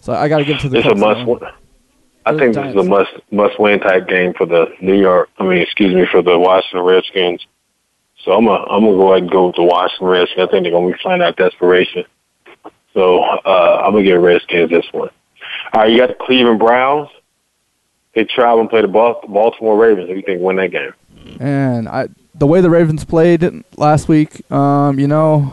So 0.00 0.12
I 0.12 0.28
got 0.28 0.38
to 0.38 0.44
give 0.44 0.56
it 0.56 0.60
to 0.60 0.68
the. 0.68 0.78
It's 0.78 0.86
a 0.88 0.94
must. 0.94 1.26
win. 1.26 1.40
I 2.26 2.36
think 2.36 2.54
this 2.54 2.66
is 2.66 2.76
a 2.76 2.82
must 2.82 3.12
must 3.30 3.60
win 3.60 3.80
type 3.80 4.08
game 4.08 4.34
for 4.34 4.46
the 4.46 4.66
New 4.80 4.98
York. 4.98 5.28
I 5.38 5.44
mean, 5.44 5.58
excuse 5.58 5.94
me, 5.94 6.06
for 6.10 6.22
the 6.22 6.38
Washington 6.38 6.80
Redskins. 6.80 7.46
So 8.24 8.32
I'm 8.32 8.46
gonna 8.46 8.64
I'm 8.64 8.84
gonna 8.84 8.96
go 8.96 9.12
ahead 9.12 9.22
and 9.22 9.30
go 9.30 9.46
with 9.48 9.56
the 9.56 9.62
Washington 9.62 10.06
Redskins. 10.08 10.48
I 10.48 10.50
think 10.50 10.64
they're 10.64 10.72
gonna 10.72 10.90
be 10.90 10.98
playing 11.00 11.22
out 11.22 11.36
desperation. 11.36 12.04
So 12.92 13.22
uh, 13.22 13.82
I'm 13.84 13.92
gonna 13.92 14.04
give 14.04 14.20
Redskins 14.22 14.70
this 14.70 14.86
one. 14.92 15.10
All 15.72 15.82
right, 15.82 15.90
you 15.90 15.98
got 15.98 16.08
the 16.08 16.24
Cleveland 16.24 16.58
Browns. 16.58 17.10
They 18.14 18.24
travel 18.24 18.60
and 18.60 18.70
play 18.70 18.80
the 18.80 18.88
Bal- 18.88 19.20
Baltimore 19.28 19.76
Ravens. 19.76 20.08
Who 20.08 20.14
do 20.14 20.20
you 20.20 20.24
think 20.24 20.40
win 20.40 20.56
that 20.56 20.70
game? 20.70 20.94
And 21.40 21.88
I, 21.88 22.08
the 22.34 22.46
way 22.46 22.60
the 22.60 22.70
Ravens 22.70 23.04
played 23.04 23.64
last 23.76 24.08
week, 24.08 24.50
um, 24.50 24.98
you 24.98 25.06
know, 25.06 25.52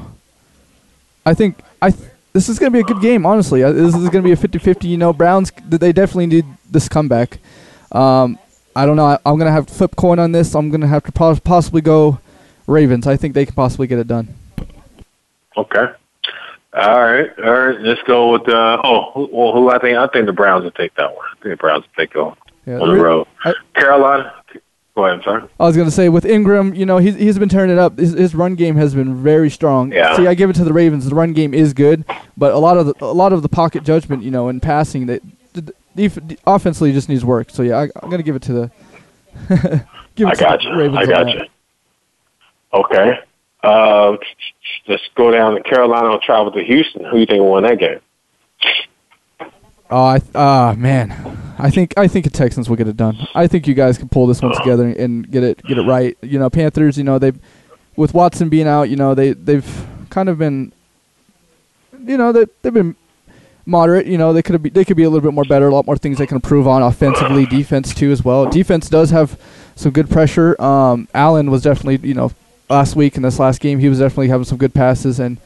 I 1.25 1.33
think 1.33 1.59
I 1.81 1.91
th- 1.91 2.09
this 2.33 2.49
is 2.49 2.57
going 2.59 2.71
to 2.71 2.75
be 2.75 2.79
a 2.79 2.83
good 2.83 3.01
game. 3.01 3.25
Honestly, 3.25 3.63
Uh, 3.63 3.71
this 3.71 3.93
is 3.95 4.09
going 4.09 4.23
to 4.23 4.27
be 4.27 4.31
a 4.31 4.35
50-50. 4.37 4.83
You 4.89 4.97
know, 4.97 5.13
Browns 5.13 5.51
they 5.67 5.91
definitely 5.91 6.27
need 6.27 6.45
this 6.69 6.87
comeback. 6.89 7.37
Um, 7.91 8.39
I 8.75 8.85
don't 8.85 8.95
know. 8.95 9.05
I, 9.05 9.17
I'm 9.25 9.37
going 9.37 9.47
to 9.47 9.51
have 9.51 9.65
to 9.67 9.73
flip 9.73 9.95
coin 9.97 10.17
on 10.17 10.31
this. 10.31 10.55
I'm 10.55 10.69
going 10.69 10.81
to 10.81 10.87
have 10.87 11.03
to 11.03 11.11
pos- 11.11 11.39
possibly 11.39 11.81
go 11.81 12.19
Ravens. 12.67 13.05
I 13.05 13.17
think 13.17 13.33
they 13.33 13.45
can 13.45 13.53
possibly 13.53 13.85
get 13.87 13.99
it 13.99 14.07
done. 14.07 14.33
Okay. 15.57 15.85
All 16.73 17.01
right, 17.03 17.29
all 17.43 17.51
right. 17.51 17.81
Let's 17.81 18.01
go 18.03 18.31
with 18.31 18.47
uh 18.47 18.79
oh. 18.81 19.27
Well, 19.29 19.51
who 19.51 19.69
I 19.69 19.77
think 19.79 19.97
I 19.97 20.07
think 20.07 20.25
the 20.25 20.31
Browns 20.31 20.63
will 20.63 20.71
take 20.71 20.95
that 20.95 21.13
one. 21.13 21.25
I 21.29 21.33
think 21.43 21.51
the 21.51 21.57
Browns 21.57 21.83
will 21.83 22.01
take 22.05 22.11
it 22.11 22.17
on, 22.17 22.37
Yeah, 22.65 22.79
on 22.79 22.87
the 22.87 22.95
the 22.95 23.01
road. 23.03 23.27
I- 23.43 23.53
Carolina. 23.75 24.33
Go 24.95 25.05
ahead. 25.05 25.23
Sorry. 25.23 25.43
I 25.59 25.65
was 25.65 25.77
gonna 25.77 25.91
say 25.91 26.09
with 26.09 26.25
Ingram, 26.25 26.73
you 26.73 26.85
know, 26.85 26.97
he's 26.97 27.15
he's 27.15 27.39
been 27.39 27.49
turning 27.49 27.77
it 27.77 27.79
up. 27.79 27.97
His, 27.97 28.11
his 28.11 28.35
run 28.35 28.55
game 28.55 28.75
has 28.75 28.93
been 28.93 29.23
very 29.23 29.49
strong. 29.49 29.91
Yeah. 29.91 30.17
See, 30.17 30.27
I 30.27 30.33
give 30.33 30.49
it 30.49 30.55
to 30.57 30.65
the 30.65 30.73
Ravens. 30.73 31.07
The 31.07 31.15
run 31.15 31.31
game 31.31 31.53
is 31.53 31.73
good, 31.73 32.03
but 32.35 32.53
a 32.53 32.57
lot 32.57 32.77
of 32.77 32.87
the, 32.87 32.93
a 33.01 33.13
lot 33.13 33.31
of 33.31 33.41
the 33.41 33.49
pocket 33.49 33.83
judgment, 33.83 34.21
you 34.23 34.31
know, 34.31 34.49
in 34.49 34.59
passing, 34.59 35.05
that 35.05 35.21
the, 35.53 35.73
the, 35.95 36.37
offensively 36.45 36.91
just 36.91 37.07
needs 37.07 37.23
work. 37.23 37.49
So 37.51 37.63
yeah, 37.63 37.77
I, 37.77 37.83
I'm 38.01 38.09
gonna 38.09 38.23
give 38.23 38.35
it 38.35 38.41
to 38.43 38.53
the. 38.53 38.71
give 40.15 40.27
it 40.27 40.31
I 40.31 40.33
to 40.33 40.39
got 40.41 40.61
the. 40.61 40.75
Ravens 40.75 40.97
I 40.97 41.01
on 41.03 41.07
got 41.07 41.25
that. 41.25 41.35
you. 41.35 41.41
Okay. 42.73 43.19
Uh, 43.63 44.17
let's 44.87 45.03
go 45.15 45.31
down 45.31 45.55
to 45.55 45.63
Carolina 45.63 46.11
and 46.11 46.21
travel 46.21 46.51
to 46.51 46.63
Houston. 46.63 47.05
Who 47.05 47.11
do 47.11 47.19
you 47.19 47.25
think 47.25 47.43
won 47.43 47.63
that 47.63 47.79
game? 47.79 47.99
Oh, 49.91 50.03
I 50.05 50.21
ah 50.33 50.73
man, 50.77 51.11
I 51.59 51.69
think 51.69 51.93
I 51.97 52.07
think 52.07 52.23
the 52.23 52.31
Texans 52.31 52.69
will 52.69 52.77
get 52.77 52.87
it 52.87 52.95
done. 52.95 53.27
I 53.35 53.45
think 53.47 53.67
you 53.67 53.73
guys 53.73 53.97
can 53.97 54.07
pull 54.07 54.25
this 54.25 54.41
one 54.41 54.55
together 54.55 54.87
and 54.87 55.29
get 55.29 55.43
it 55.43 55.61
get 55.63 55.77
it 55.77 55.81
right. 55.81 56.17
You 56.21 56.39
know, 56.39 56.49
Panthers. 56.49 56.97
You 56.97 57.03
know 57.03 57.19
they, 57.19 57.33
with 57.97 58.13
Watson 58.13 58.47
being 58.47 58.67
out, 58.67 58.83
you 58.83 58.95
know 58.95 59.13
they 59.13 59.33
they've 59.33 59.87
kind 60.09 60.29
of 60.29 60.37
been, 60.37 60.71
you 62.05 62.15
know 62.15 62.31
they 62.31 62.45
they've 62.61 62.73
been 62.73 62.95
moderate. 63.65 64.05
You 64.05 64.17
know 64.17 64.31
they 64.31 64.41
could 64.41 64.63
be 64.63 64.69
they 64.69 64.85
could 64.85 64.95
be 64.95 65.03
a 65.03 65.09
little 65.09 65.27
bit 65.27 65.33
more 65.33 65.43
better. 65.43 65.67
A 65.67 65.73
lot 65.73 65.85
more 65.85 65.97
things 65.97 66.17
they 66.17 66.25
can 66.25 66.37
improve 66.37 66.69
on 66.69 66.81
offensively, 66.81 67.45
defense 67.45 67.93
too 67.93 68.13
as 68.13 68.23
well. 68.23 68.49
Defense 68.49 68.87
does 68.87 69.09
have 69.09 69.37
some 69.75 69.91
good 69.91 70.09
pressure. 70.09 70.59
Um, 70.61 71.09
Allen 71.13 71.51
was 71.51 71.63
definitely 71.63 72.07
you 72.07 72.15
know 72.15 72.31
last 72.69 72.95
week 72.95 73.17
in 73.17 73.23
this 73.23 73.39
last 73.39 73.59
game 73.59 73.79
he 73.79 73.89
was 73.89 73.99
definitely 73.99 74.29
having 74.29 74.45
some 74.45 74.57
good 74.57 74.73
passes 74.73 75.19
and. 75.19 75.37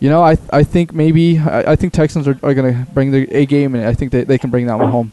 You 0.00 0.08
know, 0.08 0.22
I 0.22 0.36
I 0.50 0.64
think 0.64 0.92
maybe 0.92 1.38
I, 1.38 1.72
I 1.72 1.76
think 1.76 1.92
Texans 1.92 2.26
are, 2.26 2.38
are 2.42 2.54
going 2.54 2.74
to 2.74 2.90
bring 2.92 3.10
the 3.10 3.28
A 3.36 3.46
game, 3.46 3.74
and 3.74 3.84
I 3.84 3.94
think 3.94 4.12
they, 4.12 4.24
they 4.24 4.38
can 4.38 4.50
bring 4.50 4.66
that 4.66 4.78
one 4.78 4.90
home. 4.90 5.12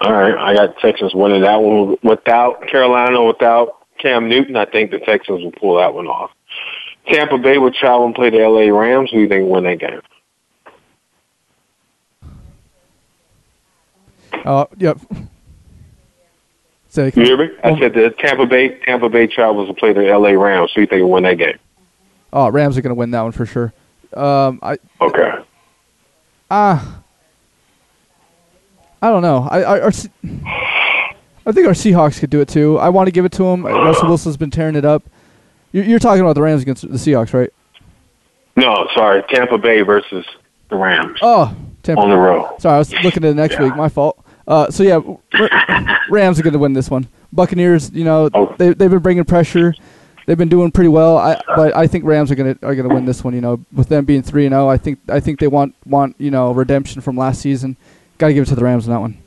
All 0.00 0.12
right. 0.12 0.34
I 0.36 0.54
got 0.54 0.78
Texans 0.78 1.14
winning 1.14 1.42
that 1.42 1.56
one 1.56 1.96
without 2.02 2.66
Carolina, 2.66 3.22
without 3.22 3.86
Cam 3.98 4.28
Newton. 4.28 4.56
I 4.56 4.64
think 4.64 4.90
the 4.90 4.98
Texans 4.98 5.44
will 5.44 5.52
pull 5.52 5.76
that 5.76 5.94
one 5.94 6.06
off. 6.06 6.30
Tampa 7.06 7.38
Bay 7.38 7.58
will 7.58 7.72
travel 7.72 8.06
and 8.06 8.14
play 8.14 8.30
the 8.30 8.38
LA 8.38 8.76
Rams. 8.76 9.10
Who 9.10 9.18
do 9.18 9.22
you 9.22 9.28
think 9.28 9.48
win 9.48 9.64
that 9.64 9.78
game? 9.78 10.00
Uh, 14.44 14.66
yep. 14.78 14.98
Say, 16.88 17.12
You 17.14 17.22
hear 17.22 17.36
me? 17.36 17.50
I 17.62 17.78
said 17.78 17.94
the 17.94 18.14
Tampa 18.18 18.46
Bay 18.46 18.78
Tampa 18.80 19.08
Bay 19.08 19.26
travels 19.26 19.68
to 19.68 19.74
play 19.74 19.92
the 19.92 20.02
LA 20.02 20.30
Rams. 20.30 20.72
Who 20.74 20.80
do 20.80 20.80
you 20.82 20.86
think 20.86 21.02
will 21.02 21.10
win 21.10 21.24
that 21.24 21.38
game? 21.38 21.58
Oh, 22.32 22.50
Rams 22.50 22.76
are 22.78 22.82
going 22.82 22.90
to 22.90 22.94
win 22.98 23.10
that 23.12 23.22
one 23.22 23.32
for 23.32 23.46
sure. 23.46 23.72
Um, 24.14 24.58
I 24.62 24.78
Okay. 25.00 25.30
Ah. 26.50 26.98
I 29.00 29.08
don't 29.10 29.22
know. 29.22 29.48
I, 29.50 29.62
I, 29.62 29.80
our, 29.80 29.88
I 31.44 31.50
think 31.52 31.66
our 31.66 31.72
Seahawks 31.72 32.20
could 32.20 32.30
do 32.30 32.40
it 32.40 32.48
too. 32.48 32.78
I 32.78 32.88
want 32.90 33.08
to 33.08 33.10
give 33.10 33.24
it 33.24 33.32
to 33.32 33.42
them. 33.44 33.64
Russell 33.64 34.08
Wilson's 34.08 34.36
been 34.36 34.50
tearing 34.50 34.76
it 34.76 34.84
up. 34.84 35.02
You're, 35.72 35.84
you're 35.84 35.98
talking 35.98 36.20
about 36.20 36.34
the 36.34 36.42
Rams 36.42 36.62
against 36.62 36.82
the 36.82 36.96
Seahawks, 36.98 37.32
right? 37.34 37.50
No, 38.54 38.86
sorry, 38.94 39.22
Tampa 39.30 39.58
Bay 39.58 39.80
versus 39.80 40.24
the 40.68 40.76
Rams. 40.76 41.18
Oh, 41.22 41.56
Tampa. 41.82 42.02
On 42.02 42.10
the 42.10 42.16
road. 42.16 42.48
Sorry, 42.60 42.74
I 42.76 42.78
was 42.78 42.92
looking 43.02 43.24
at 43.24 43.28
the 43.30 43.34
next 43.34 43.54
Yeah. 43.54 43.64
week. 43.64 43.76
My 43.76 43.88
fault. 43.88 44.22
Uh, 44.46 44.70
so 44.70 44.82
yeah, 44.82 45.00
Rams 46.10 46.38
are 46.38 46.42
going 46.42 46.52
to 46.52 46.58
win 46.58 46.72
this 46.74 46.90
one. 46.90 47.06
Buccaneers, 47.32 47.90
you 47.92 48.04
know, 48.04 48.28
Oh. 48.34 48.54
they 48.58 48.74
they've 48.74 48.90
been 48.90 48.98
bringing 49.00 49.24
pressure. 49.24 49.74
They've 50.26 50.38
been 50.38 50.48
doing 50.48 50.70
pretty 50.70 50.88
well. 50.88 51.18
I 51.18 51.40
but 51.56 51.76
I 51.76 51.86
think 51.86 52.04
Rams 52.04 52.30
are 52.30 52.36
to 52.36 52.58
are 52.62 52.74
to 52.74 52.88
win 52.88 53.04
this 53.04 53.24
one. 53.24 53.34
You 53.34 53.40
know, 53.40 53.64
with 53.72 53.88
them 53.88 54.04
being 54.04 54.22
three 54.22 54.46
and 54.46 54.52
zero, 54.52 54.68
I 54.68 54.78
think 54.78 54.98
I 55.08 55.20
think 55.20 55.40
they 55.40 55.48
want 55.48 55.74
want 55.86 56.16
you 56.18 56.30
know 56.30 56.52
redemption 56.52 57.00
from 57.00 57.16
last 57.16 57.40
season. 57.40 57.76
Got 58.18 58.28
to 58.28 58.34
give 58.34 58.44
it 58.44 58.48
to 58.50 58.54
the 58.54 58.64
Rams 58.64 58.86
on 58.86 58.94
that 58.94 59.00
one. 59.00 59.18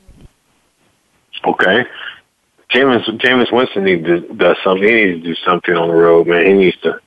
Okay. 1.44 1.84
Jameis 2.72 3.04
Jameis 3.20 3.52
Winston 3.52 3.84
needs 3.84 4.04
to 4.06 4.20
does 4.34 4.56
something. 4.64 4.82
He 4.82 4.94
needs 4.94 5.22
to 5.22 5.28
do 5.28 5.34
something 5.44 5.74
on 5.74 5.88
the 5.88 5.94
road, 5.94 6.26
man. 6.26 6.46
He 6.46 6.52
needs 6.54 6.76
to 6.82 7.00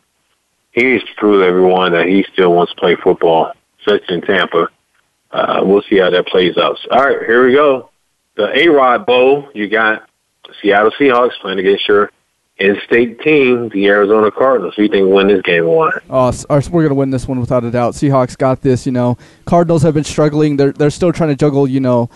he 0.71 0.83
needs 0.83 1.03
to 1.03 1.15
prove 1.17 1.41
to 1.41 1.47
everyone 1.47 1.91
that 1.93 2.07
he 2.07 2.25
still 2.31 2.53
wants 2.53 2.73
to 2.73 2.79
play 2.79 2.95
football, 2.95 3.51
especially 3.79 4.15
in 4.15 4.21
Tampa. 4.21 4.69
Uh, 5.31 5.61
we'll 5.63 5.83
see 5.89 5.97
how 5.97 6.09
that 6.09 6.27
plays 6.27 6.57
out. 6.57 6.77
All 6.91 7.03
right, 7.03 7.19
here 7.25 7.45
we 7.45 7.53
go. 7.53 7.89
The 8.35 8.51
A-Rod 8.57 9.05
Bowl. 9.05 9.49
You 9.53 9.67
got 9.67 10.07
Seattle 10.61 10.91
Seahawks 10.99 11.39
playing 11.41 11.59
against 11.59 11.87
your 11.87 12.11
in-state 12.59 13.21
team, 13.21 13.69
the 13.69 13.87
Arizona 13.87 14.31
Cardinals. 14.31 14.75
You 14.77 14.87
think 14.89 15.11
win 15.11 15.27
this 15.27 15.41
game 15.41 15.63
and 15.63 15.73
why? 15.73 15.91
Oh, 16.09 16.31
we're 16.49 16.81
going 16.81 16.89
to 16.89 16.95
win 16.95 17.09
this 17.09 17.27
one 17.27 17.39
without 17.39 17.63
a 17.63 17.71
doubt. 17.71 17.93
Seahawks 17.93 18.37
got 18.37 18.61
this. 18.61 18.85
You 18.85 18.91
know, 18.91 19.17
Cardinals 19.45 19.83
have 19.83 19.93
been 19.93 20.03
struggling. 20.03 20.57
They're 20.57 20.71
they're 20.71 20.89
still 20.89 21.13
trying 21.13 21.29
to 21.29 21.35
juggle. 21.35 21.67
You 21.67 21.79
know, 21.79 22.09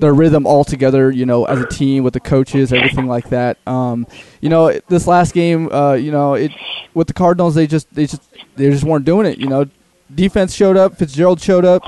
their 0.00 0.14
rhythm 0.14 0.46
all 0.46 0.64
together. 0.64 1.10
You 1.10 1.26
know, 1.26 1.44
as 1.44 1.60
a 1.60 1.66
team 1.66 2.04
with 2.04 2.14
the 2.14 2.20
coaches, 2.20 2.72
everything 2.72 3.06
like 3.06 3.28
that. 3.30 3.58
Um, 3.66 4.06
you 4.40 4.48
know, 4.48 4.72
this 4.88 5.06
last 5.06 5.34
game, 5.34 5.70
uh, 5.70 5.94
you 5.94 6.10
know, 6.10 6.34
it 6.34 6.52
with 6.94 7.06
the 7.06 7.14
Cardinals, 7.14 7.54
they 7.54 7.66
just 7.66 7.92
they 7.94 8.06
just 8.06 8.22
they 8.56 8.70
just 8.70 8.84
weren't 8.84 9.04
doing 9.04 9.26
it. 9.26 9.38
You 9.38 9.48
know, 9.48 9.66
defense 10.14 10.54
showed 10.54 10.76
up. 10.76 10.96
Fitzgerald 10.96 11.40
showed 11.40 11.64
up. 11.64 11.82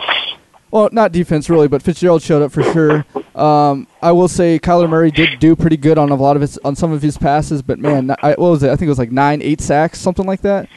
Well, 0.74 0.88
not 0.90 1.12
defense 1.12 1.48
really, 1.48 1.68
but 1.68 1.84
Fitzgerald 1.84 2.20
showed 2.20 2.42
up 2.42 2.50
for 2.50 2.64
sure. 2.64 3.06
Um, 3.36 3.86
I 4.02 4.10
will 4.10 4.26
say 4.26 4.58
Kyler 4.58 4.88
Murray 4.88 5.12
did 5.12 5.38
do 5.38 5.54
pretty 5.54 5.76
good 5.76 5.98
on 5.98 6.10
a 6.10 6.16
lot 6.16 6.34
of 6.34 6.42
his 6.42 6.58
on 6.64 6.74
some 6.74 6.90
of 6.90 7.00
his 7.00 7.16
passes, 7.16 7.62
but 7.62 7.78
man, 7.78 8.10
I, 8.22 8.30
what 8.30 8.50
was 8.50 8.64
it? 8.64 8.70
I 8.70 8.74
think 8.74 8.88
it 8.88 8.88
was 8.88 8.98
like 8.98 9.12
nine, 9.12 9.40
eight 9.40 9.60
sacks, 9.60 10.00
something 10.00 10.26
like 10.26 10.40
that. 10.40 10.68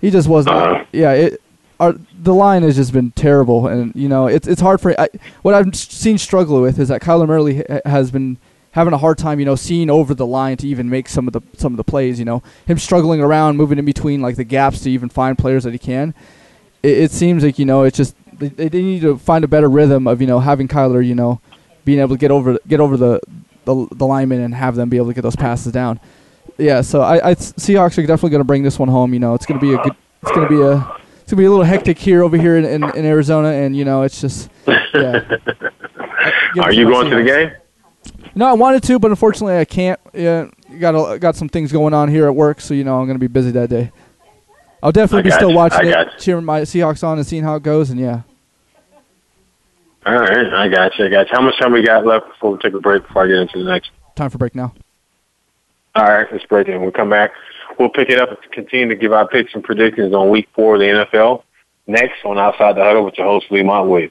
He 0.00 0.10
just 0.10 0.26
wasn't. 0.26 0.56
Uh-huh. 0.56 0.84
Yeah, 0.92 1.12
it. 1.12 1.42
Our, 1.78 1.94
the 2.18 2.32
line 2.32 2.62
has 2.62 2.76
just 2.76 2.94
been 2.94 3.10
terrible, 3.10 3.66
and 3.66 3.94
you 3.94 4.08
know 4.08 4.26
it's 4.26 4.48
it's 4.48 4.62
hard 4.62 4.80
for 4.80 4.98
I, 4.98 5.10
what 5.42 5.54
I've 5.54 5.76
seen 5.76 6.16
struggle 6.16 6.62
with 6.62 6.78
is 6.78 6.88
that 6.88 7.02
Kyler 7.02 7.28
Murray 7.28 7.62
has 7.84 8.10
been 8.10 8.38
having 8.70 8.94
a 8.94 8.98
hard 8.98 9.18
time, 9.18 9.38
you 9.38 9.44
know, 9.44 9.54
seeing 9.54 9.90
over 9.90 10.14
the 10.14 10.26
line 10.26 10.56
to 10.56 10.66
even 10.66 10.88
make 10.88 11.10
some 11.10 11.26
of 11.26 11.34
the 11.34 11.42
some 11.58 11.74
of 11.74 11.76
the 11.76 11.84
plays. 11.84 12.18
You 12.18 12.24
know, 12.24 12.42
him 12.64 12.78
struggling 12.78 13.20
around, 13.20 13.58
moving 13.58 13.78
in 13.78 13.84
between 13.84 14.22
like 14.22 14.36
the 14.36 14.44
gaps 14.44 14.80
to 14.80 14.90
even 14.90 15.10
find 15.10 15.36
players 15.36 15.64
that 15.64 15.74
he 15.74 15.78
can. 15.78 16.14
It, 16.82 16.96
it 16.96 17.10
seems 17.10 17.44
like 17.44 17.58
you 17.58 17.66
know 17.66 17.82
it's 17.82 17.98
just 17.98 18.16
they, 18.48 18.68
they 18.68 18.82
need 18.82 19.02
to 19.02 19.18
find 19.18 19.44
a 19.44 19.48
better 19.48 19.68
rhythm 19.68 20.06
of 20.06 20.20
you 20.20 20.26
know 20.26 20.40
having 20.40 20.68
Kyler, 20.68 21.04
you 21.04 21.14
know, 21.14 21.40
being 21.84 21.98
able 21.98 22.16
to 22.16 22.18
get 22.18 22.30
over 22.30 22.58
get 22.66 22.80
over 22.80 22.96
the 22.96 23.20
the, 23.64 23.86
the 23.92 24.06
linemen 24.06 24.40
and 24.40 24.54
have 24.54 24.74
them 24.74 24.88
be 24.88 24.96
able 24.96 25.08
to 25.08 25.14
get 25.14 25.22
those 25.22 25.36
passes 25.36 25.72
down. 25.72 26.00
Yeah, 26.58 26.80
so 26.80 27.00
I, 27.00 27.30
I 27.30 27.34
Seahawks 27.34 27.98
are 27.98 28.02
definitely 28.02 28.30
going 28.30 28.40
to 28.40 28.44
bring 28.44 28.62
this 28.62 28.78
one 28.78 28.88
home. 28.88 29.14
You 29.14 29.20
know, 29.20 29.34
it's 29.34 29.46
going 29.46 29.58
to 29.58 29.66
be 29.66 29.72
a 29.74 29.78
good. 29.78 29.94
It's 30.22 30.32
going 30.32 30.48
to 30.48 30.54
be 30.54 30.60
a. 30.60 30.76
It's 31.22 31.30
going 31.30 31.36
to 31.38 31.42
be 31.42 31.44
a 31.44 31.50
little 31.50 31.64
hectic 31.64 31.98
here 31.98 32.22
over 32.24 32.36
here 32.36 32.56
in, 32.56 32.64
in, 32.64 32.82
in 32.96 33.04
Arizona, 33.06 33.48
and 33.48 33.76
you 33.76 33.84
know, 33.84 34.02
it's 34.02 34.20
just. 34.20 34.50
Yeah. 34.66 35.38
Are 36.60 36.72
you 36.72 36.84
going 36.84 37.08
to 37.10 37.16
the 37.16 37.22
game? 37.22 37.52
No, 38.34 38.46
I 38.46 38.52
wanted 38.52 38.82
to, 38.84 38.98
but 38.98 39.10
unfortunately, 39.10 39.58
I 39.58 39.64
can't. 39.64 39.98
Yeah, 40.12 40.48
got 40.78 40.94
a, 40.94 41.18
got 41.18 41.36
some 41.36 41.48
things 41.48 41.72
going 41.72 41.94
on 41.94 42.08
here 42.08 42.26
at 42.26 42.34
work, 42.34 42.60
so 42.60 42.74
you 42.74 42.84
know, 42.84 42.98
I'm 43.00 43.06
going 43.06 43.16
to 43.16 43.20
be 43.20 43.28
busy 43.28 43.50
that 43.52 43.70
day. 43.70 43.92
I'll 44.82 44.92
definitely 44.92 45.30
I 45.30 45.34
be 45.34 45.38
still 45.38 45.54
watching 45.54 45.86
it, 45.86 45.96
you. 45.96 46.18
cheering 46.18 46.44
my 46.44 46.62
Seahawks 46.62 47.04
on, 47.04 47.18
and 47.18 47.26
seeing 47.26 47.44
how 47.44 47.54
it 47.54 47.62
goes, 47.62 47.90
and 47.90 48.00
yeah. 48.00 48.22
All 50.04 50.18
right, 50.18 50.52
I 50.52 50.68
got 50.68 50.98
you. 50.98 51.06
I 51.06 51.08
got 51.08 51.28
you. 51.28 51.32
How 51.32 51.40
much 51.40 51.58
time 51.60 51.72
we 51.72 51.82
got 51.82 52.04
left 52.04 52.26
before 52.28 52.52
we 52.52 52.58
take 52.58 52.74
a 52.74 52.80
break 52.80 53.06
before 53.06 53.24
I 53.24 53.28
get 53.28 53.36
into 53.36 53.58
the 53.58 53.70
next? 53.70 53.90
Time 54.16 54.30
for 54.30 54.38
break 54.38 54.54
now. 54.54 54.74
All 55.94 56.04
right, 56.04 56.26
let's 56.32 56.44
break 56.46 56.68
it. 56.68 56.78
We'll 56.78 56.90
come 56.90 57.10
back, 57.10 57.32
we'll 57.78 57.90
pick 57.90 58.08
it 58.08 58.18
up 58.18 58.30
and 58.30 58.38
continue 58.52 58.88
to 58.88 58.96
give 58.96 59.12
our 59.12 59.28
picks 59.28 59.54
and 59.54 59.62
predictions 59.62 60.14
on 60.14 60.30
Week 60.30 60.48
Four 60.54 60.74
of 60.74 60.80
the 60.80 60.86
NFL. 60.86 61.42
Next 61.86 62.24
on 62.24 62.38
Outside 62.38 62.76
the 62.76 62.82
Huddle 62.82 63.04
with 63.04 63.18
your 63.18 63.26
host 63.26 63.46
Lee 63.50 63.62
Montwood. 63.62 64.10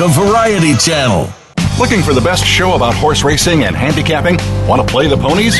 Variety 0.07 0.75
Channel. 0.75 1.27
Looking 1.79 2.01
for 2.01 2.13
the 2.13 2.21
best 2.21 2.45
show 2.45 2.73
about 2.73 2.93
horse 2.93 3.23
racing 3.23 3.63
and 3.63 3.75
handicapping? 3.75 4.37
Want 4.67 4.81
to 4.81 4.91
play 4.91 5.07
the 5.07 5.17
ponies? 5.17 5.59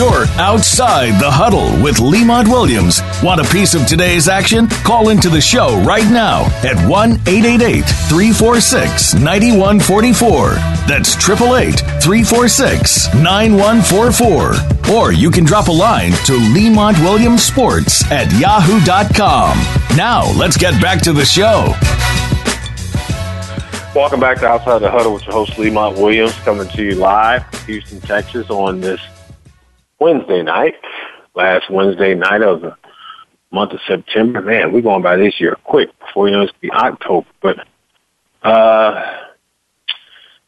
You're 0.00 0.24
outside 0.40 1.20
the 1.20 1.30
huddle 1.30 1.76
with 1.84 2.00
Lemont 2.00 2.48
Williams. 2.48 3.02
Want 3.22 3.38
a 3.38 3.44
piece 3.52 3.74
of 3.74 3.86
today's 3.86 4.28
action? 4.28 4.66
Call 4.66 5.10
into 5.10 5.28
the 5.28 5.42
show 5.42 5.78
right 5.82 6.10
now 6.10 6.46
at 6.64 6.76
1 6.88 7.10
888 7.28 7.84
346 8.08 9.12
9144. 9.16 10.52
That's 10.88 11.14
888 11.16 11.80
346 12.00 13.12
9144. 13.12 14.96
Or 14.96 15.12
you 15.12 15.30
can 15.30 15.44
drop 15.44 15.68
a 15.68 15.70
line 15.70 16.12
to 16.24 16.32
Lemont 16.32 16.98
Williams 17.00 17.42
Sports 17.42 18.02
at 18.10 18.32
yahoo.com. 18.40 19.58
Now, 19.98 20.32
let's 20.32 20.56
get 20.56 20.80
back 20.80 21.02
to 21.02 21.12
the 21.12 21.26
show. 21.26 21.74
Welcome 23.94 24.20
back 24.20 24.38
to 24.38 24.46
Outside 24.46 24.78
the 24.78 24.90
Huddle 24.90 25.12
with 25.12 25.26
your 25.26 25.34
host, 25.34 25.58
Lemont 25.58 25.98
Williams, 25.98 26.32
coming 26.36 26.68
to 26.68 26.82
you 26.82 26.94
live 26.94 27.44
from 27.50 27.66
Houston, 27.66 28.00
Texas 28.00 28.48
on 28.48 28.80
this 28.80 28.98
Wednesday 30.00 30.42
night. 30.42 30.74
Last 31.34 31.70
Wednesday 31.70 32.14
night 32.14 32.42
of 32.42 32.62
the 32.62 32.76
month 33.52 33.72
of 33.72 33.80
September. 33.86 34.40
Man, 34.40 34.72
we're 34.72 34.80
going 34.80 35.02
by 35.02 35.16
this 35.16 35.40
year 35.40 35.56
quick 35.64 35.90
before 36.00 36.28
you 36.28 36.36
know 36.36 36.42
it's 36.42 36.52
be 36.60 36.70
October. 36.70 37.28
But 37.40 37.66
uh 38.42 39.18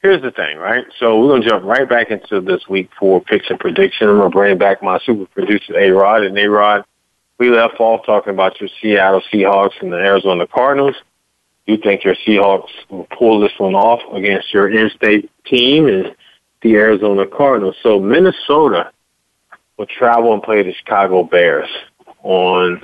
here's 0.02 0.22
the 0.22 0.30
thing, 0.30 0.56
right? 0.56 0.84
So 0.98 1.20
we're 1.20 1.28
gonna 1.28 1.48
jump 1.48 1.64
right 1.64 1.88
back 1.88 2.10
into 2.10 2.40
this 2.40 2.66
week 2.68 2.90
for 2.98 3.20
picks 3.20 3.48
and 3.50 3.60
prediction. 3.60 4.08
I'm 4.08 4.18
gonna 4.18 4.30
bring 4.30 4.58
back 4.58 4.82
my 4.82 4.98
super 5.04 5.26
producer 5.26 5.78
A-Rod 5.78 6.24
and 6.24 6.36
A-Rod. 6.38 6.84
We 7.38 7.50
left 7.50 7.80
off 7.80 8.06
talking 8.06 8.32
about 8.32 8.60
your 8.60 8.70
Seattle 8.80 9.22
Seahawks 9.32 9.80
and 9.80 9.92
the 9.92 9.96
Arizona 9.96 10.46
Cardinals. 10.46 10.96
You 11.66 11.76
think 11.76 12.04
your 12.04 12.16
Seahawks 12.26 12.70
will 12.88 13.06
pull 13.16 13.40
this 13.40 13.52
one 13.58 13.74
off 13.74 14.00
against 14.12 14.52
your 14.52 14.70
in-state 14.70 15.30
team 15.44 15.86
and 15.86 16.14
the 16.62 16.74
Arizona 16.74 17.26
Cardinals. 17.26 17.76
So 17.82 17.98
Minnesota 17.98 18.92
will 19.76 19.86
travel 19.86 20.32
and 20.34 20.42
play 20.42 20.62
the 20.62 20.72
Chicago 20.72 21.24
Bears 21.24 21.68
on 22.22 22.82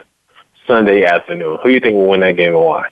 Sunday 0.66 1.04
afternoon. 1.04 1.58
Who 1.62 1.68
do 1.68 1.74
you 1.74 1.80
think 1.80 1.94
will 1.94 2.08
win 2.08 2.20
that 2.20 2.36
game 2.36 2.54
and 2.54 2.64
why? 2.64 2.88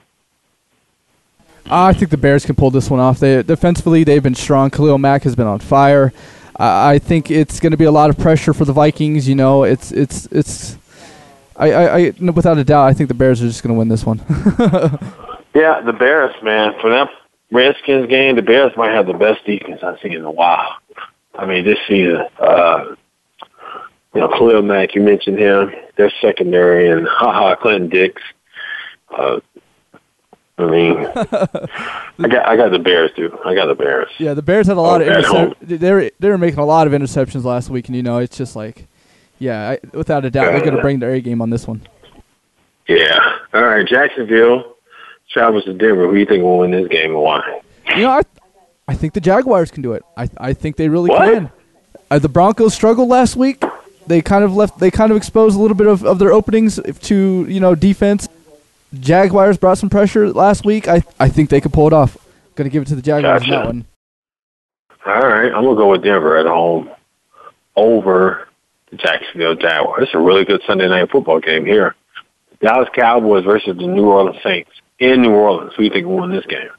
I 1.68 1.92
think 1.92 2.10
the 2.10 2.16
Bears 2.16 2.46
can 2.46 2.54
pull 2.54 2.70
this 2.70 2.88
one 2.88 3.00
off. 3.00 3.18
They 3.18 3.42
defensively 3.42 4.04
they've 4.04 4.22
been 4.22 4.34
strong. 4.34 4.70
Khalil 4.70 4.98
Mack 4.98 5.24
has 5.24 5.34
been 5.34 5.46
on 5.46 5.58
fire. 5.58 6.12
Uh, 6.58 6.86
I 6.94 6.98
think 6.98 7.30
it's 7.30 7.60
going 7.60 7.72
to 7.72 7.76
be 7.76 7.84
a 7.84 7.90
lot 7.90 8.08
of 8.08 8.16
pressure 8.18 8.54
for 8.54 8.64
the 8.64 8.72
Vikings. 8.72 9.28
You 9.28 9.34
know, 9.34 9.64
it's 9.64 9.92
it's 9.92 10.26
it's. 10.26 10.78
I, 11.56 11.72
I, 11.72 11.98
I 11.98 12.12
without 12.30 12.58
a 12.58 12.64
doubt, 12.64 12.86
I 12.86 12.92
think 12.92 13.08
the 13.08 13.14
Bears 13.14 13.42
are 13.42 13.48
just 13.48 13.62
going 13.62 13.74
to 13.74 13.78
win 13.78 13.88
this 13.88 14.04
one. 14.04 14.18
yeah, 15.54 15.80
the 15.80 15.94
Bears, 15.98 16.34
man. 16.42 16.74
For 16.80 16.90
that 16.90 17.08
Redskins 17.50 18.08
game, 18.08 18.36
the 18.36 18.42
Bears 18.42 18.72
might 18.76 18.92
have 18.92 19.06
the 19.06 19.14
best 19.14 19.44
defense 19.44 19.80
I've 19.82 19.98
seen 20.00 20.12
in 20.12 20.24
a 20.24 20.30
while. 20.30 20.76
I 21.34 21.46
mean, 21.46 21.64
this 21.64 21.78
season, 21.86 22.24
uh, 22.38 22.94
you 24.16 24.22
know, 24.22 24.28
Khalil 24.28 24.62
Mack, 24.62 24.94
you 24.94 25.02
mentioned 25.02 25.38
him. 25.38 25.72
Their 25.96 26.10
secondary 26.22 26.90
and 26.90 27.06
Ha 27.10 27.32
Ha 27.32 27.54
Clinton-Dix. 27.56 28.22
Uh, 29.10 29.40
I 30.58 30.64
mean, 30.64 30.96
I 31.16 32.28
got 32.28 32.48
I 32.48 32.56
got 32.56 32.70
the 32.70 32.78
Bears 32.78 33.10
too. 33.14 33.38
I 33.44 33.54
got 33.54 33.66
the 33.66 33.74
Bears. 33.74 34.08
Yeah, 34.16 34.32
the 34.32 34.40
Bears 34.40 34.68
had 34.68 34.78
a 34.78 34.80
lot 34.80 35.02
oh, 35.02 35.04
of 35.04 35.12
interceptions. 35.12 35.54
They 35.60 35.92
were 35.92 36.10
they 36.18 36.30
were 36.30 36.38
making 36.38 36.60
a 36.60 36.64
lot 36.64 36.86
of 36.86 36.94
interceptions 36.94 37.44
last 37.44 37.68
week, 37.68 37.88
and 37.88 37.96
you 37.96 38.02
know 38.02 38.18
it's 38.18 38.38
just 38.38 38.56
like, 38.56 38.86
yeah, 39.38 39.70
I, 39.70 39.78
without 39.94 40.24
a 40.24 40.30
doubt, 40.30 40.52
they're 40.52 40.60
going 40.60 40.76
to 40.76 40.80
bring 40.80 40.98
their 40.98 41.12
A 41.12 41.20
game 41.20 41.42
on 41.42 41.50
this 41.50 41.66
one. 41.66 41.86
Yeah. 42.88 43.18
All 43.52 43.64
right, 43.64 43.86
Jacksonville 43.86 44.76
travels 45.30 45.64
to 45.64 45.74
Denver. 45.74 46.06
Who 46.06 46.14
do 46.14 46.20
you 46.20 46.26
think 46.26 46.42
will 46.42 46.58
win 46.58 46.70
this 46.70 46.88
game 46.88 47.10
and 47.10 47.20
why? 47.20 47.60
You 47.94 48.02
know, 48.02 48.10
I 48.10 48.22
I 48.88 48.94
think 48.94 49.12
the 49.12 49.20
Jaguars 49.20 49.70
can 49.70 49.82
do 49.82 49.92
it. 49.92 50.04
I 50.16 50.26
I 50.38 50.54
think 50.54 50.76
they 50.76 50.88
really 50.88 51.10
what? 51.10 51.34
can. 51.34 51.50
Uh, 52.10 52.18
the 52.18 52.30
Broncos 52.30 52.72
struggled 52.72 53.10
last 53.10 53.36
week. 53.36 53.62
They 54.06 54.22
kind 54.22 54.44
of 54.44 54.54
left. 54.54 54.78
They 54.78 54.90
kind 54.90 55.10
of 55.10 55.16
exposed 55.16 55.56
a 55.56 55.60
little 55.60 55.76
bit 55.76 55.86
of, 55.86 56.04
of 56.04 56.18
their 56.18 56.32
openings 56.32 56.80
to 57.02 57.46
you 57.48 57.60
know 57.60 57.74
defense. 57.74 58.28
Jaguars 58.98 59.58
brought 59.58 59.78
some 59.78 59.90
pressure 59.90 60.32
last 60.32 60.64
week. 60.64 60.88
I 60.88 61.02
I 61.18 61.28
think 61.28 61.50
they 61.50 61.60
could 61.60 61.72
pull 61.72 61.86
it 61.86 61.92
off. 61.92 62.16
Going 62.54 62.68
to 62.68 62.72
give 62.72 62.82
it 62.82 62.86
to 62.86 62.94
the 62.94 63.02
Jaguars 63.02 63.42
gotcha. 63.42 63.54
on 63.54 63.60
that 63.60 63.66
one. 63.66 63.84
All 65.06 65.28
right, 65.28 65.52
I'm 65.52 65.64
gonna 65.64 65.76
go 65.76 65.90
with 65.90 66.02
Denver 66.02 66.36
at 66.36 66.46
home 66.46 66.90
over 67.76 68.48
the 68.90 68.96
Jacksonville 68.96 69.54
Jaguars. 69.54 70.04
It's 70.04 70.14
a 70.14 70.18
really 70.18 70.44
good 70.44 70.62
Sunday 70.66 70.88
night 70.88 71.10
football 71.10 71.40
game 71.40 71.64
here. 71.64 71.94
Dallas 72.60 72.88
Cowboys 72.94 73.44
versus 73.44 73.76
the 73.76 73.86
New 73.86 74.06
Orleans 74.06 74.42
Saints 74.42 74.70
in 74.98 75.22
New 75.22 75.32
Orleans. 75.32 75.72
Who 75.76 75.82
do 75.82 75.84
you 75.84 75.90
think 75.90 76.06
will 76.06 76.20
win 76.20 76.30
this 76.30 76.46
game? 76.46 76.70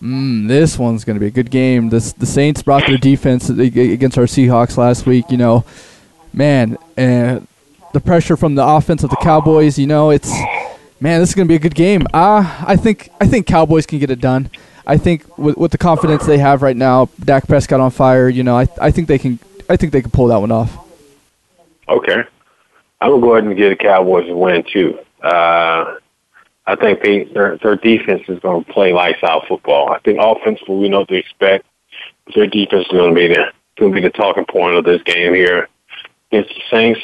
Mm, 0.00 0.48
this 0.48 0.78
one's 0.78 1.04
going 1.04 1.16
to 1.16 1.20
be 1.20 1.26
a 1.26 1.30
good 1.30 1.50
game. 1.50 1.88
This 1.88 2.12
the 2.12 2.26
Saints 2.26 2.62
brought 2.62 2.86
their 2.86 2.98
defense 2.98 3.48
against 3.48 4.18
our 4.18 4.24
Seahawks 4.24 4.76
last 4.76 5.06
week. 5.06 5.30
You 5.30 5.38
know, 5.38 5.64
man, 6.36 6.78
and 6.96 7.48
the 7.92 8.00
pressure 8.00 8.36
from 8.36 8.54
the 8.54 8.64
offense 8.64 9.02
of 9.02 9.10
the 9.10 9.16
Cowboys. 9.16 9.78
You 9.78 9.86
know, 9.86 10.10
it's 10.10 10.30
man, 11.00 11.20
this 11.20 11.30
is 11.30 11.34
going 11.34 11.48
to 11.48 11.50
be 11.50 11.56
a 11.56 11.58
good 11.58 11.74
game. 11.74 12.06
Uh, 12.12 12.64
I 12.64 12.76
think 12.76 13.10
I 13.20 13.26
think 13.26 13.46
Cowboys 13.46 13.86
can 13.86 13.98
get 13.98 14.10
it 14.10 14.20
done. 14.20 14.50
I 14.86 14.98
think 14.98 15.26
with, 15.36 15.56
with 15.56 15.72
the 15.72 15.78
confidence 15.78 16.26
they 16.26 16.38
have 16.38 16.62
right 16.62 16.76
now, 16.76 17.08
Dak 17.18 17.48
Prescott 17.48 17.80
on 17.80 17.90
fire. 17.90 18.28
You 18.28 18.44
know, 18.44 18.56
I 18.56 18.68
I 18.80 18.90
think 18.90 19.08
they 19.08 19.18
can 19.18 19.38
I 19.68 19.76
think 19.76 19.92
they 19.92 20.02
can 20.02 20.10
pull 20.10 20.28
that 20.28 20.36
one 20.36 20.52
off. 20.52 20.76
Okay, 21.88 22.22
I'm 23.00 23.10
gonna 23.10 23.22
go 23.22 23.32
ahead 23.32 23.44
and 23.44 23.56
get 23.56 23.70
the 23.70 23.76
Cowboys 23.76 24.28
a 24.28 24.36
win 24.36 24.62
too. 24.70 24.98
Uh, 25.22 25.96
I 26.66 26.76
think 26.76 27.02
they 27.02 27.24
their 27.24 27.56
their 27.58 27.76
defense 27.76 28.22
is 28.28 28.38
going 28.40 28.64
to 28.64 28.72
play 28.72 28.92
lights 28.92 29.22
out 29.22 29.48
football. 29.48 29.90
I 29.90 29.98
think 30.00 30.18
offensively 30.20 30.76
we 30.76 30.88
know 30.88 31.00
what 31.00 31.08
to 31.08 31.14
expect. 31.14 31.64
Their 32.34 32.46
defense 32.46 32.86
is 32.86 32.92
going 32.92 33.14
to 33.14 33.20
be 33.20 33.28
the 33.28 33.52
going 33.78 33.92
to 33.92 34.00
be 34.00 34.06
the 34.06 34.10
talking 34.10 34.44
point 34.44 34.76
of 34.76 34.84
this 34.84 35.02
game 35.02 35.34
here 35.34 35.68
against 36.30 36.54
the 36.54 36.62
Saints 36.70 37.00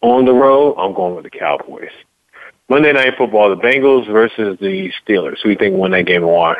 on 0.00 0.24
the 0.24 0.32
road. 0.32 0.76
I'm 0.76 0.94
going 0.94 1.14
with 1.14 1.24
the 1.24 1.30
Cowboys. 1.30 1.90
Monday 2.68 2.92
Night 2.92 3.14
Football: 3.16 3.50
the 3.50 3.60
Bengals 3.60 4.06
versus 4.06 4.58
the 4.60 4.92
Steelers. 5.04 5.38
Who 5.42 5.44
do 5.44 5.50
you 5.50 5.56
think 5.56 5.76
win 5.76 5.92
that 5.92 6.06
game 6.06 6.22
and 6.22 6.32
why? 6.32 6.56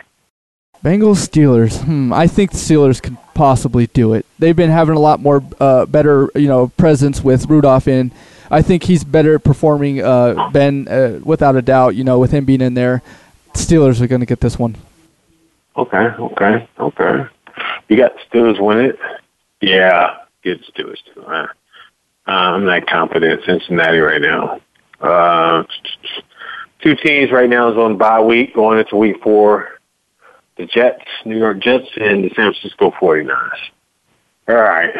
Bengals 0.85 1.29
Steelers. 1.29 1.83
Hmm, 1.83 2.13
I 2.13 2.27
think 2.27 2.53
the 2.53 2.57
Steelers 2.57 3.03
could 3.03 3.17
possibly 3.35 3.87
do 3.89 4.15
it. 4.15 4.25
They've 4.39 4.57
been 4.57 4.71
having 4.71 4.97
a 4.97 5.01
lot 5.01 5.21
more 5.21 5.43
uh, 5.61 5.87
better, 5.87 6.31
you 6.35 6.49
know, 6.49 6.69
presence 6.69 7.23
with 7.23 7.47
Rudolph 7.47 7.87
in. 7.87 8.13
I 8.51 8.63
think 8.63 8.85
he's 8.85 9.05
better 9.05 9.39
performing 9.39 10.03
uh, 10.03 10.51
Ben 10.53 10.89
uh, 10.89 11.21
without 11.23 11.55
a 11.55 11.63
doubt. 11.63 11.97
You 11.97 12.05
know, 12.05 12.19
with 12.19 12.33
him 12.33 12.45
being 12.45 12.63
in 12.63 12.75
there, 12.75 13.03
Steelers 13.53 14.01
are 14.01 14.07
going 14.07 14.21
to 14.21 14.27
get 14.27 14.41
this 14.41 14.59
one. 14.59 14.77
Okay, 15.77 15.97
okay, 16.19 16.69
okay. 16.79 17.25
You 17.89 17.97
got 17.97 18.13
Steelers 18.31 18.59
win 18.59 18.81
it. 18.81 18.99
Yeah, 19.61 20.17
get 20.43 20.63
Steelers 20.63 20.99
too. 21.15 21.25
Uh, 22.27 22.31
I'm 22.31 22.65
not 22.65 22.87
confident 22.87 23.41
in 23.41 23.47
Cincinnati 23.47 23.99
right 23.99 24.21
now. 24.21 24.61
Uh, 25.01 25.65
two 26.83 26.95
teams 26.97 27.33
right 27.33 27.49
now 27.49 27.71
is 27.71 27.77
on 27.77 27.97
bye 27.97 28.21
week, 28.21 28.55
going 28.55 28.79
into 28.79 28.97
week 28.97 29.17
four. 29.23 29.69
The 30.57 30.67
Jets, 30.67 31.05
New 31.25 31.39
York 31.39 31.61
Jets, 31.61 31.89
and 31.97 32.25
the 32.25 32.29
San 32.37 32.53
Francisco 32.53 32.91
49ers. 33.01 33.51
All 34.49 34.55
right. 34.57 34.91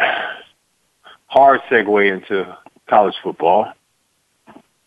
Hard 1.27 1.61
segue 1.69 2.11
into 2.11 2.57
college 2.89 3.15
football. 3.23 3.71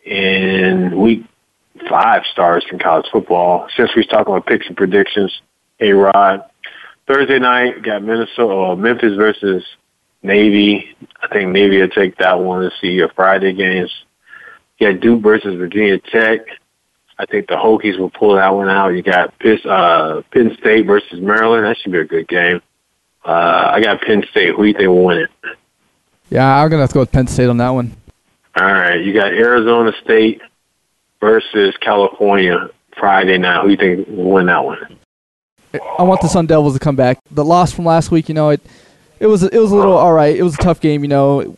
In 0.04 1.00
week 1.00 1.24
five 1.88 2.22
starts 2.30 2.66
in 2.70 2.78
college 2.78 3.06
football. 3.12 3.68
Since 3.76 3.90
we're 3.94 4.04
talking 4.04 4.34
about 4.34 4.46
picks 4.46 4.66
and 4.66 4.76
predictions, 4.76 5.40
A-Rod. 5.80 6.44
Thursday 7.06 7.38
night 7.38 7.82
got 7.82 8.02
Minnesota 8.02 8.72
uh, 8.72 8.76
Memphis 8.76 9.16
versus 9.16 9.64
Navy. 10.24 10.96
I 11.22 11.28
think 11.28 11.50
Navy 11.50 11.80
will 11.80 11.88
take 11.88 12.16
that 12.18 12.40
one 12.40 12.62
to 12.62 12.70
see 12.80 12.88
your 12.88 13.10
Friday 13.10 13.52
games. 13.52 13.92
You 14.78 14.92
got 14.92 15.00
Duke 15.00 15.22
versus 15.22 15.54
Virginia 15.56 15.98
Tech. 15.98 16.40
I 17.18 17.26
think 17.26 17.46
the 17.46 17.54
Hokies 17.54 17.98
will 17.98 18.10
pull 18.10 18.34
that 18.34 18.48
one 18.48 18.68
out. 18.68 18.88
You 18.88 19.02
got 19.02 19.38
Pitt, 19.38 19.64
uh, 19.64 20.22
Penn 20.32 20.56
State 20.58 20.86
versus 20.86 21.20
Maryland. 21.20 21.64
That 21.64 21.76
should 21.78 21.92
be 21.92 21.98
a 21.98 22.04
good 22.04 22.26
game. 22.26 22.60
Uh, 23.24 23.70
I 23.72 23.80
got 23.80 24.00
Penn 24.00 24.24
State. 24.30 24.54
Who 24.54 24.62
do 24.62 24.68
you 24.68 24.74
think 24.74 24.88
will 24.88 25.04
win 25.04 25.18
it? 25.18 25.30
Yeah, 26.30 26.56
I'm 26.56 26.68
gonna 26.70 26.82
have 26.82 26.90
to 26.90 26.94
go 26.94 27.00
with 27.00 27.12
Penn 27.12 27.28
State 27.28 27.48
on 27.48 27.58
that 27.58 27.70
one. 27.70 27.94
All 28.56 28.64
right, 28.64 29.00
you 29.00 29.12
got 29.12 29.28
Arizona 29.32 29.92
State 30.02 30.40
versus 31.20 31.76
California 31.80 32.70
Friday 32.98 33.38
night. 33.38 33.62
Who 33.62 33.76
do 33.76 33.86
you 33.86 33.96
think 33.96 34.08
will 34.08 34.32
win 34.32 34.46
that 34.46 34.64
one? 34.64 34.98
I 35.98 36.02
want 36.02 36.20
the 36.20 36.28
Sun 36.28 36.46
Devils 36.46 36.74
to 36.74 36.80
come 36.80 36.96
back. 36.96 37.18
The 37.30 37.44
loss 37.44 37.72
from 37.72 37.84
last 37.84 38.10
week, 38.10 38.28
you 38.28 38.34
know, 38.34 38.50
it 38.50 38.60
it 39.20 39.26
was 39.26 39.42
it 39.42 39.58
was 39.58 39.70
a 39.70 39.76
little 39.76 39.96
all 39.96 40.12
right. 40.12 40.36
It 40.36 40.42
was 40.42 40.54
a 40.54 40.58
tough 40.58 40.80
game, 40.80 41.02
you 41.02 41.08
know. 41.08 41.56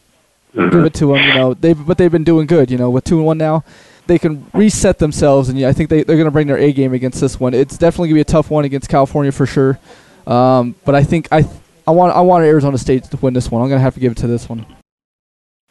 Mm-hmm. 0.54 0.70
Give 0.70 0.84
it 0.84 0.94
to 0.94 1.06
them, 1.12 1.22
you 1.22 1.34
know. 1.34 1.54
They 1.54 1.74
but 1.74 1.98
they've 1.98 2.10
been 2.10 2.24
doing 2.24 2.46
good, 2.46 2.70
you 2.70 2.78
know. 2.78 2.90
With 2.90 3.04
two 3.04 3.18
and 3.18 3.26
one 3.26 3.38
now, 3.38 3.64
they 4.06 4.18
can 4.18 4.46
reset 4.54 4.98
themselves, 4.98 5.48
and 5.48 5.58
yeah, 5.58 5.68
I 5.68 5.72
think 5.72 5.90
they 5.90 6.02
they're 6.02 6.16
going 6.16 6.26
to 6.26 6.30
bring 6.30 6.46
their 6.46 6.58
A 6.58 6.72
game 6.72 6.94
against 6.94 7.20
this 7.20 7.38
one. 7.38 7.54
It's 7.54 7.76
definitely 7.76 8.08
going 8.08 8.22
to 8.22 8.24
be 8.24 8.30
a 8.30 8.32
tough 8.32 8.50
one 8.50 8.64
against 8.64 8.88
California 8.88 9.32
for 9.32 9.46
sure. 9.46 9.78
Um, 10.26 10.74
but 10.84 10.94
I 10.94 11.04
think 11.04 11.28
I 11.30 11.48
I 11.86 11.90
want 11.90 12.14
I 12.14 12.20
want 12.20 12.44
Arizona 12.44 12.78
State 12.78 13.04
to 13.04 13.16
win 13.18 13.34
this 13.34 13.50
one. 13.50 13.62
I'm 13.62 13.68
going 13.68 13.78
to 13.78 13.82
have 13.82 13.94
to 13.94 14.00
give 14.00 14.12
it 14.12 14.18
to 14.18 14.26
this 14.26 14.48
one. 14.48 14.66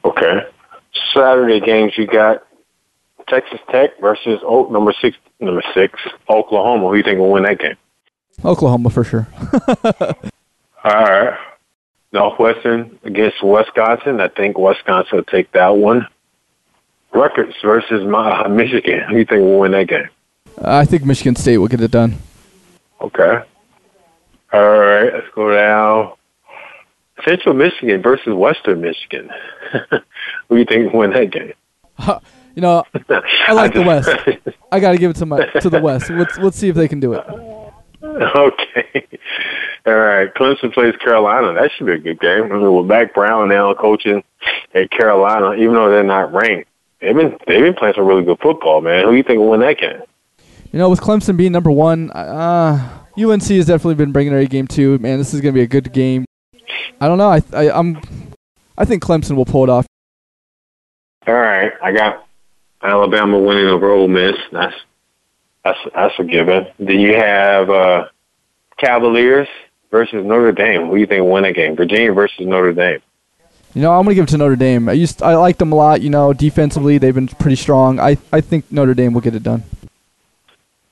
Okay. 0.04 0.42
Saturday 1.14 1.60
games 1.60 1.94
you 1.98 2.08
got 2.08 2.46
Texas 3.28 3.60
Tech 3.72 4.00
versus 4.00 4.40
Oak 4.44 4.72
number 4.72 4.94
six 5.02 5.18
number 5.40 5.64
six 5.74 6.00
Oklahoma. 6.30 6.88
Who 6.88 6.94
do 6.94 6.98
you 6.98 7.04
think 7.04 7.20
will 7.20 7.32
win 7.32 7.44
that 7.44 7.60
game? 7.60 7.78
Oklahoma 8.44 8.90
for 8.90 9.04
sure. 9.04 9.28
All 10.84 11.04
right. 11.04 11.38
Northwestern 12.12 12.98
against 13.04 13.44
Wisconsin. 13.44 14.20
I 14.22 14.30
think 14.30 14.58
Wisconsin 14.58 15.18
will 15.18 15.24
take 15.24 15.52
that 15.52 15.70
one. 15.70 16.08
Rutgers 17.14 17.56
versus 17.64 18.06
my, 18.08 18.42
uh, 18.44 18.50
Michigan. 18.50 19.02
Who 19.08 19.14
do 19.14 19.20
you 19.20 19.26
think 19.26 19.42
will 19.42 19.60
win 19.60 19.72
that 19.72 19.88
game? 19.88 20.10
I 20.62 20.86
think 20.86 21.04
Michigan 21.04 21.36
State 21.36 21.58
will 21.58 21.68
get 21.68 21.82
it 21.82 21.92
done. 21.92 22.18
Okay. 23.02 23.40
All 24.54 24.60
All 24.60 24.80
right, 24.80 25.14
let's 25.14 25.28
go 25.34 25.54
down. 25.54 26.14
Central 27.26 27.56
Michigan 27.56 28.02
versus 28.02 28.34
Western 28.34 28.82
Michigan. 28.82 29.30
Who 30.50 30.56
do 30.56 30.58
you 30.58 30.66
think 30.66 30.92
will 30.94 31.00
win 31.00 31.12
that 31.12 31.32
game? 31.32 31.54
You 32.56 32.62
know, 32.62 32.84
I 33.48 33.52
like 33.52 33.74
the 33.74 33.82
West. 33.82 34.10
I 34.72 34.80
got 34.80 34.92
to 34.92 34.98
give 34.98 35.12
it 35.12 35.18
to 35.18 35.26
my 35.26 35.46
to 35.46 35.70
the 35.70 35.82
West. 35.82 36.10
Let's 36.10 36.38
let's 36.38 36.58
see 36.58 36.70
if 36.70 36.76
they 36.76 36.88
can 36.88 37.00
do 37.00 37.14
it. 37.14 37.26
Okay. 38.06 39.08
All 39.86 39.94
right. 39.94 40.34
Clemson 40.34 40.74
plays 40.74 40.96
Carolina. 40.98 41.54
That 41.54 41.70
should 41.72 41.86
be 41.86 41.94
a 41.94 41.98
good 42.00 42.20
game. 42.20 42.46
I 42.46 42.56
mean, 42.56 42.76
with 42.76 42.88
Mack 42.88 43.14
Brown 43.14 43.50
now 43.50 43.74
coaching 43.74 44.24
at 44.74 44.90
Carolina, 44.90 45.54
even 45.54 45.74
though 45.74 45.90
they're 45.90 46.04
not 46.04 46.34
ranked, 46.34 46.70
they've 47.02 47.16
been 47.16 47.38
they've 47.48 47.62
been 47.62 47.76
playing 47.76 47.94
some 47.96 48.06
really 48.06 48.24
good 48.24 48.40
football, 48.40 48.82
man. 48.82 49.06
Who 49.06 49.12
do 49.12 49.18
you 49.18 49.24
think 49.24 49.40
will 49.40 49.50
win 49.50 49.60
that 49.60 49.78
game? 49.78 50.02
You 50.72 50.80
know, 50.80 50.90
with 50.90 51.02
Clemson 51.02 51.38
being 51.38 51.52
number 51.52 51.72
one, 51.72 52.12
uh, 52.12 53.04
UNC 53.18 53.44
has 53.44 53.68
definitely 53.68 53.96
been 53.96 54.12
bringing 54.12 54.34
their 54.34 54.42
A 54.42 54.48
game 54.48 54.68
too. 54.68 54.98
Man, 54.98 55.20
this 55.20 55.34
is 55.34 55.42
going 55.42 55.54
to 55.54 55.58
be 55.58 55.64
a 55.64 55.68
good 55.68 55.94
game. 55.94 56.26
I 57.00 57.08
don't 57.08 57.18
know. 57.18 57.30
I, 57.30 57.42
I 57.54 57.72
I'm 57.72 58.02
I 58.78 58.86
think 58.86 59.04
Clemson 59.04 59.36
will 59.36 59.46
pull 59.46 59.64
it 59.64 59.70
off. 59.70 59.86
All 61.28 61.34
right. 61.34 61.72
I 61.82 61.92
got 61.92 62.28
Alabama 62.82 63.40
winning 63.40 63.68
over 63.68 63.92
Ole 63.92 64.08
Miss. 64.08 64.36
That's 64.52 64.76
that's 65.64 65.80
that's 65.94 66.14
a 66.20 66.24
given. 66.24 66.68
Then 66.80 67.00
you 67.00 67.16
have 67.16 67.70
uh, 67.70 68.06
Cavaliers 68.78 69.48
versus 69.92 70.26
Notre 70.26 70.52
Dame. 70.52 70.88
Who 70.88 70.96
do 70.96 71.00
you 71.00 71.06
think 71.06 71.22
will 71.22 71.32
win 71.32 71.44
that 71.44 71.56
game? 71.56 71.76
Virginia 71.76 72.14
versus 72.14 72.46
Notre 72.46 72.74
Dame. 72.74 73.02
You 73.74 73.82
know, 73.82 73.92
I'm 73.92 74.06
going 74.06 74.16
to 74.16 74.16
give 74.16 74.24
it 74.24 74.32
to 74.32 74.38
Notre 74.38 74.56
Dame. 74.56 74.88
I 74.88 74.94
used 74.94 75.22
I 75.22 75.36
like 75.36 75.58
them 75.58 75.72
a 75.72 75.76
lot. 75.76 76.02
You 76.02 76.10
know, 76.10 76.32
defensively 76.32 76.98
they've 76.98 77.14
been 77.14 77.28
pretty 77.28 77.58
strong. 77.58 78.00
I 78.00 78.18
I 78.32 78.42
think 78.42 78.72
Notre 78.72 78.94
Dame 78.94 79.14
will 79.14 79.22
get 79.22 79.36
it 79.36 79.44
done. 79.44 79.64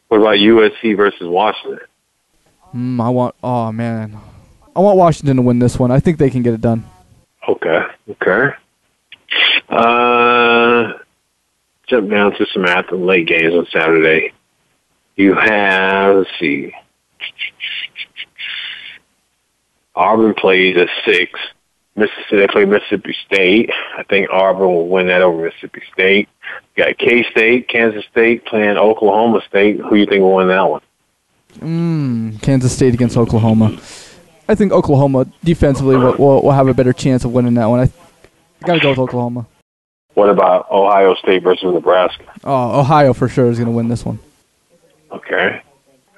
What 0.10 0.22
about 0.22 0.36
USC 0.36 0.96
versus 0.96 1.28
Washington? 1.28 1.80
Mm, 2.76 3.02
I 3.02 3.10
want. 3.10 3.36
Oh 3.44 3.72
man, 3.72 4.18
I 4.76 4.80
want 4.80 4.98
Washington 4.98 5.38
to 5.38 5.42
win 5.42 5.60
this 5.60 5.80
one. 5.80 5.92
I 5.92 6.00
think 6.00 6.18
they 6.18 6.30
can 6.30 6.44
get 6.44 6.54
it 6.54 6.62
done. 6.62 6.86
Okay. 7.48 7.82
Okay. 8.10 8.56
Uh, 9.70 10.94
jump 11.88 12.10
down 12.10 12.34
to 12.34 12.46
some 12.54 12.66
after 12.66 12.96
late 12.96 13.28
games 13.28 13.54
on 13.54 13.66
Saturday. 13.72 14.34
You 15.16 15.36
have 15.36 16.16
let's 16.18 16.30
see. 16.40 16.74
Auburn 19.96 20.34
plays 20.34 20.78
at 20.78 20.90
six. 21.06 21.40
Mississippi 21.96 22.38
they 22.38 22.48
play 22.48 22.66
Mississippi 22.66 23.16
State. 23.26 23.70
I 23.98 24.04
think 24.04 24.30
Auburn 24.32 24.68
will 24.68 24.88
win 24.88 25.08
that 25.08 25.22
over 25.22 25.44
Mississippi 25.44 25.84
State. 25.94 26.28
You 26.76 26.86
got 26.86 26.98
K 26.98 27.24
State, 27.30 27.68
Kansas 27.68 28.04
State 28.10 28.46
playing 28.46 28.78
Oklahoma 28.78 29.42
State. 29.48 29.80
Who 29.80 29.92
do 29.92 29.98
you 29.98 30.06
think 30.08 30.22
will 30.22 30.36
win 30.36 30.48
that 30.48 30.70
one? 30.70 30.82
Mm, 31.60 32.42
Kansas 32.42 32.74
State 32.76 32.96
against 32.96 33.16
Oklahoma. 33.16 33.78
I 34.50 34.56
think 34.56 34.72
Oklahoma 34.72 35.28
defensively 35.44 35.96
will, 35.96 36.16
will, 36.18 36.42
will 36.42 36.52
have 36.52 36.68
a 36.68 36.74
better 36.74 36.94
chance 36.94 37.24
of 37.26 37.32
winning 37.32 37.54
that 37.56 37.68
one. 37.68 37.80
I, 37.80 37.84
I 37.84 38.68
got 38.68 38.74
to 38.74 38.80
go 38.80 38.90
with 38.90 39.00
Oklahoma. 39.00 39.46
What 40.16 40.30
about 40.30 40.70
Ohio 40.72 41.16
State 41.16 41.44
versus 41.44 41.74
Nebraska? 41.74 42.26
Oh, 42.44 42.80
Ohio 42.80 43.14
for 43.14 43.28
sure 43.28 43.50
is 43.50 43.58
going 43.58 43.68
to 43.68 43.72
win 43.72 43.88
this 43.88 44.04
one. 44.04 44.20
Okay. 45.12 45.62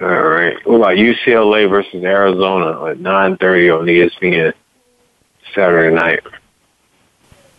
All 0.01 0.07
right. 0.45 0.67
What 0.67 0.75
about 0.77 0.97
UCLA 0.97 1.69
versus 1.69 2.03
Arizona 2.03 2.85
at 2.85 2.99
nine 2.99 3.37
thirty 3.37 3.69
on 3.69 3.85
ESPN 3.85 4.53
Saturday 5.53 5.95
night? 5.95 6.19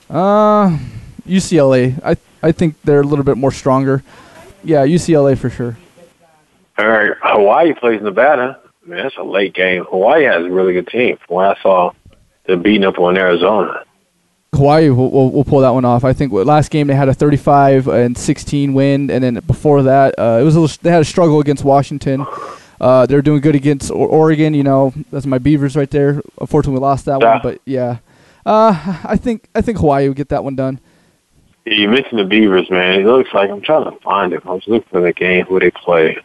Uh, 0.09 0.78
UCLA. 1.26 2.01
I 2.05 2.16
I 2.43 2.53
think 2.53 2.80
they're 2.82 3.01
a 3.01 3.07
little 3.07 3.24
bit 3.24 3.37
more 3.37 3.53
stronger. 3.53 4.03
Yeah, 4.64 4.84
UCLA 4.84 5.39
for 5.39 5.51
sure. 5.51 5.76
All 6.78 6.89
right. 6.89 7.12
Hawaii 7.22 7.72
plays 7.74 8.03
Nevada. 8.03 8.61
Man, 8.84 9.03
that's 9.03 9.16
a 9.16 9.22
late 9.22 9.55
game. 9.55 9.84
Hawaii 9.84 10.24
has 10.24 10.45
a 10.45 10.51
really 10.51 10.72
good 10.72 10.87
team. 10.89 11.16
From 11.26 11.37
what 11.37 11.57
I 11.57 11.62
saw, 11.62 11.93
they're 12.45 12.57
beating 12.57 12.84
up 12.84 12.99
on 12.99 13.16
Arizona. 13.16 13.84
Hawaii 14.55 14.91
will, 14.91 15.11
will, 15.11 15.30
will 15.30 15.45
pull 15.45 15.61
that 15.61 15.70
one 15.70 15.84
off. 15.84 16.05
I 16.05 16.12
think 16.12 16.32
last 16.32 16.70
game 16.70 16.87
they 16.87 16.95
had 16.95 17.09
a 17.09 17.14
35 17.14 17.89
and 17.89 18.16
16 18.16 18.74
win, 18.74 19.11
and 19.11 19.22
then 19.22 19.34
before 19.47 19.82
that, 19.82 20.14
uh, 20.18 20.39
it 20.41 20.45
was 20.45 20.57
a 20.57 20.61
little, 20.61 20.76
they 20.82 20.91
had 20.91 21.03
a 21.03 21.05
struggle 21.05 21.41
against 21.41 21.64
Washington. 21.64 22.24
Uh, 22.80 23.06
they're 23.06 23.22
doing 23.22 23.40
good 23.40 23.54
against 23.54 23.90
Oregon. 23.90 24.54
You 24.54 24.62
know, 24.64 24.92
that's 25.10 25.26
my 25.26 25.38
Beavers 25.38 25.76
right 25.76 25.90
there. 25.90 26.20
Unfortunately, 26.40 26.78
we 26.78 26.80
lost 26.80 27.04
that 27.06 27.20
Yeah. 27.20 27.32
one, 27.34 27.40
but 27.42 27.60
yeah, 27.64 27.98
uh, 28.44 28.98
I 29.04 29.16
think 29.16 29.48
I 29.54 29.60
think 29.62 29.78
Hawaii 29.78 30.06
will 30.08 30.14
get 30.14 30.28
that 30.28 30.44
one 30.44 30.56
done. 30.56 30.80
Yeah, 31.64 31.74
you 31.74 31.88
mentioned 31.88 32.18
the 32.20 32.24
Beavers, 32.24 32.70
man. 32.70 33.00
It 33.00 33.04
looks 33.06 33.32
like 33.34 33.50
I'm 33.50 33.60
trying 33.62 33.84
to 33.84 33.98
find 34.00 34.32
it. 34.32 34.42
I 34.46 34.50
was 34.52 34.62
looking 34.66 34.88
for 34.90 35.00
the 35.00 35.12
game 35.12 35.46
who 35.46 35.58
they 35.58 35.70
play. 35.70 36.18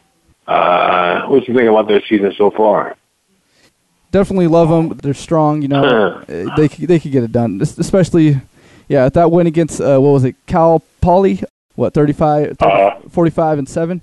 Uh, 0.48 1.26
what 1.28 1.48
you 1.48 1.54
think 1.54 1.70
about 1.70 1.88
their 1.88 2.02
season 2.08 2.34
so 2.38 2.52
far? 2.52 2.96
Definitely 4.12 4.48
love 4.48 4.68
them. 4.70 4.98
They're 5.02 5.14
strong. 5.14 5.62
You 5.62 5.70
know, 5.70 5.84
Uh, 6.30 6.56
they 6.58 6.68
they 6.68 7.00
could 7.00 7.12
get 7.12 7.24
it 7.24 7.32
done. 7.32 7.60
Especially, 7.62 8.42
yeah, 8.90 9.08
that 9.10 9.32
win 9.32 9.48
against 9.48 9.80
uh, 9.80 9.98
what 10.00 10.12
was 10.12 10.26
it, 10.26 10.36
Cal 10.48 10.84
Poly? 11.00 11.42
What 11.76 11.94
35, 11.94 12.58
30 12.60 13.10
45 13.10 13.58
and 13.60 13.70
seven? 13.70 14.02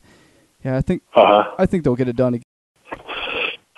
Yeah, 0.69 0.77
I 0.77 0.81
think 0.83 1.03
Uh-huh. 1.15 1.55
I 1.59 1.65
think 1.65 1.83
they'll 1.85 1.97
get 1.97 2.09
it 2.09 2.17
done. 2.17 2.35
again. 2.35 2.45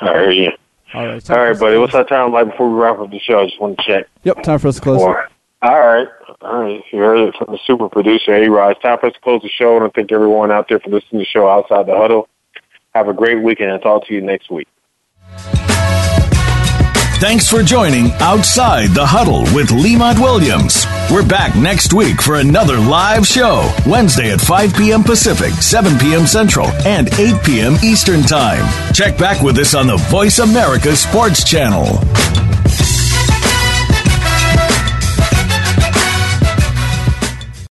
All 0.00 0.12
right, 0.14 0.36
yeah. 0.36 0.50
All 0.92 1.06
right. 1.06 1.30
All 1.30 1.38
right, 1.38 1.58
buddy. 1.58 1.78
What's 1.78 1.94
our 1.94 2.02
time 2.04 2.32
like 2.32 2.50
before 2.50 2.68
we 2.68 2.80
wrap 2.80 2.98
up 2.98 3.10
the 3.10 3.20
show? 3.20 3.38
I 3.40 3.46
just 3.46 3.60
want 3.60 3.78
to 3.78 3.84
check. 3.84 4.06
Yep, 4.24 4.42
time 4.42 4.58
for 4.58 4.66
us 4.68 4.74
to 4.76 4.80
close. 4.80 4.98
Four. 4.98 5.28
All 5.62 5.78
right. 5.78 6.08
All 6.40 6.62
right. 6.62 6.82
You 6.90 6.98
heard 6.98 7.28
it 7.28 7.34
from 7.38 7.52
the 7.52 7.60
super 7.64 7.88
producer, 7.88 8.34
A-Rod. 8.34 8.70
It's 8.72 8.80
time 8.82 8.98
for 8.98 9.06
us 9.06 9.12
to 9.12 9.20
close 9.20 9.40
the 9.42 9.48
show. 9.50 9.76
And 9.76 9.84
I 9.84 9.88
thank 9.94 10.10
everyone 10.10 10.50
out 10.50 10.66
there 10.68 10.80
for 10.80 10.90
listening 10.90 11.10
to 11.12 11.18
the 11.18 11.24
show 11.26 11.48
outside 11.48 11.86
the 11.86 11.96
huddle. 11.96 12.28
Have 12.94 13.06
a 13.08 13.12
great 13.12 13.40
weekend. 13.40 13.70
I'll 13.70 13.78
talk 13.78 14.06
to 14.08 14.14
you 14.14 14.20
next 14.20 14.50
week. 14.50 14.66
Thanks 17.20 17.50
for 17.50 17.62
joining 17.62 18.12
Outside 18.12 18.94
the 18.94 19.04
Huddle 19.04 19.42
with 19.54 19.70
Lemont 19.70 20.18
Williams. 20.18 20.86
We're 21.10 21.26
back 21.26 21.54
next 21.54 21.92
week 21.92 22.22
for 22.22 22.36
another 22.36 22.78
live 22.78 23.26
show, 23.26 23.70
Wednesday 23.86 24.32
at 24.32 24.40
5 24.40 24.74
p.m. 24.74 25.04
Pacific, 25.04 25.52
7 25.52 25.98
p.m. 25.98 26.26
Central, 26.26 26.68
and 26.86 27.12
8 27.18 27.44
p.m. 27.44 27.74
Eastern 27.84 28.22
Time. 28.22 28.64
Check 28.94 29.18
back 29.18 29.42
with 29.42 29.58
us 29.58 29.74
on 29.74 29.86
the 29.86 29.98
Voice 29.98 30.38
America 30.38 30.96
Sports 30.96 31.44
Channel. 31.44 31.98